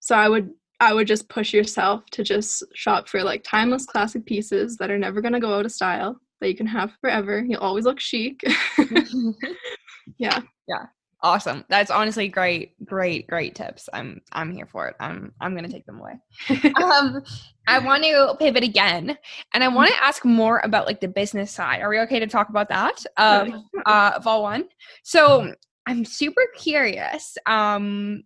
So 0.00 0.14
i 0.16 0.28
would 0.28 0.50
i 0.80 0.92
would 0.92 1.06
just 1.06 1.28
push 1.28 1.54
yourself 1.54 2.04
to 2.10 2.22
just 2.22 2.62
shop 2.74 3.08
for 3.08 3.22
like 3.22 3.42
timeless 3.42 3.86
classic 3.86 4.26
pieces 4.26 4.76
that 4.76 4.90
are 4.90 4.98
never 4.98 5.20
going 5.20 5.32
to 5.32 5.40
go 5.40 5.54
out 5.54 5.64
of 5.64 5.72
style 5.72 6.20
that 6.40 6.48
you 6.48 6.56
can 6.56 6.66
have 6.66 6.92
forever. 7.00 7.44
You'll 7.46 7.60
always 7.60 7.84
look 7.84 8.00
chic. 8.00 8.42
Yeah. 10.18 10.42
Yeah 10.68 10.86
awesome. 11.24 11.64
That's 11.68 11.90
honestly 11.90 12.28
great 12.28 12.74
great 12.84 13.26
great 13.26 13.56
tips. 13.56 13.88
I'm 13.92 14.20
i'm 14.32 14.52
here 14.52 14.66
for 14.66 14.86
it. 14.86 14.94
I'm 15.00 15.32
i'm 15.40 15.56
gonna 15.56 15.68
take 15.68 15.86
them 15.86 16.00
away. 16.00 16.20
Um 16.76 17.22
i 17.66 17.78
want 17.78 18.04
to 18.04 18.36
pivot 18.38 18.62
again 18.62 19.16
and 19.54 19.64
i 19.64 19.68
want 19.68 19.88
to 19.88 20.04
ask 20.04 20.22
more 20.22 20.60
about 20.64 20.86
like 20.86 21.00
the 21.00 21.08
business 21.08 21.50
side. 21.50 21.80
Are 21.80 21.88
we 21.88 21.98
okay 22.00 22.20
to 22.20 22.26
talk 22.26 22.50
about 22.50 22.68
that? 22.68 23.04
Of 23.16 23.48
uh 23.86 24.20
vol 24.22 24.42
one. 24.42 24.68
So 25.02 25.52
i'm 25.86 26.04
super 26.04 26.42
curious 26.56 27.36
um 27.46 28.22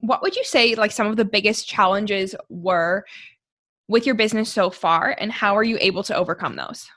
what 0.00 0.22
would 0.22 0.36
you 0.36 0.44
say 0.44 0.74
like 0.74 0.92
some 0.92 1.06
of 1.06 1.16
the 1.16 1.24
biggest 1.24 1.68
challenges 1.68 2.34
were 2.48 3.04
with 3.88 4.06
your 4.06 4.14
business 4.14 4.52
so 4.52 4.70
far 4.70 5.16
and 5.18 5.32
how 5.32 5.56
are 5.56 5.64
you 5.64 5.78
able 5.80 6.02
to 6.02 6.14
overcome 6.14 6.56
those 6.56 6.88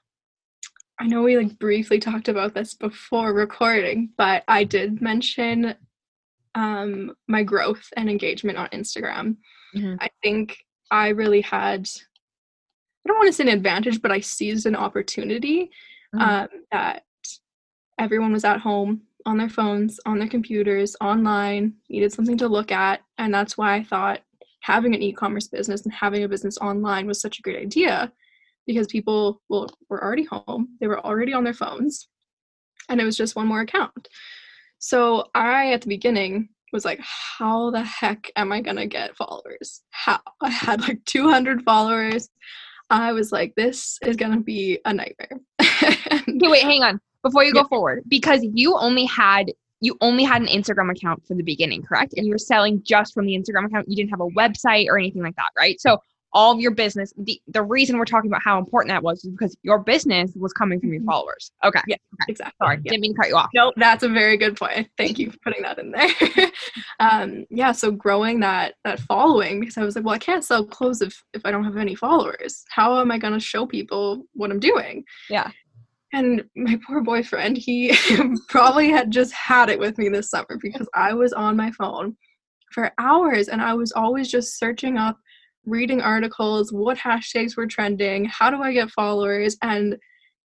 I 0.99 1.07
know 1.07 1.21
we 1.21 1.37
like 1.37 1.57
briefly 1.57 1.99
talked 1.99 2.27
about 2.27 2.53
this 2.53 2.73
before 2.73 3.33
recording, 3.33 4.09
but 4.17 4.43
I 4.47 4.65
did 4.65 5.01
mention 5.01 5.75
um, 6.55 7.15
my 7.27 7.41
growth 7.43 7.87
and 7.95 8.09
engagement 8.09 8.57
on 8.57 8.67
Instagram. 8.69 9.37
Mm-hmm. 9.75 9.95
I 10.01 10.09
think 10.21 10.57
I 10.91 11.09
really 11.09 11.41
had, 11.41 11.87
I 13.05 13.07
don't 13.07 13.17
want 13.17 13.27
to 13.27 13.33
say 13.33 13.43
an 13.43 13.49
advantage, 13.49 14.01
but 14.01 14.11
I 14.11 14.19
seized 14.19 14.65
an 14.65 14.75
opportunity 14.75 15.71
mm-hmm. 16.13 16.21
um, 16.21 16.47
that 16.71 17.03
everyone 17.97 18.33
was 18.33 18.43
at 18.43 18.59
home 18.59 19.03
on 19.25 19.37
their 19.37 19.49
phones, 19.49 20.01
on 20.05 20.19
their 20.19 20.27
computers, 20.27 20.97
online, 20.99 21.75
needed 21.89 22.11
something 22.11 22.37
to 22.39 22.47
look 22.47 22.73
at. 22.73 23.01
And 23.17 23.33
that's 23.33 23.57
why 23.57 23.75
I 23.75 23.83
thought 23.83 24.19
having 24.61 24.93
an 24.93 25.01
e 25.01 25.13
commerce 25.13 25.47
business 25.47 25.83
and 25.83 25.93
having 25.93 26.23
a 26.23 26.27
business 26.27 26.57
online 26.57 27.07
was 27.07 27.21
such 27.21 27.39
a 27.39 27.41
great 27.41 27.61
idea 27.61 28.11
because 28.69 28.85
people 28.85 29.41
well, 29.49 29.67
were 29.89 30.03
already 30.03 30.25
home, 30.25 30.77
they 30.79 30.85
were 30.85 31.03
already 31.03 31.33
on 31.33 31.43
their 31.43 31.55
phones, 31.55 32.07
and 32.87 33.01
it 33.01 33.03
was 33.03 33.17
just 33.17 33.35
one 33.35 33.47
more 33.47 33.61
account. 33.61 34.07
So 34.77 35.25
I, 35.33 35.71
at 35.73 35.81
the 35.81 35.87
beginning, 35.87 36.49
was 36.71 36.85
like, 36.85 36.99
how 37.01 37.71
the 37.71 37.81
heck 37.81 38.31
am 38.35 38.51
I 38.51 38.61
gonna 38.61 38.85
get 38.85 39.17
followers? 39.17 39.81
How? 39.89 40.19
I 40.41 40.51
had 40.51 40.81
like 40.81 41.03
200 41.05 41.63
followers. 41.63 42.29
I 42.91 43.11
was 43.11 43.31
like, 43.31 43.55
this 43.55 43.97
is 44.05 44.15
gonna 44.15 44.39
be 44.39 44.77
a 44.85 44.93
nightmare. 44.93 45.39
okay, 45.61 46.47
wait, 46.47 46.61
hang 46.61 46.83
on. 46.83 47.01
Before 47.23 47.43
you 47.43 47.51
go 47.51 47.61
yeah. 47.61 47.69
forward, 47.69 48.03
because 48.07 48.41
you 48.53 48.77
only 48.77 49.05
had 49.05 49.51
you 49.81 49.97
only 49.99 50.25
had 50.25 50.43
an 50.43 50.47
Instagram 50.47 50.91
account 50.91 51.25
from 51.25 51.37
the 51.37 51.43
beginning, 51.43 51.81
correct? 51.81 52.13
And 52.15 52.27
you 52.27 52.33
were 52.33 52.37
selling 52.37 52.83
just 52.83 53.15
from 53.15 53.25
the 53.25 53.33
Instagram 53.33 53.65
account. 53.65 53.89
You 53.89 53.95
didn't 53.95 54.11
have 54.11 54.21
a 54.21 54.27
website 54.27 54.85
or 54.89 54.99
anything 54.99 55.23
like 55.23 55.35
that, 55.37 55.49
right? 55.57 55.81
So 55.81 55.97
all 56.33 56.53
of 56.53 56.59
your 56.59 56.71
business 56.71 57.13
the, 57.17 57.41
the 57.47 57.61
reason 57.61 57.97
we're 57.97 58.05
talking 58.05 58.29
about 58.29 58.41
how 58.43 58.59
important 58.59 58.89
that 58.89 59.01
was 59.01 59.23
is 59.23 59.31
because 59.31 59.55
your 59.63 59.79
business 59.79 60.31
was 60.35 60.53
coming 60.53 60.79
from 60.79 60.91
your 60.91 61.01
mm-hmm. 61.01 61.09
followers. 61.09 61.51
Okay. 61.63 61.81
Yeah 61.87 61.95
okay. 61.95 62.31
exactly. 62.31 62.55
Sorry 62.61 62.77
yeah. 62.83 62.91
didn't 62.91 63.01
mean 63.01 63.13
to 63.13 63.21
cut 63.21 63.29
you 63.29 63.35
off. 63.35 63.49
No 63.53 63.71
that's 63.77 64.03
a 64.03 64.09
very 64.09 64.37
good 64.37 64.57
point. 64.57 64.87
Thank 64.97 65.17
you 65.17 65.31
for 65.31 65.37
putting 65.43 65.63
that 65.63 65.79
in 65.79 65.91
there. 65.91 66.51
Um 66.99 67.45
yeah 67.49 67.71
so 67.71 67.91
growing 67.91 68.39
that 68.41 68.75
that 68.83 68.99
following 69.01 69.59
because 69.59 69.77
i 69.77 69.83
was 69.83 69.95
like 69.95 70.03
well 70.03 70.15
i 70.15 70.19
can't 70.19 70.43
sell 70.43 70.65
clothes 70.65 71.01
if 71.01 71.21
if 71.33 71.45
i 71.45 71.51
don't 71.51 71.63
have 71.63 71.77
any 71.77 71.95
followers. 71.95 72.63
How 72.69 72.99
am 72.99 73.11
i 73.11 73.17
going 73.17 73.33
to 73.33 73.39
show 73.39 73.65
people 73.65 74.25
what 74.33 74.51
i'm 74.51 74.59
doing? 74.59 75.03
Yeah. 75.29 75.49
And 76.11 76.43
my 76.55 76.79
poor 76.85 77.01
boyfriend 77.01 77.57
he 77.57 77.95
probably 78.49 78.89
had 78.89 79.11
just 79.11 79.33
had 79.33 79.69
it 79.69 79.79
with 79.79 79.97
me 79.97 80.09
this 80.09 80.29
summer 80.29 80.57
because 80.61 80.87
i 80.93 81.13
was 81.13 81.33
on 81.33 81.55
my 81.55 81.71
phone 81.71 82.17
for 82.71 82.91
hours 82.99 83.47
and 83.47 83.61
i 83.61 83.73
was 83.73 83.91
always 83.91 84.29
just 84.29 84.57
searching 84.57 84.97
up 84.97 85.17
reading 85.69 86.01
articles, 86.01 86.71
what 86.71 86.97
hashtags 86.97 87.55
were 87.55 87.67
trending, 87.67 88.25
how 88.25 88.49
do 88.49 88.61
I 88.61 88.73
get 88.73 88.91
followers, 88.91 89.57
and 89.61 89.97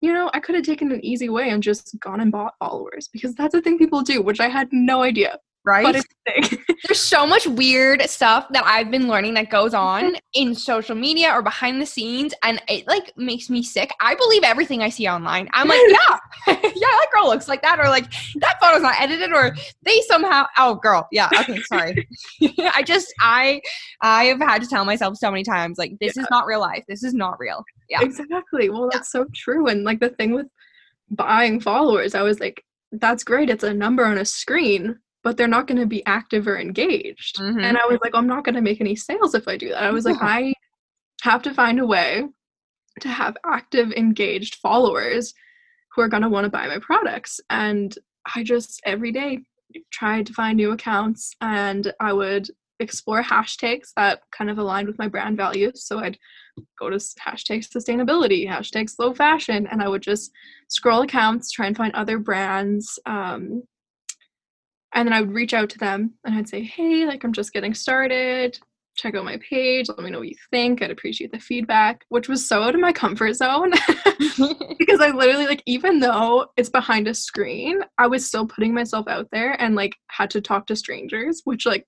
you 0.01 0.13
know, 0.13 0.30
I 0.34 0.39
could 0.39 0.53
have 0.53 0.63
taken 0.63 0.91
an 0.91 1.03
easy 1.03 1.27
way 1.27 1.49
and 1.49 1.63
just 1.63 1.95
gone 1.99 2.19
and 2.19 2.32
bought 2.32 2.53
followers 2.60 3.10
because 3.12 3.34
that's 3.34 3.56
a 3.56 3.62
thing 3.62 3.80
people 3.80 4.01
do, 4.01 4.21
which 4.21 4.39
I 4.39 4.47
had 4.47 4.69
no 4.71 5.01
idea 5.01 5.39
right? 5.67 6.03
There's 6.88 6.99
so 6.99 7.27
much 7.27 7.45
weird 7.45 8.01
stuff 8.10 8.47
that 8.51 8.65
I've 8.65 8.89
been 8.89 9.08
learning 9.08 9.34
that 9.36 9.49
goes 9.49 9.73
on 9.73 10.06
mm-hmm. 10.06 10.15
in 10.34 10.56
social 10.56 10.95
media 10.95 11.32
or 11.32 11.41
behind 11.41 11.82
the 11.82 11.86
scenes, 11.86 12.34
and 12.43 12.62
it 12.67 12.88
like 12.88 13.15
makes 13.17 13.49
me 13.49 13.62
sick. 13.62 13.91
I 14.01 14.15
believe 14.15 14.43
everything 14.43 14.82
I 14.82 14.89
see 14.89 15.08
online. 15.08 15.49
I'm 15.53 15.67
like, 15.67 15.82
yeah, 15.88 16.17
yeah, 16.47 16.71
that 16.73 17.08
girl 17.13 17.27
looks 17.27 17.47
like 17.47 17.62
that, 17.62 17.80
or 17.80 17.89
like 17.89 18.12
that 18.38 18.58
photo's 18.62 18.82
not 18.82 18.99
edited, 18.99 19.32
or 19.34 19.56
they 19.84 20.01
somehow. 20.01 20.45
Oh, 20.58 20.75
girl, 20.75 21.08
yeah, 21.12 21.30
okay, 21.41 21.62
sorry. 21.63 22.08
I 22.73 22.82
just 22.84 23.13
I 23.19 23.62
I 24.01 24.25
have 24.25 24.39
had 24.39 24.62
to 24.62 24.67
tell 24.67 24.86
myself 24.86 25.17
so 25.17 25.30
many 25.30 25.43
times 25.43 25.77
like 25.77 25.97
this 25.99 26.15
yeah. 26.15 26.23
is 26.23 26.27
not 26.32 26.45
real 26.45 26.62
life. 26.62 26.84
This 26.88 27.03
is 27.03 27.13
not 27.13 27.39
real. 27.39 27.63
Yeah, 27.89 28.01
exactly. 28.01 28.70
Well, 28.70 28.89
that's 28.91 29.13
yeah. 29.13 29.22
so 29.22 29.28
true, 29.36 29.68
and 29.68 29.84
like 29.84 29.99
the 29.99 30.09
thing 30.09 30.32
with 30.32 30.47
buying 31.09 31.59
followers, 31.59 32.15
I 32.15 32.22
was 32.22 32.39
like, 32.39 32.63
that's 32.91 33.24
great. 33.24 33.49
It's 33.49 33.63
a 33.63 33.74
number 33.74 34.05
on 34.05 34.18
a 34.18 34.26
screen, 34.26 34.97
but 35.24 35.38
they're 35.38 35.47
not 35.47 35.68
going 35.68 35.80
to 35.80 35.86
be 35.86 36.05
active 36.05 36.47
or 36.47 36.59
engaged. 36.59 37.38
Mm-hmm. 37.38 37.59
And 37.59 37.78
I 37.78 37.86
was 37.88 37.99
like, 38.03 38.13
I'm 38.13 38.28
not 38.28 38.43
going 38.43 38.55
to 38.55 38.61
make 38.61 38.82
any 38.82 38.95
sales 38.95 39.36
if 39.36 39.47
I 39.47 39.57
do 39.57 39.70
that. 39.70 39.84
I 39.84 39.91
was 39.91 40.05
like, 40.05 40.18
I 40.22 40.53
have 41.22 41.41
to 41.43 41.53
find 41.53 41.80
a 41.80 41.86
way 41.86 42.24
to 43.01 43.09
have 43.09 43.38
active, 43.45 43.91
engaged 43.91 44.55
followers 44.55 45.34
who 45.93 46.01
are 46.01 46.07
going 46.07 46.24
to 46.24 46.30
want 46.30 46.45
to 46.45 46.49
buy 46.49 46.68
my 46.68 46.80
products. 46.80 47.39
And 47.49 47.97
I 48.36 48.43
just 48.43 48.82
every 48.86 49.11
day 49.11 49.39
tried 49.91 50.26
to 50.28 50.34
find 50.34 50.57
new 50.57 50.72
accounts 50.72 51.34
and 51.41 51.93
I 51.99 52.13
would 52.13 52.49
explore 52.80 53.24
hashtags 53.24 53.89
that 53.95 54.22
kind 54.32 54.49
of 54.49 54.57
aligned 54.57 54.88
with 54.88 54.99
my 54.99 55.07
brand 55.07 55.38
values. 55.38 55.86
So 55.86 55.99
I'd 55.99 56.18
go 56.80 56.89
to 56.89 56.97
hashtag 56.97 57.68
sustainability, 57.68 58.47
hashtag 58.47 58.89
slow 58.89 59.13
fashion, 59.13 59.68
and 59.68 59.82
I 59.82 59.88
would 59.88 60.01
just 60.01 60.32
scroll 60.68 61.01
accounts, 61.01 61.51
try 61.51 61.68
and 61.68 61.78
find 61.78 61.93
other 61.95 62.20
brands 62.20 62.99
um, 63.05 63.63
and 64.98 65.08
then 65.08 65.14
I 65.14 65.22
would 65.22 65.34
reach 65.34 65.54
out 65.54 65.70
to 65.70 65.78
them 65.78 66.16
and 66.26 66.36
I'd 66.36 66.50
say, 66.50 66.64
hey, 66.64 67.06
like 67.06 67.24
I'm 67.24 67.32
just 67.32 67.54
getting 67.54 67.76
started. 67.76 68.60
check 68.95 69.14
out 69.14 69.24
my 69.24 69.38
page. 69.48 69.88
Let 69.89 70.00
me 70.00 70.10
know 70.10 70.18
what 70.18 70.28
you 70.28 70.36
think. 70.50 70.82
I'd 70.82 70.89
appreciate 70.89 71.32
the 71.32 71.39
feedback, 71.39 72.04
which 72.10 72.28
was 72.28 72.48
so 72.48 72.64
out 72.64 72.74
of 72.74 72.82
my 72.82 72.91
comfort 72.91 73.34
zone 73.36 73.72
because 74.80 75.00
I 75.00 75.12
literally, 75.12 75.45
like, 75.45 75.62
even 75.68 76.00
though 76.00 76.48
it's 76.58 76.70
behind 76.70 77.08
a 77.08 77.14
screen, 77.14 77.82
I 78.00 78.08
was 78.08 78.26
still 78.26 78.48
putting 78.48 78.74
myself 78.74 79.08
out 79.08 79.28
there 79.32 79.52
and, 79.62 79.76
like, 79.76 79.95
had 80.08 80.32
to 80.32 80.41
talk 80.41 80.66
to 80.66 80.76
strangers, 80.76 81.41
which, 81.43 81.68
like, 81.68 81.86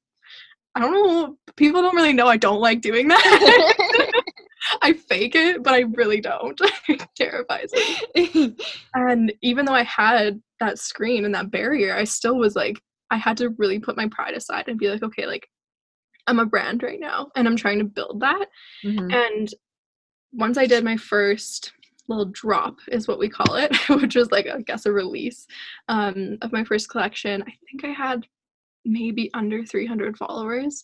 I 0.76 0.82
don't 0.82 0.94
know, 0.94 1.36
people 1.58 1.82
don't 1.82 1.96
really 1.96 2.14
know 2.14 2.28
I 2.28 2.38
don't 2.38 2.62
like 2.62 2.82
doing 2.82 3.08
that. 3.08 4.14
I 4.84 4.94
fake 4.94 5.34
it, 5.34 5.64
but 5.64 5.74
I 5.74 5.80
really 5.96 6.22
don't. 6.22 6.62
it 6.88 7.08
terrifies 7.16 7.72
me. 8.16 8.56
and 8.94 9.34
even 9.42 9.66
though 9.66 9.74
I 9.74 9.84
had 9.84 10.40
that 10.60 10.78
screen 10.78 11.26
and 11.26 11.34
that 11.34 11.50
barrier, 11.50 11.96
I 11.96 12.04
still 12.04 12.38
was 12.38 12.56
like, 12.56 12.80
I 13.12 13.18
had 13.18 13.38
to 13.38 13.50
really 13.58 13.80
put 13.80 13.98
my 13.98 14.08
pride 14.08 14.36
aside 14.36 14.68
and 14.68 14.80
be 14.80 14.90
like, 14.90 15.04
okay, 15.04 15.26
like 15.26 15.48
I'm 16.28 16.40
a 16.40 16.46
brand 16.46 16.84
right 16.84 17.00
now 17.00 17.32
and 17.36 17.48
I'm 17.48 17.56
trying 17.56 17.80
to 17.80 17.86
build 17.86 18.20
that. 18.22 18.48
Mm-hmm. 18.84 19.12
And 19.12 19.50
once 20.32 20.58
I 20.58 20.68
did 20.68 20.84
my 20.84 20.96
first 20.96 21.72
little 22.10 22.26
drop 22.26 22.78
is 22.92 23.08
what 23.08 23.20
we 23.20 23.30
call 23.30 23.56
it, 23.56 23.76
which 23.90 24.16
was 24.16 24.32
like 24.32 24.48
I 24.48 24.62
guess 24.62 24.86
a 24.86 24.92
release 24.92 25.48
um, 25.88 26.38
of 26.42 26.52
my 26.52 26.64
first 26.64 26.90
collection. 26.90 27.42
I 27.44 27.54
think 27.66 27.84
I 27.84 27.94
had 27.94 28.26
maybe 28.86 29.30
under 29.34 29.64
300 29.64 30.18
followers, 30.18 30.84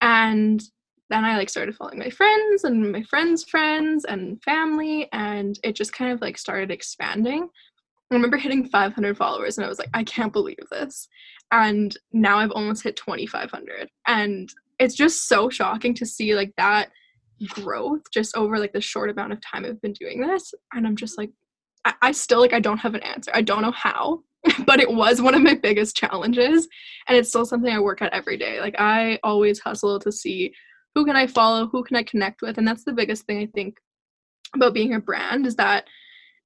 and 0.00 0.62
then 1.10 1.24
I 1.24 1.36
like 1.36 1.50
started 1.50 1.74
following 1.74 1.98
my 1.98 2.10
friends 2.10 2.64
and 2.64 2.92
my 2.92 3.02
friends' 3.02 3.44
friends 3.44 4.04
and 4.04 4.42
family, 4.42 5.08
and 5.12 5.58
it 5.64 5.74
just 5.74 5.92
kind 5.92 6.12
of 6.12 6.20
like 6.20 6.38
started 6.38 6.70
expanding. 6.70 7.48
I 8.10 8.14
remember 8.14 8.36
hitting 8.36 8.68
500 8.68 9.16
followers 9.16 9.56
and 9.56 9.64
I 9.64 9.68
was 9.68 9.78
like, 9.78 9.90
I 9.94 10.02
can't 10.02 10.32
believe 10.32 10.56
this. 10.70 11.08
And 11.52 11.96
now 12.12 12.38
I've 12.38 12.50
almost 12.50 12.82
hit 12.82 12.96
2,500. 12.96 13.88
And 14.06 14.52
it's 14.78 14.94
just 14.94 15.28
so 15.28 15.48
shocking 15.48 15.94
to 15.94 16.06
see 16.06 16.34
like 16.34 16.52
that 16.56 16.90
growth 17.48 18.02
just 18.12 18.36
over 18.36 18.58
like 18.58 18.72
the 18.72 18.80
short 18.80 19.10
amount 19.10 19.32
of 19.32 19.40
time 19.40 19.64
I've 19.64 19.80
been 19.80 19.92
doing 19.92 20.20
this. 20.20 20.52
And 20.72 20.86
I'm 20.86 20.96
just 20.96 21.18
like, 21.18 21.30
I, 21.84 21.94
I 22.02 22.12
still 22.12 22.40
like, 22.40 22.52
I 22.52 22.60
don't 22.60 22.78
have 22.78 22.94
an 22.94 23.02
answer. 23.02 23.30
I 23.32 23.42
don't 23.42 23.62
know 23.62 23.70
how, 23.70 24.22
but 24.66 24.80
it 24.80 24.92
was 24.92 25.22
one 25.22 25.34
of 25.34 25.42
my 25.42 25.54
biggest 25.54 25.96
challenges. 25.96 26.68
And 27.06 27.16
it's 27.16 27.28
still 27.28 27.46
something 27.46 27.72
I 27.72 27.80
work 27.80 28.02
at 28.02 28.12
every 28.12 28.36
day. 28.36 28.60
Like, 28.60 28.74
I 28.78 29.18
always 29.22 29.60
hustle 29.60 30.00
to 30.00 30.10
see 30.10 30.52
who 30.94 31.04
can 31.04 31.14
I 31.14 31.28
follow, 31.28 31.68
who 31.68 31.84
can 31.84 31.96
I 31.96 32.02
connect 32.02 32.42
with. 32.42 32.58
And 32.58 32.66
that's 32.66 32.84
the 32.84 32.92
biggest 32.92 33.24
thing 33.24 33.38
I 33.38 33.46
think 33.46 33.76
about 34.54 34.74
being 34.74 34.94
a 34.94 35.00
brand 35.00 35.46
is 35.46 35.54
that 35.56 35.84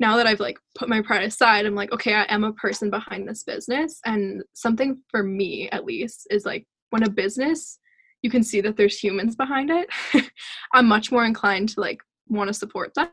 now 0.00 0.16
that 0.16 0.26
I've 0.26 0.40
like 0.40 0.58
put 0.76 0.88
my 0.88 1.02
pride 1.02 1.22
aside, 1.22 1.66
I'm 1.66 1.74
like, 1.74 1.92
okay, 1.92 2.14
I 2.14 2.24
am 2.28 2.44
a 2.44 2.52
person 2.54 2.90
behind 2.90 3.28
this 3.28 3.42
business. 3.44 4.00
And 4.04 4.42
something 4.52 5.00
for 5.08 5.22
me, 5.22 5.68
at 5.70 5.84
least, 5.84 6.26
is 6.30 6.44
like 6.44 6.66
when 6.90 7.04
a 7.04 7.10
business, 7.10 7.78
you 8.22 8.30
can 8.30 8.42
see 8.42 8.60
that 8.62 8.76
there's 8.76 8.98
humans 8.98 9.36
behind 9.36 9.70
it, 9.70 9.88
I'm 10.72 10.86
much 10.86 11.12
more 11.12 11.24
inclined 11.24 11.70
to 11.70 11.80
like 11.80 12.00
want 12.28 12.48
to 12.48 12.54
support 12.54 12.94
them. 12.94 13.10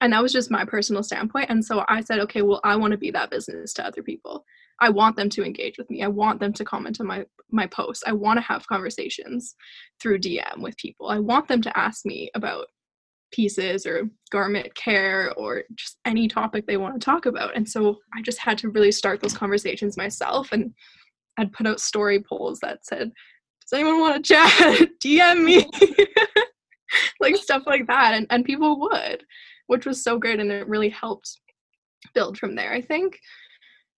And 0.00 0.12
that 0.12 0.22
was 0.22 0.32
just 0.32 0.50
my 0.50 0.64
personal 0.64 1.02
standpoint. 1.02 1.50
And 1.50 1.64
so 1.64 1.84
I 1.88 2.00
said, 2.00 2.20
okay, 2.20 2.42
well, 2.42 2.60
I 2.64 2.76
want 2.76 2.92
to 2.92 2.98
be 2.98 3.10
that 3.10 3.30
business 3.30 3.74
to 3.74 3.86
other 3.86 4.02
people. 4.02 4.44
I 4.80 4.88
want 4.88 5.16
them 5.16 5.28
to 5.30 5.44
engage 5.44 5.76
with 5.76 5.90
me. 5.90 6.02
I 6.02 6.08
want 6.08 6.40
them 6.40 6.54
to 6.54 6.64
comment 6.64 7.00
on 7.00 7.06
my 7.06 7.26
my 7.50 7.66
posts. 7.66 8.04
I 8.06 8.12
want 8.12 8.38
to 8.38 8.42
have 8.42 8.66
conversations 8.66 9.54
through 10.00 10.20
DM 10.20 10.60
with 10.62 10.76
people. 10.76 11.08
I 11.08 11.18
want 11.18 11.48
them 11.48 11.60
to 11.62 11.78
ask 11.78 12.06
me 12.06 12.30
about 12.34 12.66
pieces 13.32 13.86
or 13.86 14.08
garment 14.30 14.74
care 14.74 15.32
or 15.36 15.64
just 15.74 15.98
any 16.04 16.28
topic 16.28 16.66
they 16.66 16.76
want 16.76 16.94
to 16.94 17.04
talk 17.04 17.26
about. 17.26 17.54
And 17.56 17.68
so 17.68 17.98
I 18.14 18.22
just 18.22 18.38
had 18.38 18.58
to 18.58 18.70
really 18.70 18.92
start 18.92 19.20
those 19.20 19.36
conversations 19.36 19.96
myself 19.96 20.52
and 20.52 20.72
I'd 21.38 21.52
put 21.52 21.66
out 21.66 21.80
story 21.80 22.20
polls 22.20 22.60
that 22.60 22.84
said, 22.84 23.12
Does 23.62 23.78
anyone 23.78 24.00
want 24.00 24.24
to 24.24 24.34
chat? 24.34 24.88
DM 25.04 25.44
me. 25.44 25.66
like 27.20 27.36
stuff 27.36 27.62
like 27.66 27.86
that. 27.86 28.14
And, 28.14 28.26
and 28.30 28.44
people 28.44 28.80
would, 28.80 29.24
which 29.68 29.86
was 29.86 30.02
so 30.02 30.18
great. 30.18 30.40
And 30.40 30.50
it 30.50 30.68
really 30.68 30.90
helped 30.90 31.40
build 32.14 32.38
from 32.38 32.54
there, 32.54 32.72
I 32.72 32.80
think. 32.80 33.18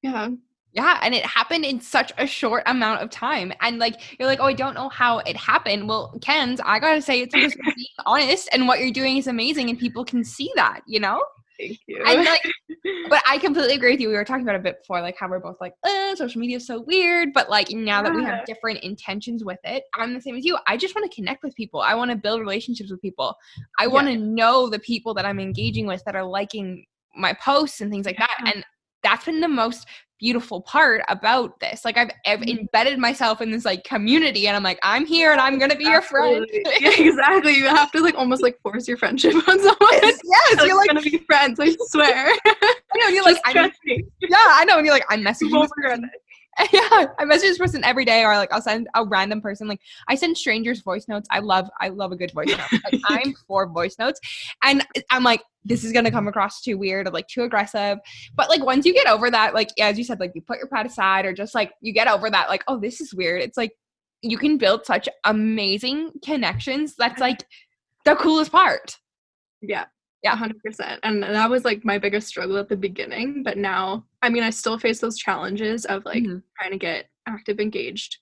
Yeah. 0.03 0.28
Yeah, 0.73 0.99
and 1.03 1.14
it 1.14 1.25
happened 1.27 1.66
in 1.66 1.81
such 1.81 2.12
a 2.16 2.27
short 2.27 2.62
amount 2.64 3.03
of 3.03 3.11
time. 3.11 3.53
And 3.61 3.79
like 3.79 4.18
you're 4.18 4.29
like, 4.29 4.41
oh, 4.41 4.47
I 4.47 4.55
don't 4.55 4.75
know 4.75 4.89
how 4.89 5.18
it 5.18 5.37
happened. 5.37 5.89
Well, 5.89 6.18
Ken's, 6.23 6.61
I 6.64 6.79
gotta 6.79 7.03
say 7.03 7.20
it's 7.20 7.35
because 7.35 7.55
being 7.55 7.87
honest 8.07 8.49
and 8.53 8.66
what 8.66 8.81
you're 8.81 8.91
doing 8.91 9.18
is 9.18 9.27
amazing 9.27 9.68
and 9.68 9.79
people 9.79 10.05
can 10.05 10.25
see 10.25 10.51
that, 10.57 10.81
you 10.87 10.99
know? 10.99 11.23
Thank 11.59 11.79
you. 11.87 12.03
And 12.07 12.25
like 12.25 12.41
but 13.11 13.23
I 13.29 13.37
completely 13.39 13.75
agree 13.75 13.93
with 13.93 14.01
you. 14.01 14.09
We 14.09 14.14
were 14.14 14.25
talking 14.25 14.43
about 14.43 14.57
a 14.57 14.61
bit 14.61 14.81
before, 14.81 15.03
like 15.03 15.16
how 15.18 15.29
we're 15.29 15.41
both 15.41 15.61
like, 15.61 15.75
uh, 15.85 16.16
social 16.16 16.41
media 16.41 16.57
is 16.57 16.66
so 16.66 16.81
weird. 16.81 17.35
But 17.35 17.51
like 17.51 17.70
now 17.70 17.99
yeah. 17.99 18.03
that 18.03 18.14
we 18.14 18.25
have 18.25 18.45
different 18.47 18.81
intentions 18.81 19.45
with 19.45 19.61
it, 19.64 19.85
I'm 19.95 20.14
the 20.14 20.20
same 20.20 20.37
as 20.37 20.45
you. 20.45 20.59
I 20.66 20.79
just 20.79 20.95
want 20.95 21.11
to 21.11 21.14
connect 21.14 21.43
with 21.43 21.55
people. 21.55 21.81
I 21.81 21.95
want 21.95 22.11
to 22.11 22.16
build 22.16 22.41
relationships 22.41 22.91
with 22.91 23.03
people. 23.03 23.37
I 23.79 23.87
want 23.87 24.09
to 24.09 24.16
know 24.16 24.68
the 24.68 24.79
people 24.79 25.12
that 25.14 25.27
I'm 25.27 25.39
engaging 25.39 25.87
with 25.87 26.03
that 26.05 26.16
are 26.16 26.25
liking 26.25 26.87
my 27.14 27.35
posts 27.35 27.81
and 27.81 27.91
things 27.91 28.07
like 28.07 28.18
that. 28.18 28.43
And 28.47 28.64
that's 29.03 29.25
been 29.25 29.41
the 29.41 29.49
most 29.49 29.87
beautiful 30.23 30.61
part 30.62 31.03
about 31.09 31.59
this. 31.59 31.85
Like 31.85 31.97
I've, 31.97 32.11
I've, 32.25 32.39
mm-hmm. 32.39 32.61
embedded 32.61 32.99
myself 32.99 33.41
in 33.41 33.51
this 33.51 33.64
like 33.64 33.83
community 33.83 34.47
and 34.47 34.57
I'm 34.57 34.62
like, 34.62 34.79
I'm 34.85 35.05
here 35.05 35.33
and 35.33 35.41
I'm 35.41 35.59
gonna 35.59 35.75
be 35.75 35.87
Absolutely. 35.87 36.49
your 36.55 36.64
friend. 36.64 36.77
yeah, 36.81 37.07
exactly. 37.09 37.55
You 37.57 37.64
have 37.64 37.91
to 37.91 38.01
like 38.01 38.14
almost 38.14 38.41
like 38.41 38.57
force 38.62 38.87
your 38.87 38.97
friendship 38.97 39.35
on 39.35 39.59
someone. 39.59 39.77
Yes, 39.91 40.20
yes 40.25 40.62
you're 40.66 40.77
like 40.77 40.89
gonna 40.89 41.03
be 41.03 41.18
friends, 41.27 41.59
I 41.59 41.75
swear. 41.89 42.33
I 42.47 42.99
know, 42.99 43.09
you're 43.09 43.25
like, 43.25 43.37
yeah, 43.45 44.37
I 44.39 44.64
know, 44.64 44.77
and 44.77 44.87
you're 44.87 44.95
like, 44.95 45.07
I'm 45.09 45.23
messaging 45.23 45.68
yeah, 46.72 47.07
I 47.18 47.24
message 47.24 47.48
this 47.48 47.59
person 47.59 47.82
every 47.82 48.05
day, 48.05 48.24
or 48.24 48.36
like 48.36 48.53
I'll 48.53 48.61
send 48.61 48.86
a 48.94 49.05
random 49.05 49.40
person. 49.40 49.68
Like 49.68 49.80
I 50.09 50.14
send 50.14 50.36
strangers 50.36 50.82
voice 50.82 51.09
notes. 51.09 51.26
I 51.30 51.38
love, 51.38 51.70
I 51.80 51.88
love 51.88 52.12
a 52.12 52.16
good 52.16 52.32
voice 52.32 52.48
note. 52.48 52.80
Like, 52.92 53.00
I'm 53.09 53.34
for 53.46 53.66
voice 53.66 53.98
notes, 53.98 54.20
and 54.62 54.86
I'm 55.11 55.22
like, 55.22 55.42
this 55.64 55.82
is 55.82 55.92
gonna 55.92 56.11
come 56.11 56.28
across 56.28 56.61
too 56.61 56.76
weird 56.76 57.07
or 57.07 57.11
like 57.11 57.26
too 57.28 57.44
aggressive. 57.44 57.98
But 58.34 58.50
like 58.50 58.64
once 58.64 58.84
you 58.84 58.92
get 58.92 59.07
over 59.07 59.30
that, 59.30 59.55
like 59.55 59.70
as 59.80 59.96
you 59.96 60.05
said, 60.05 60.20
like 60.20 60.32
you 60.34 60.42
put 60.42 60.59
your 60.59 60.66
pride 60.66 60.86
aside, 60.86 61.24
or 61.24 61.32
just 61.32 61.55
like 61.55 61.72
you 61.80 61.92
get 61.92 62.07
over 62.07 62.28
that, 62.28 62.50
like 62.50 62.64
oh, 62.68 62.78
this 62.78 63.00
is 63.00 63.14
weird. 63.14 63.40
It's 63.40 63.57
like 63.57 63.72
you 64.20 64.36
can 64.36 64.59
build 64.59 64.84
such 64.84 65.09
amazing 65.24 66.11
connections. 66.22 66.94
That's 66.96 67.20
like 67.20 67.44
the 68.05 68.14
coolest 68.16 68.53
part. 68.53 68.98
Yeah, 69.62 69.86
yeah 70.23 70.37
100% 70.37 70.99
and 71.03 71.23
that 71.23 71.51
was 71.51 71.64
like 71.64 71.85
my 71.85 71.99
biggest 71.99 72.29
struggle 72.29 72.57
at 72.57 72.68
the 72.68 72.77
beginning 72.77 73.43
but 73.43 73.59
now 73.59 74.05
i 74.23 74.29
mean 74.29 74.43
i 74.43 74.51
still 74.51 74.79
face 74.79 75.01
those 75.01 75.18
challenges 75.18 75.85
of 75.87 76.05
like 76.05 76.23
mm-hmm. 76.23 76.39
trying 76.59 76.70
to 76.70 76.79
get 76.79 77.07
active 77.27 77.61
engaged 77.61 78.18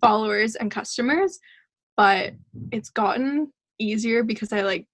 followers 0.00 0.54
and 0.56 0.70
customers 0.70 1.38
but 1.96 2.32
it's 2.70 2.90
gotten 2.90 3.52
easier 3.78 4.22
because 4.22 4.52
i 4.52 4.62
like 4.62 4.86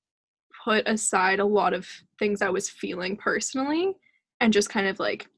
put 0.64 0.86
aside 0.88 1.40
a 1.40 1.44
lot 1.44 1.74
of 1.74 1.86
things 2.18 2.40
i 2.40 2.48
was 2.48 2.70
feeling 2.70 3.16
personally 3.16 3.94
and 4.40 4.52
just 4.52 4.70
kind 4.70 4.86
of 4.86 4.98
like 4.98 5.28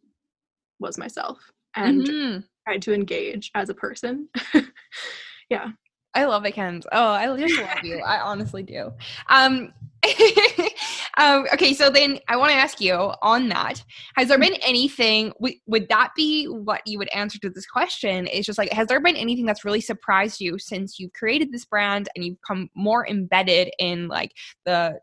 was 0.78 0.98
myself 0.98 1.38
and 1.74 2.06
mm-hmm. 2.06 2.40
tried 2.66 2.82
to 2.82 2.94
engage 2.94 3.50
as 3.54 3.68
a 3.68 3.74
person 3.74 4.28
yeah 5.50 5.70
I 6.14 6.24
love 6.24 6.44
it, 6.46 6.54
Kenz. 6.56 6.84
Oh, 6.90 7.10
I 7.10 7.26
just 7.36 7.60
love 7.60 7.84
you. 7.84 8.00
I 8.00 8.18
honestly 8.18 8.64
do. 8.64 8.92
Um, 9.28 9.72
um, 11.18 11.46
okay, 11.52 11.74
so 11.74 11.90
then 11.90 12.20
I 12.28 12.36
want 12.36 12.52
to 12.52 12.56
ask 12.56 12.80
you 12.80 12.94
on 12.94 13.48
that. 13.48 13.82
Has 14.14 14.28
there 14.28 14.38
been 14.38 14.54
anything? 14.62 15.32
W- 15.40 15.58
would 15.66 15.88
that 15.88 16.12
be 16.14 16.46
what 16.46 16.80
you 16.86 16.96
would 16.98 17.08
answer 17.08 17.40
to 17.40 17.50
this 17.50 17.66
question? 17.66 18.28
Is 18.28 18.46
just 18.46 18.56
like, 18.56 18.72
has 18.72 18.86
there 18.86 19.00
been 19.00 19.16
anything 19.16 19.44
that's 19.44 19.64
really 19.64 19.80
surprised 19.80 20.40
you 20.40 20.58
since 20.58 20.98
you've 20.98 21.12
created 21.12 21.52
this 21.52 21.64
brand 21.64 22.08
and 22.14 22.24
you've 22.24 22.40
become 22.40 22.70
more 22.76 23.06
embedded 23.08 23.70
in 23.80 24.06
like 24.06 24.30
the 24.64 25.00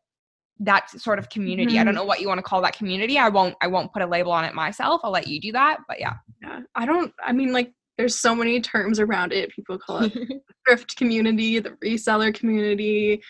that 0.60 0.90
sort 0.90 1.20
of 1.20 1.30
community? 1.30 1.74
Mm-hmm. 1.74 1.82
I 1.82 1.84
don't 1.84 1.96
know 1.96 2.06
what 2.06 2.22
you 2.22 2.30
want 2.30 2.38
to 2.38 2.44
call 2.44 2.62
that 2.62 2.78
community. 2.78 3.20
I 3.20 3.28
won't. 3.28 3.56
I 3.62 3.68
won't 3.68 3.92
put 3.92 4.02
a 4.02 4.08
label 4.08 4.32
on 4.32 4.46
it 4.46 4.54
myself. 4.54 5.02
I'll 5.04 5.12
let 5.12 5.28
you 5.28 5.42
do 5.42 5.52
that. 5.52 5.80
But 5.86 6.00
yeah. 6.00 6.14
Yeah. 6.42 6.62
I 6.76 6.86
don't. 6.86 7.12
I 7.22 7.34
mean, 7.34 7.52
like 7.52 7.74
there's 7.98 8.18
so 8.18 8.34
many 8.34 8.62
terms 8.62 9.02
around 9.02 9.34
it. 9.34 9.52
People 9.52 9.78
call 9.78 10.04
it 10.04 10.14
the 10.14 10.40
thrift 10.66 10.96
community, 10.96 11.60
the 11.60 11.72
reseller 11.84 12.34
community, 12.34 13.22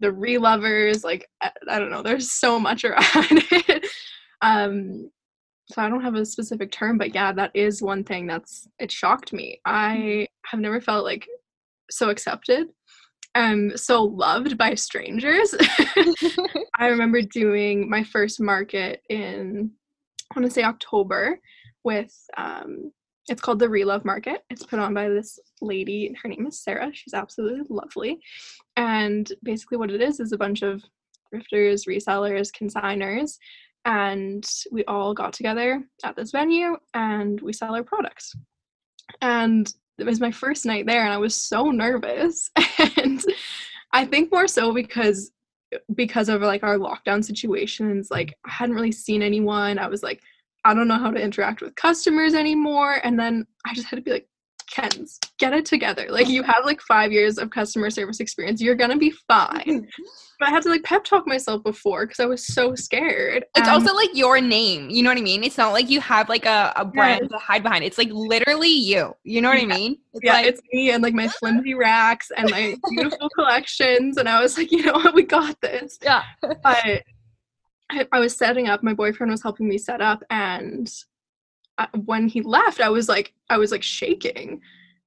the 0.00 0.12
relovers. 0.12 1.04
Like 1.04 1.28
I, 1.40 1.50
I, 1.68 1.78
don't 1.78 1.90
know. 1.90 2.02
There's 2.02 2.32
so 2.32 2.58
much 2.58 2.84
around 2.84 3.04
it. 3.50 3.86
Um, 4.42 5.10
so 5.70 5.82
I 5.82 5.88
don't 5.88 6.02
have 6.02 6.14
a 6.14 6.24
specific 6.24 6.72
term, 6.72 6.96
but 6.96 7.14
yeah, 7.14 7.32
that 7.32 7.50
is 7.54 7.82
one 7.82 8.04
thing 8.04 8.26
that's 8.26 8.66
it 8.78 8.90
shocked 8.90 9.32
me. 9.32 9.60
I 9.64 9.96
mm-hmm. 9.96 10.24
have 10.46 10.60
never 10.60 10.80
felt 10.80 11.04
like 11.04 11.26
so 11.90 12.10
accepted 12.10 12.68
and 13.34 13.78
so 13.78 14.02
loved 14.04 14.56
by 14.56 14.74
strangers. 14.74 15.54
I 16.76 16.86
remember 16.86 17.20
doing 17.22 17.88
my 17.90 18.02
first 18.02 18.40
market 18.40 19.02
in 19.10 19.72
I 20.30 20.38
want 20.38 20.48
to 20.48 20.54
say 20.54 20.62
October 20.62 21.40
with 21.84 22.14
um, 22.36 22.92
it's 23.28 23.40
called 23.40 23.58
the 23.58 23.66
Relove 23.66 24.04
Market. 24.04 24.44
It's 24.50 24.64
put 24.64 24.78
on 24.78 24.94
by 24.94 25.08
this 25.08 25.38
lady. 25.60 26.14
Her 26.22 26.28
name 26.28 26.46
is 26.46 26.62
Sarah. 26.62 26.90
She's 26.92 27.14
absolutely 27.14 27.64
lovely. 27.68 28.20
And 28.76 29.30
basically, 29.42 29.78
what 29.78 29.90
it 29.90 30.00
is 30.00 30.20
is 30.20 30.32
a 30.32 30.38
bunch 30.38 30.62
of 30.62 30.82
thrifters, 31.32 31.86
resellers, 31.86 32.50
consigners, 32.50 33.38
and 33.84 34.46
we 34.70 34.84
all 34.84 35.14
got 35.14 35.32
together 35.32 35.82
at 36.04 36.16
this 36.16 36.30
venue 36.30 36.76
and 36.94 37.40
we 37.40 37.52
sell 37.52 37.74
our 37.74 37.82
products. 37.82 38.34
And 39.22 39.72
it 39.98 40.04
was 40.04 40.20
my 40.20 40.30
first 40.30 40.66
night 40.66 40.86
there 40.86 41.04
and 41.04 41.12
I 41.12 41.18
was 41.18 41.34
so 41.34 41.70
nervous. 41.70 42.50
And 42.96 43.24
I 43.92 44.04
think 44.04 44.30
more 44.30 44.46
so 44.46 44.72
because 44.72 45.32
because 45.94 46.28
of 46.28 46.42
like 46.42 46.62
our 46.62 46.78
lockdown 46.78 47.24
situations, 47.24 48.08
like 48.10 48.36
I 48.44 48.50
hadn't 48.50 48.74
really 48.74 48.92
seen 48.92 49.22
anyone. 49.22 49.78
I 49.78 49.88
was 49.88 50.02
like, 50.02 50.20
I 50.64 50.74
don't 50.74 50.88
know 50.88 50.98
how 50.98 51.10
to 51.10 51.20
interact 51.20 51.60
with 51.60 51.74
customers 51.76 52.34
anymore. 52.34 53.00
And 53.04 53.18
then 53.18 53.46
I 53.66 53.74
just 53.74 53.88
had 53.88 53.96
to 53.96 54.02
be 54.02 54.10
like, 54.10 54.28
Kenz, 54.70 55.18
get 55.38 55.52
it 55.52 55.64
together. 55.64 56.06
Like 56.10 56.28
you 56.28 56.42
have 56.42 56.64
like 56.64 56.80
five 56.82 57.10
years 57.10 57.38
of 57.38 57.50
customer 57.50 57.90
service 57.90 58.20
experience. 58.20 58.60
You're 58.60 58.74
gonna 58.74 58.98
be 58.98 59.10
fine. 59.26 59.62
Mm-hmm. 59.66 60.02
but 60.38 60.48
I 60.48 60.50
had 60.50 60.62
to 60.64 60.68
like 60.68 60.82
pep 60.82 61.04
talk 61.04 61.26
myself 61.26 61.62
before 61.62 62.06
because 62.06 62.20
I 62.20 62.26
was 62.26 62.46
so 62.46 62.74
scared. 62.74 63.44
It's 63.56 63.68
also 63.68 63.94
like 63.94 64.10
your 64.12 64.40
name. 64.40 64.90
You 64.90 65.02
know 65.02 65.10
what 65.10 65.18
I 65.18 65.22
mean? 65.22 65.42
It's 65.42 65.58
not 65.58 65.72
like 65.72 65.88
you 65.88 66.00
have 66.00 66.28
like 66.28 66.44
a, 66.44 66.72
a 66.76 66.84
brand 66.84 67.22
yeah. 67.22 67.38
to 67.38 67.38
hide 67.38 67.62
behind. 67.62 67.84
It's 67.84 67.98
like 67.98 68.10
literally 68.12 68.68
you. 68.68 69.14
You 69.24 69.40
know 69.40 69.48
what 69.48 69.58
yeah. 69.58 69.74
I 69.74 69.78
mean? 69.78 69.98
It's 70.12 70.24
yeah, 70.24 70.32
like, 70.34 70.46
it's 70.46 70.60
me 70.72 70.90
and 70.90 71.02
like 71.02 71.14
my 71.14 71.28
flimsy 71.28 71.74
racks 71.74 72.30
and 72.36 72.50
my 72.50 72.76
beautiful 72.90 73.28
collections. 73.34 74.16
And 74.16 74.28
I 74.28 74.40
was 74.42 74.58
like, 74.58 74.70
you 74.70 74.82
know 74.82 74.92
what, 74.92 75.14
we 75.14 75.22
got 75.22 75.60
this. 75.60 75.98
Yeah. 76.02 76.22
but 76.62 77.02
I, 77.90 78.06
I 78.12 78.20
was 78.20 78.36
setting 78.36 78.68
up. 78.68 78.82
My 78.82 78.94
boyfriend 78.94 79.30
was 79.30 79.42
helping 79.42 79.68
me 79.68 79.78
set 79.78 80.00
up, 80.00 80.22
and 80.30 80.90
uh, 81.78 81.86
when 82.04 82.28
he 82.28 82.42
left 82.42 82.80
i 82.80 82.88
was 82.88 83.08
like 83.08 83.32
i 83.50 83.56
was 83.56 83.70
like 83.70 83.82
shaking. 83.82 84.60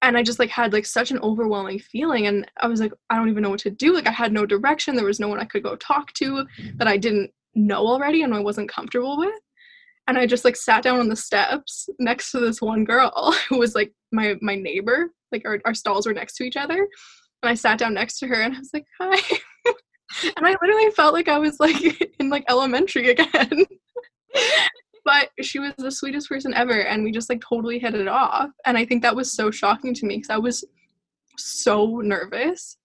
And 0.04 0.18
i 0.18 0.24
just 0.24 0.40
like 0.40 0.50
had 0.50 0.74
like 0.74 0.86
such 0.88 1.12
an 1.12 1.20
overwhelming 1.20 1.78
feeling 1.78 2.26
and 2.26 2.50
i 2.58 2.68
was 2.68 2.80
like 2.80 2.92
i 3.12 3.16
don't 3.16 3.30
even 3.30 3.44
know 3.44 3.52
what 3.52 3.60
to 3.60 3.70
do 3.70 3.94
like 3.94 4.08
i 4.08 4.12
had 4.12 4.34
no 4.34 4.48
direction 4.48 4.96
there 4.96 5.06
was 5.06 5.20
no 5.20 5.28
one 5.28 5.40
i 5.40 5.46
could 5.46 5.62
go 5.62 5.76
talk 5.76 6.12
to 6.14 6.44
that 6.78 6.88
i 6.88 6.98
didn't 6.98 7.30
know 7.54 7.86
already 7.86 8.24
and 8.24 8.34
i 8.34 8.40
wasn't 8.40 8.68
comfortable 8.68 9.18
with. 9.20 9.40
And 10.08 10.18
i 10.18 10.26
just 10.26 10.44
like 10.44 10.56
sat 10.56 10.82
down 10.82 11.00
on 11.00 11.10
the 11.10 11.16
steps 11.16 11.88
next 12.00 12.32
to 12.32 12.40
this 12.40 12.62
one 12.62 12.84
girl 12.84 13.36
who 13.50 13.60
was 13.60 13.76
like 13.76 13.94
my 14.12 14.36
my 14.42 14.56
neighbor 14.56 15.12
like 15.32 15.44
our, 15.46 15.60
our 15.66 15.76
stalls 15.76 16.08
were 16.08 16.14
next 16.14 16.36
to 16.38 16.44
each 16.46 16.58
other. 16.58 16.88
And 17.44 17.50
i 17.50 17.54
sat 17.54 17.78
down 17.78 17.94
next 17.94 18.18
to 18.20 18.28
her 18.28 18.42
and 18.42 18.56
i 18.56 18.60
was 18.60 18.72
like 18.74 18.86
hi 19.00 19.20
and 20.38 20.46
i 20.46 20.56
literally 20.62 20.92
felt 20.92 21.14
like 21.14 21.28
i 21.28 21.38
was 21.38 21.60
like 21.60 21.76
in 22.20 22.30
like 22.30 22.46
elementary 22.50 23.10
again. 23.10 23.66
But 25.04 25.32
she 25.42 25.58
was 25.58 25.74
the 25.78 25.92
sweetest 25.92 26.30
person 26.30 26.54
ever 26.54 26.84
and 26.84 27.04
we 27.04 27.12
just 27.12 27.28
like 27.28 27.42
totally 27.42 27.80
hit 27.80 27.96
it 27.96 28.08
off. 28.08 28.52
And 28.66 28.78
i 28.78 28.86
think 28.86 29.02
that 29.02 29.16
was 29.16 29.36
so 29.36 29.50
shocking 29.52 29.94
to 29.96 30.06
me 30.06 30.18
because 30.18 30.30
i 30.30 30.38
was 30.38 30.64
so 31.38 32.02
nervous 32.02 32.78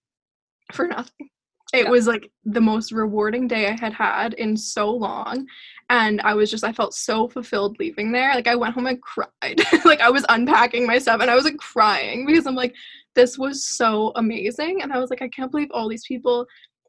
for 0.73 0.87
nothing. 0.87 1.29
It 1.73 1.85
yeah. 1.85 1.91
was 1.91 2.07
like 2.07 2.31
the 2.45 2.61
most 2.61 2.91
rewarding 2.91 3.47
day 3.47 3.67
i 3.67 3.79
had 3.79 3.93
had 3.93 4.33
in 4.33 4.57
so 4.57 4.89
long 4.89 5.45
and 5.89 6.21
i 6.21 6.33
was 6.33 6.49
just 6.49 6.63
i 6.63 6.71
felt 6.71 6.93
so 6.93 7.27
fulfilled 7.27 7.77
leaving 7.79 8.11
there. 8.11 8.33
Like 8.33 8.47
i 8.47 8.55
went 8.55 8.73
home 8.73 8.87
and 8.87 9.01
cried. 9.01 9.61
Like 9.85 10.01
i 10.01 10.09
was 10.09 10.25
unpacking 10.29 10.87
my 10.87 10.97
stuff 10.97 11.21
and 11.21 11.29
i 11.29 11.35
was 11.35 11.45
like 11.45 11.57
crying 11.57 12.25
because 12.25 12.47
i'm 12.47 12.55
like 12.55 12.73
this 13.15 13.37
was 13.37 13.65
so 13.65 14.11
amazing. 14.15 14.81
And 14.81 14.91
i 14.91 14.97
was 14.97 15.09
like 15.09 15.21
i 15.21 15.27
can't 15.27 15.51
believe 15.51 15.69
all 15.71 15.87
these 15.87 16.05
people 16.07 16.47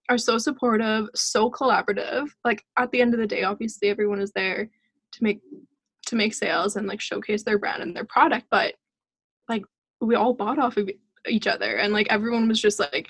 are 0.09 0.18
so 0.18 0.38
supportive 0.38 1.09
so 1.14 1.50
collaborative. 1.50 2.28
Like 2.44 2.64
at 2.78 2.90
the 2.90 3.00
end 3.00 3.14
of 3.14 3.20
the 3.20 3.26
day 3.26 3.44
obviously 3.44 3.88
everyone 3.88 4.20
is 4.20 4.32
there 4.32 4.68
to 5.12 5.22
make 5.22 5.40
to 6.06 6.16
make 6.16 6.34
sales 6.34 6.76
and 6.76 6.86
like 6.86 7.00
showcase 7.00 7.42
their 7.42 7.59
brand 7.59 7.82
and 7.82 7.94
their 7.94 8.04
product 8.04 8.46
but 8.50 8.74
like 9.48 9.62
we 10.00 10.14
all 10.14 10.32
bought 10.32 10.59
off 10.59 10.76
of 10.78 10.88
each 11.28 11.46
other 11.46 11.76
and 11.76 11.92
like 11.92 12.06
everyone 12.09 12.48
was 12.48 12.61
just 12.61 12.78
like 12.78 13.09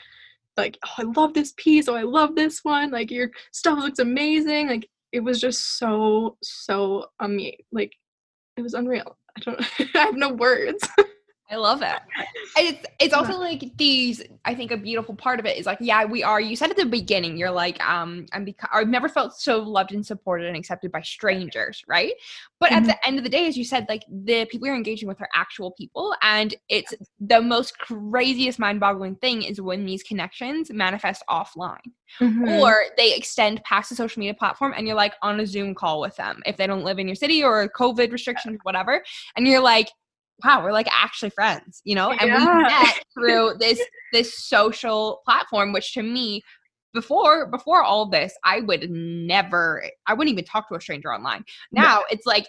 like 0.56 0.76
oh, 0.84 0.94
i 0.98 1.02
love 1.16 1.34
this 1.34 1.54
piece. 1.56 1.88
Oh 1.88 1.94
i 1.94 2.02
love 2.02 2.34
this 2.34 2.64
one. 2.64 2.90
Like 2.90 3.10
your 3.10 3.30
stuff 3.52 3.78
looks 3.78 4.00
amazing. 4.00 4.68
Like 4.68 4.88
it 5.12 5.20
was 5.20 5.40
just 5.40 5.78
so 5.78 6.36
so 6.42 7.06
amazing 7.20 7.58
like 7.72 7.92
it 8.56 8.62
was 8.62 8.74
unreal. 8.74 9.16
I 9.36 9.40
don't 9.40 9.60
i 9.94 9.98
have 9.98 10.16
no 10.16 10.32
words 10.32 10.86
I 11.50 11.56
love 11.56 11.80
it. 11.80 11.98
It's 12.56 12.84
it's 13.00 13.14
also 13.14 13.38
like 13.38 13.64
these. 13.78 14.22
I 14.44 14.54
think 14.54 14.70
a 14.70 14.76
beautiful 14.76 15.14
part 15.14 15.40
of 15.40 15.46
it 15.46 15.56
is 15.56 15.64
like, 15.64 15.78
yeah, 15.80 16.04
we 16.04 16.22
are. 16.22 16.40
You 16.40 16.56
said 16.56 16.70
at 16.70 16.76
the 16.76 16.84
beginning, 16.84 17.38
you're 17.38 17.50
like, 17.50 17.82
um, 17.82 18.26
I'm 18.32 18.44
because 18.44 18.68
I've 18.70 18.88
never 18.88 19.08
felt 19.08 19.34
so 19.38 19.60
loved 19.60 19.92
and 19.92 20.04
supported 20.04 20.46
and 20.46 20.56
accepted 20.56 20.92
by 20.92 21.00
strangers, 21.00 21.82
right? 21.88 22.12
But 22.60 22.70
mm-hmm. 22.70 22.78
at 22.78 22.84
the 22.86 23.06
end 23.06 23.16
of 23.16 23.24
the 23.24 23.30
day, 23.30 23.46
as 23.46 23.56
you 23.56 23.64
said, 23.64 23.86
like 23.88 24.02
the 24.10 24.44
people 24.44 24.66
you're 24.66 24.76
engaging 24.76 25.08
with 25.08 25.22
are 25.22 25.28
actual 25.34 25.70
people, 25.70 26.14
and 26.20 26.54
it's 26.68 26.92
the 27.18 27.40
most 27.40 27.78
craziest, 27.78 28.58
mind-boggling 28.58 29.16
thing 29.16 29.42
is 29.42 29.58
when 29.58 29.86
these 29.86 30.02
connections 30.02 30.70
manifest 30.70 31.22
offline, 31.30 31.78
mm-hmm. 32.20 32.46
or 32.46 32.84
they 32.98 33.14
extend 33.14 33.62
past 33.64 33.88
the 33.88 33.96
social 33.96 34.20
media 34.20 34.34
platform, 34.34 34.74
and 34.76 34.86
you're 34.86 34.96
like 34.96 35.14
on 35.22 35.40
a 35.40 35.46
Zoom 35.46 35.74
call 35.74 36.00
with 36.00 36.16
them 36.16 36.42
if 36.44 36.58
they 36.58 36.66
don't 36.66 36.84
live 36.84 36.98
in 36.98 37.08
your 37.08 37.14
city 37.14 37.42
or 37.42 37.70
COVID 37.70 38.12
restrictions, 38.12 38.58
whatever, 38.64 39.02
and 39.34 39.48
you're 39.48 39.62
like 39.62 39.88
wow, 40.44 40.62
we're 40.62 40.72
like 40.72 40.88
actually 40.92 41.30
friends, 41.30 41.80
you 41.84 41.94
know? 41.94 42.10
And 42.10 42.28
yeah. 42.28 42.56
we 42.56 42.62
met 42.62 43.02
through 43.14 43.54
this 43.58 43.80
this 44.12 44.38
social 44.38 45.20
platform, 45.24 45.72
which 45.72 45.92
to 45.94 46.02
me, 46.02 46.42
before 46.94 47.46
before 47.46 47.82
all 47.82 48.06
this, 48.06 48.36
I 48.44 48.60
would 48.60 48.90
never 48.90 49.84
I 50.06 50.14
wouldn't 50.14 50.32
even 50.32 50.44
talk 50.44 50.68
to 50.68 50.74
a 50.74 50.80
stranger 50.80 51.12
online. 51.12 51.44
Now 51.72 52.02
it's 52.10 52.26
like 52.26 52.46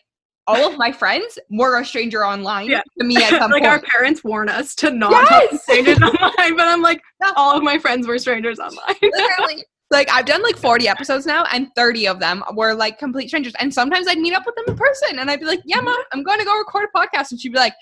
all 0.48 0.68
of 0.72 0.78
my 0.78 0.92
friends 0.92 1.38
were 1.52 1.80
a 1.80 1.86
stranger 1.86 2.26
online 2.26 2.68
yeah. 2.68 2.82
to 3.00 3.06
me 3.06 3.18
at 3.18 3.30
some 3.40 3.52
like 3.52 3.62
point. 3.62 3.66
our 3.66 3.82
parents 3.82 4.24
warn 4.24 4.50
us 4.50 4.74
to 4.76 4.90
not 4.90 5.12
yes! 5.12 5.30
talk 5.30 5.50
to 5.52 5.58
strangers 5.60 5.98
online, 6.02 6.58
but 6.58 6.68
I'm 6.68 6.82
like, 6.82 7.02
all 7.36 7.56
of 7.56 7.64
my 7.64 7.78
friends 7.78 8.08
were 8.08 8.18
strangers 8.18 8.60
online. 8.60 8.96
Literally 9.02 9.64
like 9.92 10.10
I've 10.12 10.26
done 10.26 10.44
like 10.44 10.58
40 10.58 10.88
episodes 10.88 11.26
now 11.26 11.46
and 11.52 11.68
30 11.76 12.08
of 12.08 12.20
them 12.20 12.44
were 12.54 12.74
like 12.74 13.00
complete 13.00 13.28
strangers. 13.30 13.54
And 13.60 13.74
sometimes 13.74 14.08
I'd 14.08 14.20
meet 14.20 14.34
up 14.34 14.46
with 14.46 14.56
them 14.56 14.66
in 14.68 14.76
person 14.76 15.20
and 15.20 15.32
I'd 15.32 15.40
be 15.40 15.46
like, 15.46 15.62
yeah, 15.66 15.82
mom, 15.82 15.98
I'm 16.14 16.24
going 16.24 16.40
to 16.40 16.46
go 16.46 16.58
record 16.58 16.88
a 16.94 16.98
podcast. 16.98 17.32
And 17.32 17.42
she'd 17.42 17.54
be 17.54 17.58
like, 17.58 17.74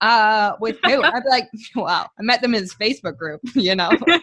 uh, 0.00 0.52
with 0.60 0.76
who? 0.84 1.02
I'd 1.02 1.22
be 1.22 1.28
like, 1.30 1.48
wow, 1.76 2.08
I 2.18 2.22
met 2.22 2.42
them 2.42 2.54
in 2.54 2.60
his 2.60 2.74
Facebook 2.74 3.16
group, 3.16 3.40
you 3.54 3.74
know? 3.74 3.88
like, 4.06 4.22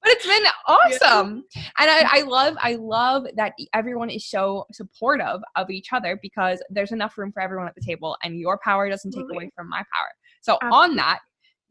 but 0.00 0.12
it's 0.12 0.26
been 0.26 0.44
awesome. 0.68 1.44
Yeah. 1.56 1.62
And 1.80 1.90
I, 1.90 2.18
I 2.18 2.22
love, 2.22 2.54
I 2.60 2.76
love 2.76 3.26
that 3.34 3.54
everyone 3.74 4.10
is 4.10 4.30
so 4.30 4.64
supportive 4.72 5.40
of 5.56 5.70
each 5.70 5.92
other 5.92 6.20
because 6.22 6.62
there's 6.70 6.92
enough 6.92 7.18
room 7.18 7.32
for 7.32 7.42
everyone 7.42 7.66
at 7.66 7.74
the 7.74 7.80
table 7.80 8.16
and 8.22 8.38
your 8.38 8.60
power 8.62 8.88
doesn't 8.88 9.10
take 9.10 9.26
away 9.28 9.50
from 9.56 9.68
my 9.68 9.78
power. 9.78 10.08
So 10.40 10.56
Absolutely. 10.62 10.78
on 10.78 10.96
that, 10.96 11.18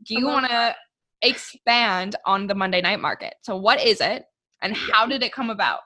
do 0.03 0.19
you 0.19 0.27
want 0.27 0.45
to 0.47 0.75
expand 1.21 2.15
on 2.25 2.47
the 2.47 2.55
Monday 2.55 2.81
night 2.81 2.99
market. 2.99 3.35
So, 3.43 3.55
what 3.57 3.83
is 3.83 4.01
it 4.01 4.25
and 4.61 4.75
how 4.75 5.05
did 5.05 5.23
it 5.23 5.33
come 5.33 5.49
about? 5.49 5.79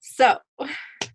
So, 0.00 0.38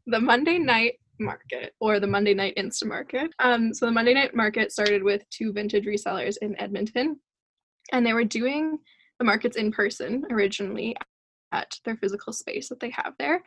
the 0.07 0.19
Monday 0.19 0.57
night 0.57 0.95
market 1.19 1.73
or 1.79 1.99
the 1.99 2.07
Monday 2.07 2.33
night 2.33 2.55
Insta 2.57 2.85
market. 2.85 3.31
Um, 3.39 3.73
so, 3.73 3.85
the 3.85 3.91
Monday 3.91 4.13
night 4.13 4.35
market 4.35 4.71
started 4.71 5.03
with 5.03 5.23
two 5.29 5.53
vintage 5.53 5.85
resellers 5.85 6.37
in 6.41 6.59
Edmonton, 6.59 7.19
and 7.91 8.05
they 8.05 8.13
were 8.13 8.23
doing 8.23 8.77
the 9.19 9.25
markets 9.25 9.57
in 9.57 9.71
person 9.71 10.23
originally 10.31 10.95
at 11.51 11.77
their 11.85 11.97
physical 11.97 12.33
space 12.33 12.69
that 12.69 12.79
they 12.79 12.91
have 12.91 13.13
there. 13.19 13.43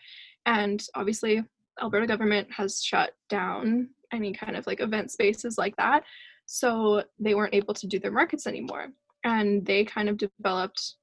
And 0.46 0.82
obviously, 0.94 1.42
Alberta 1.82 2.06
government 2.06 2.48
has 2.52 2.82
shut 2.82 3.12
down 3.28 3.88
any 4.12 4.32
kind 4.32 4.56
of 4.56 4.66
like 4.66 4.80
event 4.80 5.10
spaces 5.10 5.58
like 5.58 5.74
that. 5.76 6.04
So 6.46 7.02
they 7.18 7.34
weren't 7.34 7.54
able 7.54 7.74
to 7.74 7.86
do 7.86 7.98
their 7.98 8.12
markets 8.12 8.46
anymore 8.46 8.88
and 9.24 9.64
they 9.64 9.84
kind 9.84 10.08
of 10.08 10.18
developed 10.18 10.94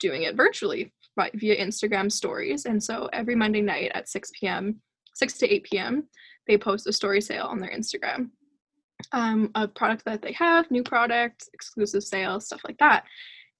doing 0.00 0.22
it 0.22 0.36
virtually 0.36 0.92
right, 1.16 1.32
via 1.34 1.56
Instagram 1.56 2.10
stories. 2.10 2.66
And 2.66 2.82
so 2.82 3.08
every 3.12 3.34
Monday 3.34 3.60
night 3.60 3.92
at 3.94 4.08
6 4.08 4.32
p.m., 4.38 4.80
6 5.14 5.38
to 5.38 5.54
8 5.54 5.64
p.m., 5.64 6.08
they 6.46 6.58
post 6.58 6.86
a 6.86 6.92
story 6.92 7.20
sale 7.20 7.46
on 7.46 7.60
their 7.60 7.70
Instagram 7.70 8.30
um, 9.12 9.50
of 9.54 9.74
product 9.74 10.04
that 10.04 10.22
they 10.22 10.32
have, 10.32 10.70
new 10.70 10.82
products, 10.82 11.48
exclusive 11.54 12.02
sales, 12.02 12.46
stuff 12.46 12.62
like 12.64 12.78
that. 12.78 13.04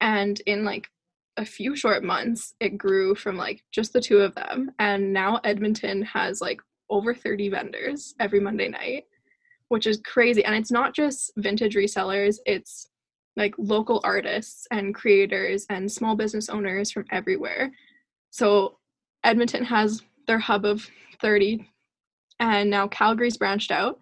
And 0.00 0.40
in 0.46 0.64
like 0.64 0.88
a 1.36 1.44
few 1.44 1.76
short 1.76 2.04
months, 2.04 2.54
it 2.60 2.76
grew 2.76 3.14
from 3.14 3.36
like 3.36 3.62
just 3.72 3.92
the 3.92 4.00
two 4.00 4.18
of 4.18 4.34
them. 4.34 4.70
And 4.78 5.12
now 5.12 5.40
Edmonton 5.44 6.02
has 6.02 6.40
like 6.40 6.60
over 6.90 7.14
30 7.14 7.48
vendors 7.48 8.14
every 8.20 8.40
Monday 8.40 8.68
night, 8.68 9.04
which 9.68 9.86
is 9.86 10.00
crazy. 10.04 10.44
And 10.44 10.54
it's 10.54 10.70
not 10.72 10.94
just 10.94 11.32
vintage 11.36 11.74
resellers, 11.74 12.36
it's 12.44 12.88
like 13.36 13.54
local 13.58 14.00
artists 14.04 14.66
and 14.70 14.94
creators 14.94 15.66
and 15.70 15.90
small 15.90 16.14
business 16.14 16.48
owners 16.48 16.90
from 16.90 17.04
everywhere. 17.10 17.72
So 18.30 18.78
Edmonton 19.24 19.64
has 19.64 20.02
their 20.26 20.38
hub 20.38 20.64
of 20.64 20.88
30 21.20 21.68
and 22.40 22.70
now 22.70 22.88
Calgary's 22.88 23.36
branched 23.36 23.70
out. 23.70 24.00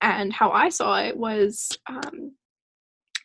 And 0.00 0.32
how 0.32 0.50
I 0.52 0.68
saw 0.68 1.00
it 1.00 1.16
was 1.16 1.76
um, 1.88 2.32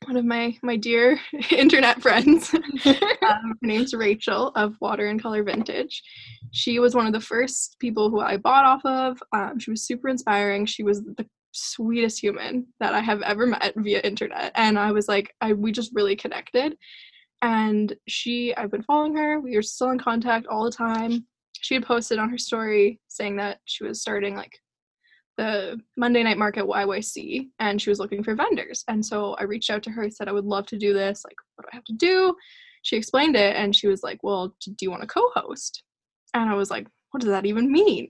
one 0.06 0.18
of 0.18 0.26
my 0.26 0.58
my 0.64 0.76
dear 0.76 1.20
internet 1.52 2.02
friends. 2.02 2.54
um, 2.86 2.96
her 3.22 3.56
name's 3.62 3.94
Rachel 3.94 4.52
of 4.56 4.76
Water 4.82 5.08
and 5.08 5.22
Color 5.22 5.44
Vintage. 5.44 6.02
She 6.52 6.80
was 6.80 6.96
one 6.96 7.06
of 7.06 7.14
the 7.14 7.20
first 7.20 7.78
people 7.80 8.10
who 8.10 8.20
I 8.20 8.38
bought 8.38 8.66
off 8.66 8.86
of. 8.86 9.24
Um, 9.34 9.60
she 9.60 9.72
was 9.72 9.84
super 9.84 10.10
inspiring. 10.10 10.66
She 10.66 10.84
was 10.84 11.04
the 11.04 11.28
sweetest 11.54 12.20
human 12.20 12.68
that 12.80 12.94
I 12.94 13.00
have 13.00 13.22
ever 13.22 13.46
met 13.46 13.74
via 13.78 14.02
internet. 14.02 14.52
And 14.56 14.78
I 14.78 14.92
was 14.92 15.08
like, 15.08 15.34
I 15.42 15.54
we 15.54 15.72
just 15.72 15.92
really 15.94 16.16
connected. 16.16 16.76
And 17.42 17.94
she, 18.08 18.56
I've 18.56 18.72
been 18.72 18.84
following 18.84 19.16
her. 19.18 19.40
We 19.40 19.56
are 19.58 19.62
still 19.62 19.92
in 19.92 20.00
contact 20.00 20.48
all 20.48 20.64
the 20.64 20.72
time. 20.72 21.26
She 21.60 21.74
had 21.76 21.86
posted 21.86 22.18
on 22.18 22.30
her 22.30 22.38
story 22.38 23.00
saying 23.08 23.36
that 23.38 23.60
she 23.66 23.84
was 23.84 24.02
starting 24.02 24.36
like 24.36 24.58
the 25.38 25.80
Monday 25.98 26.24
night 26.24 26.38
market 26.38 26.66
YYC 26.66 27.48
and 27.60 27.82
she 27.82 27.90
was 27.90 28.00
looking 28.00 28.24
for 28.24 28.36
vendors. 28.36 28.84
And 28.88 29.06
so 29.06 29.34
I 29.40 29.44
reached 29.44 29.70
out 29.70 29.84
to 29.84 29.92
her, 29.92 30.10
said 30.10 30.28
I 30.28 30.34
would 30.34 30.46
love 30.46 30.68
to 30.68 30.78
do 30.78 30.94
this. 30.94 31.24
Like, 31.26 31.36
what 31.56 31.64
do 31.64 31.70
I 31.74 31.76
have 31.76 31.86
to 31.86 31.94
do? 31.94 32.36
She 32.84 32.98
explained 32.98 33.36
it 33.36 33.56
and 33.56 33.76
she 33.76 33.88
was 33.88 34.04
like, 34.04 34.20
Well, 34.24 34.56
do 34.62 34.74
you 34.82 34.92
want 34.92 35.02
to 35.02 35.08
co 35.08 35.30
host? 35.34 35.84
And 36.34 36.50
I 36.50 36.54
was 36.54 36.70
like, 36.70 36.88
What 37.12 37.22
does 37.22 37.30
that 37.30 37.46
even 37.46 37.72
mean? 37.72 38.10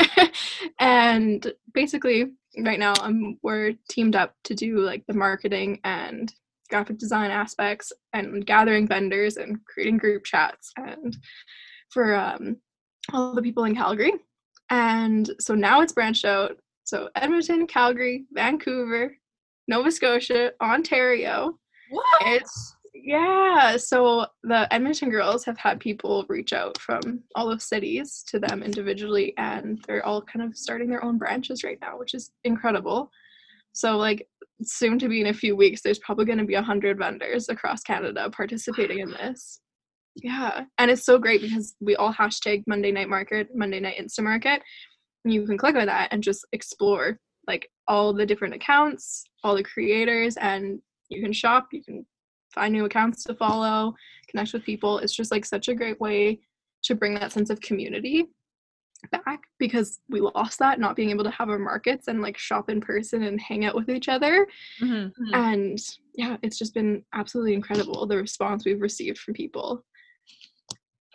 and 0.80 1.52
basically, 1.74 2.26
right 2.64 2.78
now, 2.78 2.94
I'm, 3.00 3.38
we're 3.42 3.74
teamed 3.88 4.16
up 4.16 4.34
to 4.44 4.54
do 4.54 4.78
like 4.80 5.04
the 5.06 5.14
marketing 5.14 5.80
and 5.84 6.32
graphic 6.68 6.98
design 6.98 7.30
aspects 7.30 7.92
and 8.12 8.44
gathering 8.44 8.86
vendors 8.86 9.36
and 9.36 9.58
creating 9.66 9.98
group 9.98 10.24
chats 10.24 10.70
and 10.76 11.16
for 11.90 12.14
um, 12.14 12.56
all 13.12 13.34
the 13.34 13.42
people 13.42 13.64
in 13.64 13.74
Calgary. 13.74 14.12
And 14.70 15.30
so 15.40 15.54
now 15.54 15.80
it's 15.80 15.92
branched 15.92 16.24
out. 16.24 16.58
So 16.84 17.08
Edmonton, 17.14 17.66
Calgary, 17.66 18.26
Vancouver, 18.32 19.16
Nova 19.66 19.90
Scotia, 19.90 20.52
Ontario. 20.62 21.58
What? 21.90 22.04
It's 22.22 22.76
yeah. 23.08 23.78
So 23.78 24.26
the 24.42 24.70
Edmonton 24.70 25.08
girls 25.08 25.42
have 25.46 25.56
had 25.56 25.80
people 25.80 26.26
reach 26.28 26.52
out 26.52 26.76
from 26.78 27.22
all 27.34 27.50
of 27.50 27.62
cities 27.62 28.22
to 28.28 28.38
them 28.38 28.62
individually, 28.62 29.32
and 29.38 29.82
they're 29.88 30.04
all 30.04 30.20
kind 30.20 30.44
of 30.44 30.54
starting 30.54 30.90
their 30.90 31.02
own 31.02 31.16
branches 31.16 31.64
right 31.64 31.78
now, 31.80 31.98
which 31.98 32.12
is 32.12 32.32
incredible. 32.44 33.10
So 33.72 33.96
like 33.96 34.28
soon 34.62 34.98
to 34.98 35.08
be 35.08 35.22
in 35.22 35.28
a 35.28 35.32
few 35.32 35.56
weeks, 35.56 35.80
there's 35.80 36.00
probably 36.00 36.26
going 36.26 36.36
to 36.36 36.44
be 36.44 36.56
a 36.56 36.62
hundred 36.62 36.98
vendors 36.98 37.48
across 37.48 37.80
Canada 37.80 38.28
participating 38.28 38.98
in 38.98 39.10
this. 39.12 39.60
Yeah, 40.14 40.64
and 40.76 40.90
it's 40.90 41.06
so 41.06 41.16
great 41.16 41.40
because 41.40 41.76
we 41.80 41.96
all 41.96 42.12
hashtag 42.12 42.62
Monday 42.66 42.92
Night 42.92 43.08
Market, 43.08 43.48
Monday 43.54 43.80
Night 43.80 43.96
Insta 43.98 44.22
Market. 44.22 44.60
You 45.24 45.46
can 45.46 45.56
click 45.56 45.76
on 45.76 45.86
that 45.86 46.12
and 46.12 46.22
just 46.22 46.46
explore 46.52 47.18
like 47.46 47.70
all 47.86 48.12
the 48.12 48.26
different 48.26 48.52
accounts, 48.52 49.24
all 49.42 49.56
the 49.56 49.64
creators, 49.64 50.36
and 50.36 50.82
you 51.08 51.22
can 51.22 51.32
shop. 51.32 51.68
You 51.72 51.82
can 51.82 52.04
find 52.54 52.72
new 52.72 52.84
accounts 52.84 53.24
to 53.24 53.34
follow, 53.34 53.94
connect 54.28 54.52
with 54.52 54.64
people. 54.64 54.98
It's 54.98 55.14
just 55.14 55.30
like 55.30 55.44
such 55.44 55.68
a 55.68 55.74
great 55.74 56.00
way 56.00 56.40
to 56.84 56.94
bring 56.94 57.14
that 57.14 57.32
sense 57.32 57.50
of 57.50 57.60
community 57.60 58.26
back 59.12 59.42
because 59.60 60.00
we 60.08 60.20
lost 60.20 60.58
that 60.58 60.80
not 60.80 60.96
being 60.96 61.10
able 61.10 61.22
to 61.22 61.30
have 61.30 61.48
our 61.48 61.58
markets 61.58 62.08
and 62.08 62.20
like 62.20 62.36
shop 62.36 62.68
in 62.68 62.80
person 62.80 63.22
and 63.22 63.40
hang 63.40 63.64
out 63.64 63.76
with 63.76 63.88
each 63.88 64.08
other 64.08 64.44
mm-hmm. 64.82 65.34
and 65.34 65.78
yeah 66.16 66.36
it's 66.42 66.58
just 66.58 66.74
been 66.74 67.00
absolutely 67.14 67.54
incredible 67.54 68.08
the 68.08 68.16
response 68.16 68.64
we've 68.64 68.80
received 68.80 69.16
from 69.16 69.34
people 69.34 69.84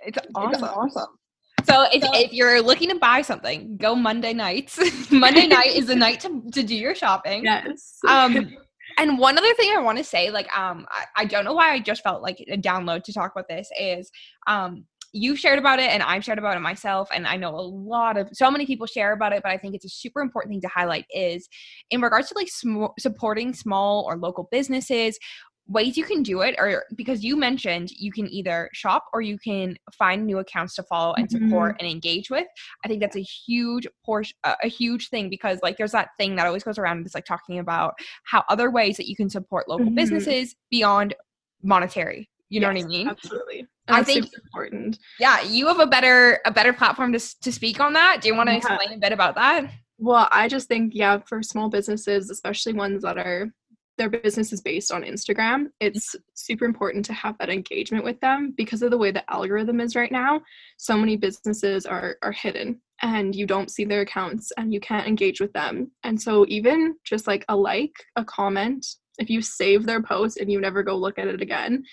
it's 0.05 0.17
awesome. 0.35 0.53
It's 0.53 0.63
awesome. 0.63 1.17
So 1.65 1.85
if, 1.93 2.03
if 2.13 2.33
you're 2.33 2.61
looking 2.61 2.89
to 2.89 2.95
buy 2.95 3.21
something, 3.21 3.77
go 3.77 3.95
Monday 3.95 4.33
nights. 4.33 4.79
Monday 5.11 5.47
night 5.47 5.75
is 5.75 5.87
the 5.87 5.95
night 6.07 6.19
to, 6.21 6.43
to 6.51 6.63
do 6.63 6.75
your 6.75 6.95
shopping. 6.95 7.45
Yes. 7.45 7.99
Um, 8.07 8.57
and 8.97 9.17
one 9.19 9.37
other 9.37 9.53
thing 9.55 9.71
I 9.75 9.81
want 9.81 9.97
to 9.97 10.03
say, 10.03 10.29
like, 10.31 10.47
um, 10.57 10.85
I, 10.89 11.05
I 11.23 11.25
don't 11.25 11.45
know 11.45 11.53
why 11.53 11.71
I 11.71 11.79
just 11.79 12.03
felt 12.03 12.21
like 12.21 12.43
a 12.47 12.57
download 12.57 13.03
to 13.03 13.13
talk 13.13 13.31
about 13.33 13.47
this 13.47 13.69
is, 13.79 14.11
um, 14.47 14.85
you've 15.13 15.37
shared 15.37 15.59
about 15.59 15.79
it 15.79 15.91
and 15.91 16.01
I've 16.01 16.23
shared 16.23 16.39
about 16.39 16.57
it 16.57 16.61
myself 16.61 17.07
and 17.13 17.27
I 17.27 17.37
know 17.37 17.55
a 17.55 17.61
lot 17.61 18.17
of 18.17 18.29
so 18.33 18.49
many 18.49 18.65
people 18.65 18.87
share 18.87 19.13
about 19.13 19.31
it 19.31 19.43
but 19.43 19.51
I 19.51 19.57
think 19.57 19.75
it's 19.75 19.85
a 19.85 19.89
super 19.89 20.21
important 20.21 20.51
thing 20.51 20.61
to 20.61 20.67
highlight 20.67 21.05
is 21.11 21.47
in 21.91 22.01
regards 22.01 22.29
to 22.29 22.33
like 22.35 22.49
sm- 22.49 22.85
supporting 22.97 23.53
small 23.53 24.05
or 24.07 24.17
local 24.17 24.47
businesses 24.51 25.19
ways 25.67 25.97
you 25.97 26.03
can 26.03 26.23
do 26.23 26.41
it 26.41 26.55
or 26.57 26.83
because 26.95 27.23
you 27.23 27.37
mentioned 27.37 27.89
you 27.91 28.11
can 28.11 28.27
either 28.27 28.69
shop 28.73 29.05
or 29.13 29.21
you 29.21 29.37
can 29.39 29.77
find 29.93 30.25
new 30.25 30.39
accounts 30.39 30.75
to 30.75 30.83
follow 30.83 31.13
and 31.13 31.31
support 31.31 31.73
mm-hmm. 31.73 31.85
and 31.85 31.91
engage 31.91 32.29
with. 32.29 32.47
I 32.83 32.87
think 32.87 32.99
that's 32.99 33.15
a 33.15 33.21
huge 33.21 33.87
portion 34.05 34.35
a 34.43 34.67
huge 34.67 35.09
thing 35.09 35.29
because 35.29 35.59
like 35.63 35.77
there's 35.77 35.93
that 35.93 36.09
thing 36.17 36.35
that 36.35 36.45
always 36.45 36.63
goes 36.63 36.77
around 36.77 37.05
it's 37.05 37.15
like 37.15 37.25
talking 37.25 37.59
about 37.59 37.93
how 38.25 38.43
other 38.49 38.69
ways 38.71 38.97
that 38.97 39.07
you 39.07 39.15
can 39.15 39.29
support 39.29 39.69
local 39.69 39.85
mm-hmm. 39.85 39.95
businesses 39.95 40.55
beyond 40.69 41.15
monetary. 41.61 42.29
You 42.49 42.59
know 42.59 42.67
what 42.67 42.77
i 42.77 42.83
mean? 42.83 43.07
absolutely. 43.07 43.67
I 43.87 44.03
think 44.03 44.29
important. 44.45 44.99
Yeah 45.19 45.41
you 45.41 45.67
have 45.67 45.79
a 45.79 45.87
better 45.87 46.39
a 46.45 46.51
better 46.51 46.73
platform 46.73 47.13
to, 47.13 47.39
to 47.41 47.51
speak 47.51 47.79
on 47.79 47.93
that. 47.93 48.19
Do 48.21 48.27
you 48.27 48.35
want 48.35 48.47
to 48.47 48.53
yeah. 48.53 48.57
explain 48.57 48.93
a 48.93 48.97
bit 48.97 49.13
about 49.13 49.35
that? 49.35 49.71
Well 49.97 50.27
i 50.31 50.49
just 50.49 50.67
think 50.67 50.91
yeah 50.93 51.19
for 51.25 51.41
small 51.41 51.69
businesses 51.69 52.29
especially 52.29 52.73
ones 52.73 53.03
that 53.03 53.17
are 53.17 53.53
their 53.97 54.09
business 54.09 54.51
is 54.51 54.61
based 54.61 54.91
on 54.91 55.03
Instagram, 55.03 55.65
mm-hmm. 55.65 55.67
it's 55.79 56.15
super 56.33 56.65
important 56.65 57.05
to 57.05 57.13
have 57.13 57.37
that 57.37 57.49
engagement 57.49 58.03
with 58.03 58.19
them 58.19 58.53
because 58.57 58.81
of 58.81 58.91
the 58.91 58.97
way 58.97 59.11
the 59.11 59.29
algorithm 59.31 59.79
is 59.79 59.95
right 59.95 60.11
now. 60.11 60.41
So 60.77 60.97
many 60.97 61.17
businesses 61.17 61.85
are 61.85 62.17
are 62.21 62.31
hidden 62.31 62.81
and 63.01 63.35
you 63.35 63.45
don't 63.45 63.71
see 63.71 63.85
their 63.85 64.01
accounts 64.01 64.51
and 64.57 64.73
you 64.73 64.79
can't 64.79 65.07
engage 65.07 65.41
with 65.41 65.53
them. 65.53 65.91
And 66.03 66.21
so 66.21 66.45
even 66.47 66.95
just 67.03 67.27
like 67.27 67.45
a 67.49 67.55
like, 67.55 67.93
a 68.15 68.23
comment, 68.23 68.85
if 69.19 69.29
you 69.29 69.41
save 69.41 69.85
their 69.85 70.01
post 70.01 70.37
and 70.37 70.51
you 70.51 70.59
never 70.59 70.83
go 70.83 70.95
look 70.95 71.19
at 71.19 71.27
it 71.27 71.41
again, 71.41 71.83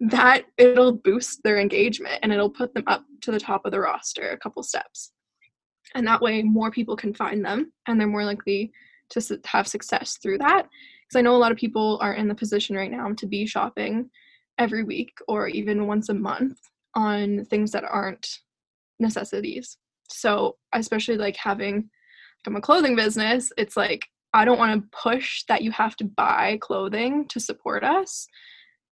that 0.00 0.44
it'll 0.58 0.92
boost 0.92 1.42
their 1.42 1.58
engagement 1.58 2.18
and 2.22 2.32
it'll 2.32 2.50
put 2.50 2.74
them 2.74 2.84
up 2.86 3.04
to 3.22 3.30
the 3.30 3.40
top 3.40 3.64
of 3.64 3.72
the 3.72 3.80
roster 3.80 4.30
a 4.30 4.36
couple 4.36 4.62
steps. 4.62 5.12
And 5.94 6.06
that 6.06 6.20
way 6.20 6.42
more 6.42 6.70
people 6.70 6.96
can 6.96 7.14
find 7.14 7.44
them 7.44 7.72
and 7.86 7.98
they're 7.98 8.06
more 8.06 8.24
likely 8.24 8.72
to 9.10 9.40
have 9.44 9.68
success 9.68 10.18
through 10.20 10.38
that 10.38 10.68
because 11.06 11.18
I 11.18 11.22
know 11.22 11.36
a 11.36 11.38
lot 11.38 11.52
of 11.52 11.58
people 11.58 11.98
are 12.00 12.14
in 12.14 12.28
the 12.28 12.34
position 12.34 12.76
right 12.76 12.90
now 12.90 13.12
to 13.12 13.26
be 13.26 13.46
shopping 13.46 14.10
every 14.58 14.82
week 14.82 15.16
or 15.28 15.48
even 15.48 15.86
once 15.86 16.08
a 16.08 16.14
month 16.14 16.58
on 16.94 17.44
things 17.44 17.70
that 17.72 17.84
aren't 17.84 18.40
necessities. 18.98 19.76
So, 20.08 20.56
especially 20.72 21.16
like 21.16 21.36
having 21.36 21.90
from 22.44 22.56
a 22.56 22.60
clothing 22.60 22.96
business, 22.96 23.52
it's 23.56 23.76
like 23.76 24.06
I 24.32 24.44
don't 24.44 24.58
want 24.58 24.82
to 24.82 24.88
push 24.96 25.44
that 25.48 25.62
you 25.62 25.70
have 25.72 25.96
to 25.96 26.04
buy 26.04 26.58
clothing 26.60 27.26
to 27.28 27.40
support 27.40 27.84
us. 27.84 28.26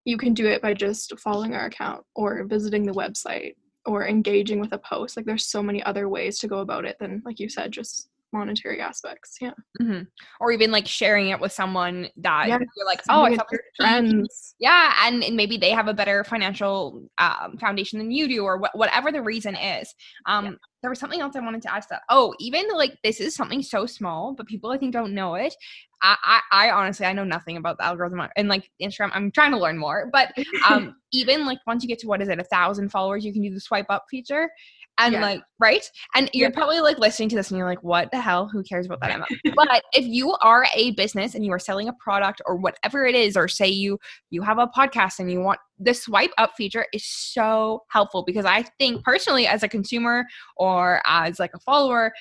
You 0.05 0.17
can 0.17 0.35
do 0.35 0.47
it 0.47 0.63
by 0.63 0.75
just 0.75 1.19
following 1.19 1.55
our 1.55 1.67
account 1.67 2.05
or 2.15 2.45
visiting 2.45 2.85
the 2.85 2.93
website 2.93 3.55
or 3.87 4.07
engaging 4.07 4.61
with 4.61 4.73
a 4.73 4.79
post. 4.79 5.17
Like 5.17 5.27
there's 5.27 5.47
so 5.47 5.63
many 5.63 5.83
other 5.83 6.09
ways 6.09 6.39
to 6.39 6.49
go 6.49 6.59
about 6.59 6.85
it 6.85 6.97
than 6.99 7.23
like 7.25 7.41
you 7.41 7.49
said 7.49 7.73
just 7.73 8.09
monetary 8.35 8.81
aspects. 8.81 9.37
Yeah. 9.41 9.53
Mm-hmm. 9.81 10.03
Or 10.41 10.53
even 10.53 10.71
like 10.71 10.87
sharing 10.87 11.29
it 11.29 11.41
with 11.41 11.53
someone 11.53 12.09
that 12.17 12.49
yeah. 12.49 12.59
you're 12.77 12.87
like, 12.87 13.01
oh, 13.09 13.23
I 13.23 13.39
friends. 13.79 14.55
Yeah. 14.59 14.93
And, 15.03 15.23
and 15.23 15.37
maybe 15.37 15.57
they 15.57 15.71
have 15.71 15.89
a 15.89 15.95
better 15.95 16.25
financial 16.25 17.09
um, 17.19 17.57
foundation 17.59 17.99
than 17.99 18.11
you 18.11 18.29
do, 18.29 18.45
or 18.45 18.59
wh- 18.59 18.77
whatever 18.77 19.13
the 19.13 19.23
reason 19.23 19.55
is. 19.55 19.95
Um, 20.27 20.45
yeah. 20.45 20.53
There 20.83 20.91
was 20.91 20.99
something 20.99 21.21
else 21.21 21.35
I 21.35 21.41
wanted 21.41 21.63
to 21.63 21.73
ask 21.73 21.89
that. 21.89 22.03
Oh, 22.11 22.35
even 22.41 22.69
like 22.69 22.99
this 23.03 23.19
is 23.19 23.35
something 23.35 23.63
so 23.63 23.87
small, 23.87 24.35
but 24.35 24.47
people 24.47 24.71
I 24.71 24.77
think 24.77 24.93
don't 24.93 25.15
know 25.15 25.37
it. 25.37 25.55
I, 26.03 26.17
I, 26.23 26.67
I 26.67 26.71
honestly 26.73 27.07
I 27.07 27.15
know 27.15 27.25
nothing 27.25 27.57
about 27.57 27.79
the 27.79 27.87
algorithm 27.87 28.21
and 28.37 28.49
like 28.49 28.71
Instagram. 28.83 29.11
I'm 29.15 29.31
trying 29.31 29.53
to 29.53 29.59
learn 29.59 29.79
more, 29.79 30.11
but 30.13 30.35
um, 30.69 30.97
even 31.13 31.47
like 31.47 31.59
once 31.67 31.83
you 31.83 31.89
get 31.89 32.01
to 32.01 32.07
what 32.07 32.21
is 32.21 32.29
it, 32.29 32.39
a 32.39 32.45
thousand 32.45 32.91
followers, 32.91 33.25
you 33.25 33.33
can 33.33 33.41
do 33.41 33.55
the 33.55 33.61
swipe 33.61 33.87
up 33.89 34.05
feature 34.11 34.51
and 34.99 35.15
yeah. 35.15 35.21
like 35.21 35.43
right? 35.59 35.89
And 36.15 36.29
you're 36.33 36.51
yeah. 36.51 36.55
probably 36.55 36.81
like 36.81 36.99
listening 36.99 37.29
to 37.31 37.37
this 37.37 37.51
and 37.51 37.59
you're 37.59 37.69
like 37.69 37.83
what 37.83 38.11
the 38.11 38.21
hell? 38.21 38.49
Who 38.49 38.63
cares 38.63 38.87
about 38.87 39.01
that 39.01 39.11
emma 39.11 39.27
but 39.57 39.83
if 39.93 40.05
you 40.05 40.33
are 40.41 40.67
a 40.75 40.93
business 40.93 41.35
and 41.35 41.45
you 41.45 41.53
are 41.53 41.59
selling 41.59 41.89
a 41.89 41.93
product 41.95 42.41
or 42.47 42.57
whatever 42.57 43.07
it 43.07 43.15
is 43.15 43.37
or 43.37 43.49
say 43.49 43.69
you 43.69 43.99
you 44.31 44.43
have 44.43 44.59
a 44.59 44.67
podcast 44.67 45.19
and 45.19 45.31
you 45.31 45.41
want 45.41 45.59
the 45.79 45.93
swipe 45.93 46.31
up 46.39 46.53
feature 46.57 46.87
is 46.93 47.05
so 47.05 47.83
helpful 47.89 48.23
because 48.25 48.45
i 48.45 48.63
think 48.79 49.03
personally 49.05 49.47
as 49.47 49.63
a 49.63 49.69
consumer 49.69 50.25
or 50.57 51.03
as 51.07 51.39
like 51.39 51.51
a 51.55 51.59
follower 51.61 52.13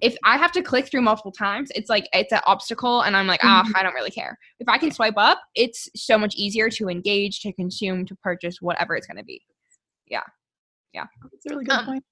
if 0.00 0.16
i 0.24 0.36
have 0.36 0.52
to 0.52 0.62
click 0.62 0.88
through 0.88 1.02
multiple 1.02 1.32
times 1.32 1.70
it's 1.74 1.90
like 1.90 2.06
it's 2.12 2.32
an 2.32 2.40
obstacle 2.46 3.02
and 3.02 3.16
i'm 3.16 3.26
like 3.26 3.40
ah 3.42 3.62
mm-hmm. 3.62 3.72
oh, 3.74 3.78
i 3.78 3.82
don't 3.82 3.94
really 3.94 4.10
care. 4.10 4.38
If 4.60 4.68
i 4.68 4.78
can 4.78 4.90
swipe 4.90 5.14
up 5.16 5.40
it's 5.54 5.88
so 5.96 6.16
much 6.18 6.34
easier 6.36 6.68
to 6.70 6.88
engage 6.88 7.40
to 7.40 7.52
consume 7.52 8.06
to 8.06 8.14
purchase 8.16 8.60
whatever 8.60 8.94
it's 8.96 9.06
going 9.06 9.16
to 9.16 9.24
be. 9.24 9.42
Yeah. 10.06 10.22
Yeah. 10.92 11.06
It's 11.32 11.46
a 11.46 11.50
really 11.50 11.64
good 11.64 11.74
um, 11.74 11.86
point 11.86 12.04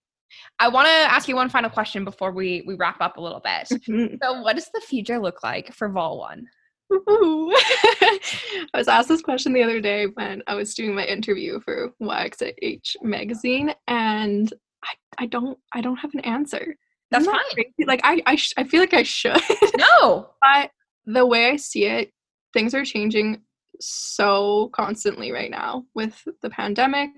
I 0.58 0.68
want 0.68 0.86
to 0.86 0.92
ask 0.92 1.28
you 1.28 1.36
one 1.36 1.48
final 1.48 1.70
question 1.70 2.04
before 2.04 2.32
we 2.32 2.62
we 2.66 2.74
wrap 2.74 3.00
up 3.00 3.16
a 3.16 3.20
little 3.20 3.40
bit. 3.40 3.68
Mm-hmm. 3.70 4.16
So, 4.22 4.40
what 4.42 4.56
does 4.56 4.68
the 4.72 4.80
future 4.80 5.18
look 5.18 5.42
like 5.42 5.72
for 5.74 5.88
Vol 5.88 6.18
One? 6.18 6.46
I 6.92 8.18
was 8.74 8.88
asked 8.88 9.08
this 9.08 9.22
question 9.22 9.52
the 9.52 9.62
other 9.62 9.80
day 9.80 10.06
when 10.14 10.42
I 10.46 10.54
was 10.54 10.74
doing 10.74 10.94
my 10.94 11.04
interview 11.04 11.60
for 11.60 11.92
YXH 12.02 12.96
magazine, 13.02 13.72
and 13.86 14.52
I, 14.84 14.94
I 15.18 15.26
don't 15.26 15.58
I 15.72 15.80
don't 15.80 15.96
have 15.96 16.14
an 16.14 16.20
answer. 16.20 16.74
That's 17.10 17.26
fine. 17.26 17.64
Like 17.86 18.00
I 18.04 18.20
I, 18.26 18.36
sh- 18.36 18.54
I 18.56 18.64
feel 18.64 18.80
like 18.80 18.94
I 18.94 19.04
should. 19.04 19.40
No, 19.76 20.30
but 20.42 20.70
the 21.06 21.26
way 21.26 21.50
I 21.50 21.56
see 21.56 21.86
it, 21.86 22.10
things 22.52 22.74
are 22.74 22.84
changing 22.84 23.42
so 23.80 24.70
constantly 24.72 25.32
right 25.32 25.50
now 25.50 25.84
with 25.94 26.22
the 26.42 26.50
pandemic 26.50 27.10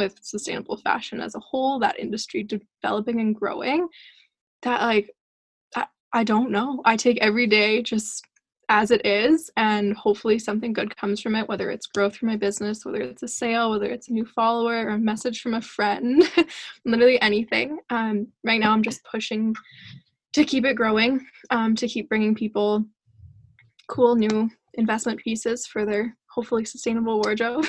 with 0.00 0.18
sustainable 0.22 0.76
fashion 0.78 1.20
as 1.20 1.34
a 1.34 1.40
whole, 1.40 1.78
that 1.80 1.98
industry 1.98 2.42
developing 2.42 3.20
and 3.20 3.34
growing, 3.34 3.88
that 4.62 4.82
like 4.82 5.10
I, 5.76 5.86
I 6.12 6.24
don't 6.24 6.50
know. 6.50 6.82
I 6.84 6.96
take 6.96 7.18
every 7.18 7.46
day 7.46 7.82
just 7.82 8.24
as 8.68 8.90
it 8.90 9.04
is 9.04 9.50
and 9.56 9.96
hopefully 9.96 10.38
something 10.38 10.72
good 10.72 10.96
comes 10.96 11.20
from 11.20 11.34
it 11.34 11.48
whether 11.48 11.70
it's 11.70 11.88
growth 11.88 12.14
for 12.14 12.26
my 12.26 12.36
business 12.36 12.84
whether 12.84 13.00
it's 13.00 13.24
a 13.24 13.26
sale 13.26 13.68
whether 13.68 13.86
it's 13.86 14.08
a 14.10 14.12
new 14.12 14.24
follower 14.24 14.86
or 14.86 14.90
a 14.90 14.98
message 14.98 15.40
from 15.40 15.54
a 15.54 15.60
friend 15.60 16.22
literally 16.84 17.20
anything 17.20 17.80
um, 17.90 18.28
right 18.44 18.60
now 18.60 18.70
i'm 18.70 18.80
just 18.80 19.02
pushing 19.02 19.52
to 20.32 20.44
keep 20.44 20.64
it 20.64 20.74
growing, 20.74 21.26
um, 21.50 21.74
to 21.76 21.88
keep 21.88 22.08
bringing 22.08 22.34
people 22.34 22.84
cool 23.88 24.14
new 24.14 24.50
investment 24.74 25.18
pieces 25.18 25.66
for 25.66 25.84
their 25.84 26.16
hopefully 26.30 26.64
sustainable 26.64 27.20
wardrobe. 27.20 27.66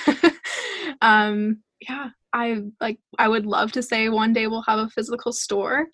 um, 1.01 1.61
yeah, 1.81 2.09
I 2.33 2.61
like 2.79 2.99
I 3.17 3.27
would 3.27 3.45
love 3.45 3.71
to 3.73 3.83
say 3.83 4.09
one 4.09 4.33
day 4.33 4.47
we'll 4.47 4.63
have 4.63 4.79
a 4.79 4.89
physical 4.89 5.31
store. 5.31 5.87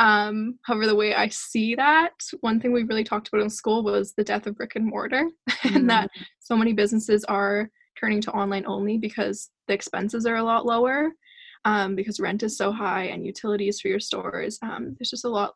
Um, 0.00 0.58
however, 0.62 0.86
the 0.86 0.94
way 0.94 1.14
I 1.14 1.28
see 1.28 1.74
that, 1.74 2.12
one 2.40 2.60
thing 2.60 2.72
we 2.72 2.84
really 2.84 3.04
talked 3.04 3.28
about 3.28 3.40
in 3.40 3.50
school 3.50 3.82
was 3.82 4.14
the 4.14 4.24
death 4.24 4.46
of 4.46 4.56
brick 4.56 4.76
and 4.76 4.86
mortar, 4.86 5.24
mm-hmm. 5.50 5.74
and 5.76 5.90
that 5.90 6.10
mm. 6.16 6.24
so 6.40 6.56
many 6.56 6.72
businesses 6.72 7.24
are 7.24 7.70
turning 7.98 8.20
to 8.22 8.32
online 8.32 8.64
only 8.66 8.96
because 8.96 9.50
the 9.66 9.74
expenses 9.74 10.24
are 10.24 10.36
a 10.36 10.42
lot 10.42 10.66
lower, 10.66 11.12
um, 11.64 11.96
because 11.96 12.20
rent 12.20 12.42
is 12.42 12.56
so 12.56 12.70
high 12.70 13.04
and 13.04 13.26
utilities 13.26 13.80
for 13.80 13.88
your 13.88 14.00
stores. 14.00 14.58
Um, 14.62 14.96
there's 14.98 15.10
just 15.10 15.24
a 15.24 15.30
lot 15.30 15.54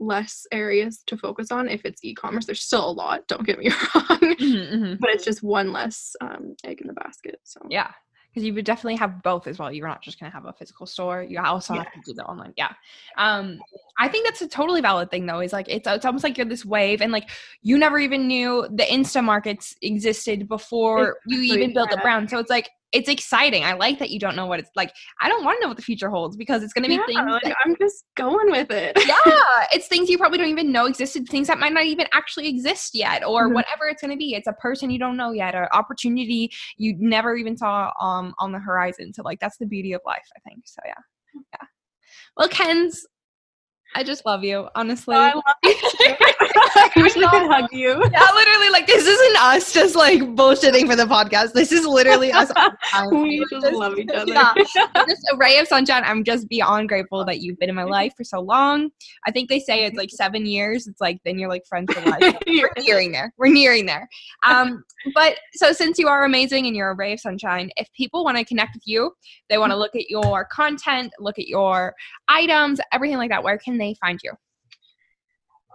less 0.00 0.46
areas 0.50 1.02
to 1.06 1.16
focus 1.16 1.52
on 1.52 1.68
if 1.68 1.82
it's 1.84 2.02
e-commerce 2.02 2.46
there's 2.46 2.62
still 2.62 2.88
a 2.88 2.90
lot 2.90 3.26
don't 3.28 3.46
get 3.46 3.58
me 3.58 3.68
wrong 3.94 4.18
mm-hmm, 4.18 4.74
mm-hmm. 4.74 4.94
but 4.98 5.10
it's 5.10 5.26
just 5.26 5.42
one 5.42 5.72
less 5.72 6.16
um, 6.22 6.56
egg 6.64 6.80
in 6.80 6.86
the 6.86 6.94
basket 6.94 7.38
so 7.44 7.60
yeah 7.68 7.90
because 8.32 8.46
you 8.46 8.54
would 8.54 8.64
definitely 8.64 8.96
have 8.96 9.22
both 9.22 9.46
as 9.46 9.58
well. 9.58 9.72
You're 9.72 9.88
not 9.88 10.02
just 10.02 10.20
going 10.20 10.30
to 10.30 10.34
have 10.34 10.46
a 10.46 10.52
physical 10.52 10.86
store. 10.86 11.22
You 11.22 11.40
also 11.40 11.74
yeah. 11.74 11.84
have 11.84 11.92
to 11.92 12.00
do 12.04 12.14
the 12.14 12.24
online. 12.24 12.52
Yeah. 12.56 12.72
Um, 13.16 13.60
I 14.00 14.08
think 14.08 14.26
that's 14.26 14.40
a 14.40 14.48
totally 14.48 14.80
valid 14.80 15.10
thing 15.10 15.26
though. 15.26 15.40
Is 15.40 15.52
like 15.52 15.68
it's 15.68 15.86
it's 15.86 16.06
almost 16.06 16.24
like 16.24 16.38
you're 16.38 16.46
this 16.46 16.64
wave, 16.64 17.02
and 17.02 17.12
like 17.12 17.28
you 17.60 17.76
never 17.76 17.98
even 17.98 18.26
knew 18.26 18.66
the 18.70 18.84
Insta 18.84 19.22
markets 19.22 19.76
existed 19.82 20.48
before 20.48 21.10
exactly. 21.10 21.46
you 21.46 21.54
even 21.54 21.74
built 21.74 21.90
the 21.90 21.98
brand. 21.98 22.30
So 22.30 22.38
it's 22.38 22.48
like 22.48 22.70
it's 22.92 23.10
exciting. 23.10 23.62
I 23.62 23.74
like 23.74 23.98
that 23.98 24.08
you 24.10 24.18
don't 24.18 24.34
know 24.34 24.46
what 24.46 24.58
it's 24.58 24.70
like. 24.74 24.92
I 25.20 25.28
don't 25.28 25.44
want 25.44 25.58
to 25.58 25.64
know 25.64 25.68
what 25.68 25.76
the 25.76 25.82
future 25.82 26.08
holds 26.08 26.34
because 26.34 26.62
it's 26.62 26.72
going 26.72 26.84
to 26.84 26.88
be 26.88 26.94
yeah, 26.94 27.06
things. 27.06 27.30
Like, 27.30 27.42
that, 27.42 27.56
I'm 27.64 27.76
just 27.76 28.04
going 28.16 28.50
with 28.50 28.70
it. 28.70 28.96
yeah, 29.06 29.66
it's 29.72 29.86
things 29.86 30.08
you 30.08 30.16
probably 30.16 30.38
don't 30.38 30.48
even 30.48 30.72
know 30.72 30.86
existed, 30.86 31.28
things 31.28 31.46
that 31.48 31.58
might 31.58 31.74
not 31.74 31.84
even 31.84 32.06
actually 32.14 32.48
exist 32.48 32.94
yet, 32.94 33.22
or 33.22 33.44
mm-hmm. 33.44 33.54
whatever 33.54 33.86
it's 33.86 34.00
going 34.00 34.12
to 34.12 34.16
be. 34.16 34.34
It's 34.34 34.48
a 34.48 34.54
person 34.54 34.88
you 34.88 34.98
don't 34.98 35.18
know 35.18 35.32
yet, 35.32 35.54
or 35.54 35.72
opportunity 35.74 36.50
you 36.78 36.96
never 36.98 37.36
even 37.36 37.54
saw 37.56 37.92
um 38.00 38.34
on 38.38 38.52
the 38.52 38.58
horizon. 38.58 39.12
So 39.12 39.22
like 39.22 39.40
that's 39.40 39.58
the 39.58 39.66
beauty 39.66 39.92
of 39.92 40.00
life, 40.06 40.26
I 40.36 40.40
think. 40.48 40.62
So 40.64 40.80
yeah, 40.86 40.94
yeah. 41.34 41.66
Well, 42.36 42.48
Kenz, 42.48 42.96
I 43.94 44.04
just 44.04 44.24
love 44.24 44.44
you, 44.44 44.68
honestly. 44.74 45.16
Oh, 45.16 45.20
I 45.20 45.34
love 45.34 45.42
you 45.64 45.74
I 46.76 46.90
wish 46.96 47.16
I 47.16 47.30
could 47.30 47.50
hug 47.50 47.72
you. 47.72 47.90
Yeah, 48.10 48.28
literally, 48.34 48.70
like 48.70 48.86
this 48.86 49.06
isn't 49.06 49.36
us 49.42 49.72
just 49.72 49.94
like 49.94 50.20
bullshitting 50.20 50.86
for 50.86 50.96
the 50.96 51.04
podcast. 51.04 51.52
This 51.52 51.70
is 51.72 51.86
literally 51.86 52.32
us. 52.32 52.50
we 53.10 53.38
just, 53.50 53.62
just, 53.62 53.72
love 53.72 53.98
each 53.98 54.10
other. 54.10 54.32
Yeah, 54.32 54.52
just 54.54 55.22
a 55.32 55.36
ray 55.36 55.58
of 55.58 55.68
sunshine. 55.68 56.02
I'm 56.04 56.24
just 56.24 56.48
beyond 56.48 56.88
grateful 56.88 57.24
that 57.24 57.40
you've 57.40 57.58
been 57.58 57.68
in 57.68 57.74
my 57.74 57.84
life 57.84 58.12
for 58.16 58.24
so 58.24 58.40
long. 58.40 58.90
I 59.26 59.30
think 59.30 59.48
they 59.48 59.60
say 59.60 59.84
it's 59.84 59.96
like 59.96 60.10
seven 60.10 60.44
years. 60.44 60.86
It's 60.86 61.00
like 61.00 61.18
then 61.24 61.38
you're 61.38 61.48
like 61.48 61.64
friends 61.66 61.92
for 61.92 62.00
life. 62.08 62.36
We're 62.46 62.70
nearing 62.78 63.12
there. 63.12 63.32
We're 63.38 63.52
nearing 63.52 63.86
there. 63.86 64.08
Um, 64.44 64.84
but 65.14 65.36
so 65.54 65.72
since 65.72 65.98
you 65.98 66.08
are 66.08 66.24
amazing 66.24 66.66
and 66.66 66.76
you're 66.76 66.90
a 66.90 66.96
ray 66.96 67.12
of 67.12 67.20
sunshine, 67.20 67.70
if 67.76 67.88
people 67.92 68.24
want 68.24 68.36
to 68.38 68.44
connect 68.44 68.74
with 68.74 68.82
you, 68.86 69.12
they 69.48 69.58
want 69.58 69.72
to 69.72 69.76
look 69.76 69.94
at 69.94 70.10
your 70.10 70.46
content, 70.46 71.12
look 71.18 71.38
at 71.38 71.46
your 71.46 71.94
items, 72.28 72.80
everything 72.92 73.18
like 73.18 73.30
that. 73.30 73.42
Where 73.42 73.58
can 73.58 73.78
they 73.80 73.96
find 74.00 74.20
you? 74.22 74.32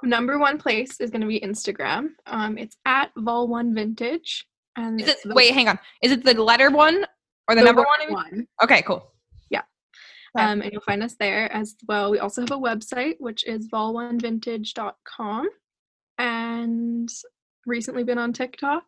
Number 0.03 0.37
one 0.37 0.57
place 0.57 0.99
is 0.99 1.09
going 1.09 1.21
to 1.21 1.27
be 1.27 1.39
Instagram. 1.39 2.09
Um, 2.27 2.57
it's 2.57 2.77
at 2.85 3.11
Vol 3.17 3.47
One 3.47 3.73
Vintage. 3.73 4.45
And 4.77 4.99
is 5.01 5.07
it, 5.07 5.17
the, 5.23 5.33
wait, 5.33 5.53
hang 5.53 5.67
on. 5.69 5.79
Is 6.01 6.11
it 6.11 6.23
the 6.23 6.33
letter 6.33 6.69
one 6.69 7.05
or 7.47 7.55
the, 7.55 7.61
the 7.61 7.65
number 7.65 7.83
one? 7.83 8.13
one? 8.13 8.47
Okay, 8.63 8.81
cool. 8.81 9.11
Yeah. 9.49 9.61
Um, 10.37 10.61
and 10.61 10.71
you'll 10.71 10.81
find 10.81 11.01
us 11.01 11.15
there 11.19 11.51
as 11.51 11.75
well. 11.87 12.11
We 12.11 12.19
also 12.19 12.41
have 12.41 12.51
a 12.51 12.57
website, 12.57 13.15
which 13.19 13.45
is 13.45 13.69
vol1vintage.com. 13.69 15.49
And 16.17 17.09
recently 17.65 18.03
been 18.03 18.17
on 18.17 18.33
TikTok. 18.33 18.83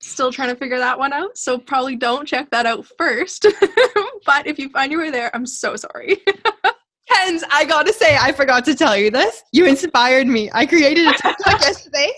Still 0.00 0.32
trying 0.32 0.48
to 0.48 0.56
figure 0.56 0.78
that 0.78 0.98
one 0.98 1.12
out. 1.12 1.36
So 1.36 1.58
probably 1.58 1.96
don't 1.96 2.26
check 2.26 2.50
that 2.50 2.66
out 2.66 2.86
first. 2.98 3.46
but 4.26 4.46
if 4.46 4.58
you 4.58 4.68
find 4.70 4.90
your 4.90 5.00
way 5.00 5.10
there, 5.10 5.34
I'm 5.34 5.46
so 5.46 5.76
sorry. 5.76 6.18
Kenz, 7.12 7.42
I 7.50 7.64
gotta 7.64 7.92
say, 7.92 8.16
I 8.20 8.32
forgot 8.32 8.64
to 8.66 8.74
tell 8.74 8.96
you 8.96 9.10
this. 9.10 9.42
You 9.52 9.66
inspired 9.66 10.26
me. 10.26 10.50
I 10.52 10.66
created 10.66 11.06
a 11.06 11.12
TikTok 11.12 11.36
yesterday. 11.60 12.10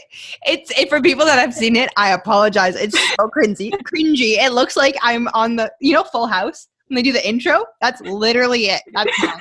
It's 0.47 0.71
it, 0.79 0.89
for 0.89 1.01
people 1.01 1.25
that 1.25 1.39
have 1.39 1.55
seen 1.55 1.77
it. 1.77 1.91
I 1.97 2.11
apologize. 2.13 2.77
It's 2.77 2.99
so 2.99 3.29
cringy. 3.29 3.71
Cringy. 3.71 4.37
It 4.39 4.53
looks 4.53 4.77
like 4.77 4.97
I'm 5.03 5.29
on 5.29 5.57
the 5.57 5.73
you 5.81 5.93
know 5.93 6.05
Full 6.05 6.27
House 6.27 6.69
when 6.89 6.97
they 6.97 7.03
do 7.03 7.13
the 7.13 7.27
intro. 7.27 7.65
That's 7.81 8.01
literally 8.03 8.67
it. 8.67 8.83
That's 8.93 9.11
mine. 9.23 9.41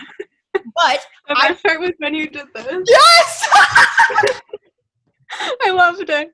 But 0.76 1.06
I 1.30 1.56
start 1.56 1.82
with 1.82 1.95
when 1.97 2.16
you 2.16 2.30
did 2.30 2.47
this. 2.54 2.84
Yes. 2.88 3.49
I 5.64 5.72
loved 5.72 6.10
it. 6.10 6.30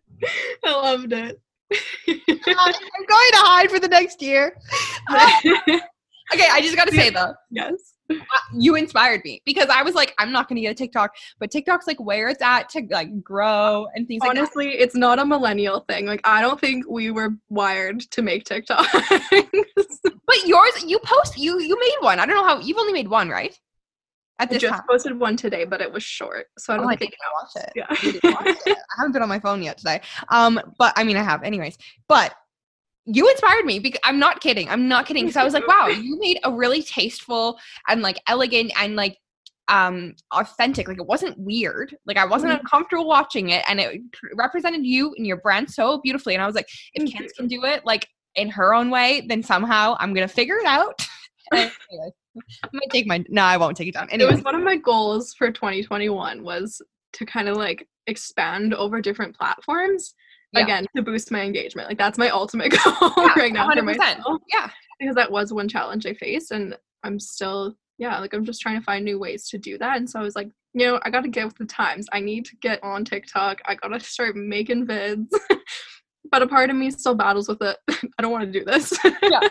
I 0.66 0.72
loved 0.72 1.14
it. 1.14 1.40
Uh, 1.72 1.78
I'm 2.18 3.06
going 3.08 3.32
to 3.32 3.38
hide 3.38 3.70
for 3.70 3.80
the 3.80 3.88
next 3.88 4.22
year. 4.22 4.56
Uh, 5.10 5.32
okay, 6.34 6.48
I 6.52 6.62
just 6.62 6.76
gotta 6.76 6.92
say 6.92 7.10
though. 7.10 7.34
Yes 7.52 7.94
you 8.54 8.76
inspired 8.76 9.22
me 9.24 9.42
because 9.46 9.70
I 9.70 9.84
was 9.84 9.96
like, 9.96 10.14
I'm 10.18 10.32
not 10.32 10.48
going 10.48 10.56
to 10.58 10.62
get 10.62 10.72
a 10.72 10.76
TikTok, 10.76 11.16
but 11.40 11.52
TikTok's 11.52 11.88
like 11.88 12.00
where 12.00 12.30
it's 12.30 12.42
at 12.42 12.70
to 12.70 12.86
like 12.90 13.24
grow 13.24 13.88
and 13.94 14.08
things. 14.08 14.22
Honestly, 14.26 14.68
like 14.68 14.80
it's 14.80 14.96
not 14.96 15.20
a 15.20 15.26
millennial 15.26 15.82
thing. 15.82 16.06
Like 16.06 16.22
I 16.24 16.42
don't 16.42 16.60
think 16.60 16.86
we 16.90 17.12
were 17.12 17.32
wired 17.50 18.02
to 18.12 18.22
make 18.22 18.46
TikTok. 18.46 18.86
but 18.92 20.46
yours, 20.46 20.84
you 20.86 21.00
post, 21.04 21.38
you 21.38 21.60
you 21.60 21.80
made 21.80 21.98
one. 22.02 22.20
I 22.20 22.26
don't 22.26 22.36
know 22.36 22.46
how 22.46 22.60
you've 22.60 22.78
only 22.78 22.94
made 22.94 23.08
one, 23.08 23.30
right? 23.30 23.58
At 24.42 24.50
this 24.50 24.58
I 24.58 24.68
just 24.68 24.74
time. 24.74 24.84
posted 24.90 25.20
one 25.20 25.36
today, 25.36 25.66
but 25.66 25.82
it 25.82 25.92
was 25.92 26.02
short, 26.02 26.48
so 26.58 26.74
I 26.74 26.78
don't 26.78 26.86
oh, 26.86 26.96
think 26.96 27.14
I 27.56 27.60
it. 27.60 27.72
Yeah, 27.76 28.32
watch 28.32 28.58
it. 28.66 28.78
I 28.78 28.96
haven't 28.98 29.12
been 29.12 29.22
on 29.22 29.28
my 29.28 29.40
phone 29.40 29.62
yet 29.62 29.78
today. 29.78 30.00
Um, 30.30 30.62
but 30.78 30.94
I 30.96 31.04
mean, 31.04 31.18
I 31.18 31.24
have, 31.24 31.44
anyways. 31.44 31.78
But 32.08 32.34
you 33.12 33.30
inspired 33.30 33.66
me 33.66 33.80
because 33.80 34.00
I'm 34.04 34.20
not 34.20 34.42
kidding. 34.42 34.70
I'm 34.70 34.88
not 34.88 35.06
kidding 35.06 35.26
because 35.26 35.38
I 35.38 35.44
was 35.44 35.54
like, 35.54 35.68
wow, 35.68 35.88
you 35.88 36.18
made 36.20 36.40
a 36.44 36.52
really 36.52 36.84
tasteful 36.84 37.58
and 37.88 38.02
like 38.02 38.22
elegant 38.28 38.72
and 38.80 38.96
like 38.96 39.18
um 39.68 40.16
authentic 40.32 40.88
like 40.88 40.98
it 40.98 41.06
wasn't 41.06 41.38
weird 41.38 41.96
like 42.08 42.18
i 42.18 42.26
wasn't 42.26 42.52
mm-hmm. 42.52 42.60
uncomfortable 42.62 43.08
watching 43.08 43.50
it 43.52 43.64
and 43.70 43.80
it 43.80 44.02
represented 44.34 44.84
you 44.84 45.14
and 45.16 45.28
your 45.28 45.38
brand 45.38 45.70
so 45.70 46.02
beautifully 46.02 46.34
and 46.34 46.42
i 46.42 46.46
was 46.48 46.56
like 46.56 46.68
if 46.96 47.08
Kenz 47.08 47.32
can 47.38 47.48
do 47.48 47.64
it 47.66 47.86
like 47.86 48.08
in 48.34 48.50
her 48.50 48.74
own 48.74 48.90
way 48.90 49.24
then 49.30 49.44
somehow 49.44 49.96
i'm 50.00 50.12
gonna 50.12 50.28
figure 50.28 50.58
it 50.58 50.66
out 50.66 51.00
anyway, 51.54 51.72
i 52.64 52.70
might 52.74 52.90
take 52.90 53.06
my 53.06 53.24
no 53.30 53.44
i 53.44 53.58
won't 53.58 53.78
take 53.78 53.88
it 53.88 53.94
down 53.94 54.10
anyway. 54.10 54.32
it 54.32 54.36
was 54.38 54.44
one 54.44 54.56
of 54.56 54.64
my 54.64 54.76
goals 54.76 55.36
for 55.36 55.52
2021 55.52 56.44
was 56.44 56.82
to 57.14 57.24
kind 57.24 57.48
of 57.48 57.56
like 57.56 57.88
expand 58.08 58.74
over 58.74 59.02
different 59.02 59.38
platforms 59.38 60.16
yeah. 60.54 60.64
again 60.64 60.86
to 60.96 61.02
boost 61.02 61.32
my 61.32 61.42
engagement. 61.42 61.88
Like 61.88 61.98
that's 61.98 62.18
my 62.18 62.30
ultimate 62.30 62.72
goal 62.84 63.12
yeah, 63.18 63.34
right 63.36 63.54
now 63.54 63.70
100%. 63.70 63.76
for 63.76 63.84
myself. 63.84 64.42
Yeah. 64.52 64.70
Because 65.00 65.16
that 65.16 65.32
was 65.32 65.54
one 65.54 65.68
challenge 65.68 66.06
I 66.06 66.14
faced 66.14 66.52
and 66.52 66.78
I'm 67.04 67.20
still 67.20 67.76
yeah, 68.00 68.18
like 68.20 68.34
I'm 68.34 68.46
just 68.46 68.62
trying 68.62 68.80
to 68.80 68.84
find 68.84 69.04
new 69.04 69.20
ways 69.20 69.50
to 69.50 69.58
do 69.58 69.78
that. 69.78 69.98
And 69.98 70.10
so 70.10 70.20
I 70.20 70.24
was 70.24 70.36
like, 70.36 70.50
you 70.74 70.88
know, 70.88 71.00
I 71.04 71.10
gotta 71.10 71.28
get 71.28 71.46
with 71.46 71.58
the 71.58 71.66
times. 71.66 72.08
I 72.14 72.22
need 72.22 72.46
to 72.46 72.56
get 72.62 72.82
on 72.82 73.04
TikTok. 73.04 73.62
I 73.66 73.76
gotta 73.76 74.00
start 74.00 74.36
making 74.36 74.88
vids. 74.88 75.28
but 76.32 76.42
a 76.42 76.48
part 76.48 76.70
of 76.70 76.76
me 76.76 76.92
still 76.92 77.16
battles 77.16 77.50
with 77.50 77.62
it. 77.62 77.78
I 77.90 78.22
don't 78.22 78.32
want 78.32 78.46
to 78.46 78.60
do 78.60 78.66
this. 78.66 78.98
yeah. 79.22 79.42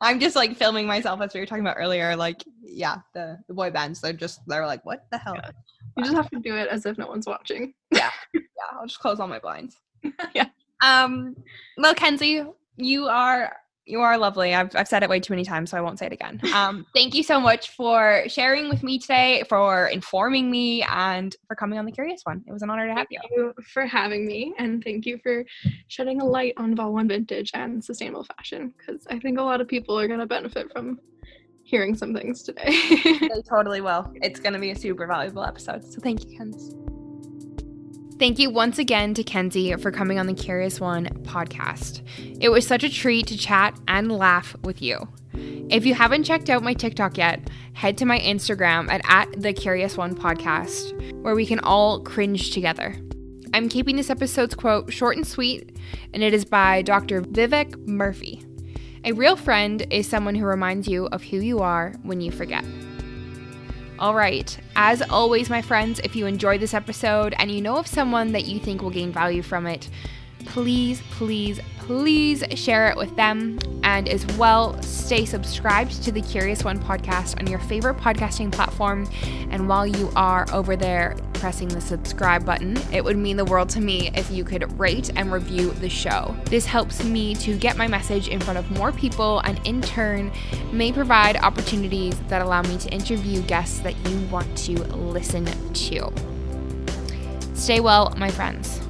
I'm 0.00 0.20
just 0.20 0.36
like 0.36 0.56
filming 0.56 0.86
myself 0.86 1.20
as 1.20 1.34
we 1.34 1.40
were 1.40 1.46
talking 1.46 1.64
about 1.64 1.76
earlier. 1.76 2.14
Like, 2.14 2.44
yeah, 2.62 2.98
the, 3.14 3.38
the 3.48 3.54
boy 3.54 3.70
bands, 3.70 4.00
they're 4.00 4.12
just, 4.12 4.40
they're 4.46 4.66
like, 4.66 4.84
what 4.86 5.06
the 5.10 5.18
hell? 5.18 5.34
Yeah. 5.34 5.50
You 5.96 6.04
just 6.04 6.14
have 6.14 6.30
to 6.30 6.38
do 6.38 6.56
it 6.56 6.68
as 6.68 6.86
if 6.86 6.98
no 6.98 7.08
one's 7.08 7.26
watching. 7.26 7.74
yeah. 7.90 8.10
Yeah. 8.32 8.40
I'll 8.78 8.86
just 8.86 9.00
close 9.00 9.18
all 9.18 9.26
my 9.26 9.40
blinds. 9.40 9.76
yeah. 10.34 10.48
Um, 10.82 11.36
well, 11.76 11.94
Kenzie, 11.94 12.44
you 12.76 13.06
are 13.06 13.52
you 13.88 14.02
are 14.02 14.18
lovely. 14.18 14.54
I've, 14.54 14.74
I've 14.76 14.86
said 14.86 15.02
it 15.02 15.08
way 15.08 15.18
too 15.18 15.32
many 15.32 15.44
times, 15.44 15.70
so 15.70 15.78
I 15.78 15.80
won't 15.80 15.98
say 15.98 16.06
it 16.06 16.12
again. 16.12 16.40
Um, 16.58 16.86
thank 16.92 17.14
you 17.14 17.22
so 17.22 17.38
much 17.38 17.70
for 17.70 18.24
sharing 18.26 18.68
with 18.68 18.82
me 18.82 18.98
today, 18.98 19.44
for 19.48 19.86
informing 19.86 20.50
me, 20.50 20.82
and 20.82 21.36
for 21.46 21.54
coming 21.54 21.78
on 21.78 21.84
the 21.84 21.92
Curious 21.92 22.22
One. 22.24 22.42
It 22.48 22.52
was 22.52 22.62
an 22.62 22.70
honor 22.70 22.88
to 22.88 22.94
have 22.94 23.06
you. 23.10 23.20
Thank 23.20 23.32
you 23.36 23.54
for 23.62 23.86
having 23.86 24.26
me, 24.26 24.54
and 24.58 24.82
thank 24.82 25.06
you 25.06 25.18
for 25.22 25.44
shedding 25.86 26.20
a 26.20 26.24
light 26.24 26.54
on 26.56 26.74
Vol 26.74 26.94
One 26.94 27.06
Vintage 27.06 27.52
and 27.54 27.82
sustainable 27.82 28.24
fashion, 28.24 28.74
because 28.76 29.06
I 29.08 29.20
think 29.20 29.38
a 29.38 29.42
lot 29.42 29.60
of 29.60 29.68
people 29.68 29.98
are 29.98 30.08
going 30.08 30.20
to 30.20 30.26
benefit 30.26 30.72
from 30.72 30.98
hearing 31.62 31.94
some 31.94 32.12
things 32.12 32.42
today. 32.42 32.70
they 33.20 33.42
totally 33.48 33.80
will. 33.80 34.10
It's 34.16 34.40
going 34.40 34.54
to 34.54 34.58
be 34.58 34.70
a 34.70 34.76
super 34.76 35.06
valuable 35.06 35.44
episode. 35.44 35.84
So 35.84 36.00
thank 36.00 36.24
you, 36.24 36.38
Kenz. 36.38 36.97
Thank 38.18 38.40
you 38.40 38.50
once 38.50 38.80
again 38.80 39.14
to 39.14 39.22
Kenzie 39.22 39.76
for 39.76 39.92
coming 39.92 40.18
on 40.18 40.26
the 40.26 40.34
Curious 40.34 40.80
One 40.80 41.06
podcast. 41.22 42.02
It 42.40 42.48
was 42.48 42.66
such 42.66 42.82
a 42.82 42.90
treat 42.90 43.28
to 43.28 43.38
chat 43.38 43.78
and 43.86 44.10
laugh 44.10 44.56
with 44.64 44.82
you. 44.82 45.06
If 45.34 45.86
you 45.86 45.94
haven't 45.94 46.24
checked 46.24 46.50
out 46.50 46.64
my 46.64 46.74
TikTok 46.74 47.16
yet, 47.16 47.48
head 47.74 47.96
to 47.98 48.04
my 48.04 48.18
Instagram 48.18 48.90
at, 48.90 49.02
at 49.04 49.40
the 49.40 49.52
Curious 49.52 49.96
One 49.96 50.16
podcast, 50.16 51.22
where 51.22 51.36
we 51.36 51.46
can 51.46 51.60
all 51.60 52.00
cringe 52.00 52.50
together. 52.50 52.96
I'm 53.54 53.68
keeping 53.68 53.94
this 53.94 54.10
episode's 54.10 54.56
quote 54.56 54.92
short 54.92 55.16
and 55.16 55.26
sweet, 55.26 55.78
and 56.12 56.20
it 56.20 56.34
is 56.34 56.44
by 56.44 56.82
Dr. 56.82 57.22
Vivek 57.22 57.86
Murthy. 57.86 58.44
A 59.04 59.12
real 59.12 59.36
friend 59.36 59.86
is 59.92 60.08
someone 60.08 60.34
who 60.34 60.44
reminds 60.44 60.88
you 60.88 61.06
of 61.06 61.22
who 61.22 61.36
you 61.36 61.60
are 61.60 61.94
when 62.02 62.20
you 62.20 62.32
forget. 62.32 62.64
All 63.98 64.14
right. 64.14 64.56
As 64.76 65.02
always, 65.02 65.50
my 65.50 65.60
friends, 65.60 65.98
if 66.04 66.14
you 66.14 66.26
enjoyed 66.26 66.60
this 66.60 66.72
episode 66.72 67.34
and 67.38 67.50
you 67.50 67.60
know 67.60 67.76
of 67.78 67.88
someone 67.88 68.30
that 68.30 68.46
you 68.46 68.60
think 68.60 68.80
will 68.80 68.90
gain 68.90 69.10
value 69.10 69.42
from 69.42 69.66
it, 69.66 69.88
please, 70.44 71.02
please, 71.10 71.58
please 71.88 72.44
share 72.54 72.90
it 72.90 72.96
with 72.98 73.16
them. 73.16 73.58
And 73.82 74.10
as 74.10 74.26
well, 74.36 74.80
stay 74.82 75.24
subscribed 75.24 76.02
to 76.02 76.12
the 76.12 76.20
Curious 76.20 76.62
One 76.62 76.78
podcast 76.78 77.40
on 77.40 77.46
your 77.46 77.60
favorite 77.60 77.96
podcasting 77.96 78.52
platform. 78.52 79.08
And 79.50 79.66
while 79.70 79.86
you 79.86 80.12
are 80.14 80.44
over 80.52 80.76
there 80.76 81.16
pressing 81.32 81.68
the 81.68 81.80
subscribe 81.80 82.44
button, 82.44 82.76
it 82.92 83.02
would 83.02 83.16
mean 83.16 83.38
the 83.38 83.44
world 83.46 83.70
to 83.70 83.80
me 83.80 84.10
if 84.14 84.30
you 84.30 84.44
could 84.44 84.78
rate 84.78 85.10
and 85.16 85.32
review 85.32 85.70
the 85.70 85.88
show. 85.88 86.36
This 86.44 86.66
helps 86.66 87.02
me 87.04 87.34
to 87.36 87.56
get 87.56 87.78
my 87.78 87.88
message 87.88 88.28
in 88.28 88.38
front 88.38 88.58
of 88.58 88.70
more 88.72 88.92
people 88.92 89.40
and 89.46 89.58
in 89.66 89.80
turn 89.80 90.30
may 90.70 90.92
provide 90.92 91.38
opportunities 91.38 92.20
that 92.28 92.42
allow 92.42 92.60
me 92.60 92.76
to 92.76 92.90
interview 92.90 93.40
guests 93.44 93.78
that 93.78 93.96
you 94.06 94.26
want 94.26 94.58
to 94.58 94.74
listen 94.94 95.46
to. 95.72 96.12
Stay 97.54 97.80
well, 97.80 98.12
my 98.18 98.30
friends. 98.30 98.87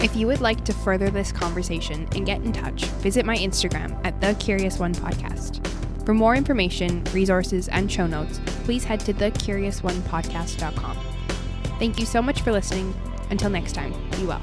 If 0.00 0.14
you 0.14 0.28
would 0.28 0.40
like 0.40 0.64
to 0.64 0.72
further 0.72 1.10
this 1.10 1.32
conversation 1.32 2.08
and 2.14 2.24
get 2.24 2.42
in 2.42 2.52
touch, 2.52 2.84
visit 3.02 3.26
my 3.26 3.36
Instagram 3.36 4.00
at 4.04 4.20
The 4.20 4.34
Curious 4.34 4.78
One 4.78 4.94
Podcast. 4.94 5.66
For 6.04 6.14
more 6.14 6.36
information, 6.36 7.04
resources, 7.12 7.68
and 7.68 7.90
show 7.90 8.06
notes, 8.06 8.40
please 8.64 8.84
head 8.84 9.00
to 9.00 9.12
thecuriousonePodcast.com. 9.12 10.96
Thank 11.78 11.98
you 11.98 12.06
so 12.06 12.22
much 12.22 12.42
for 12.42 12.52
listening. 12.52 12.94
Until 13.30 13.50
next 13.50 13.72
time, 13.72 13.92
be 14.12 14.24
well. 14.24 14.40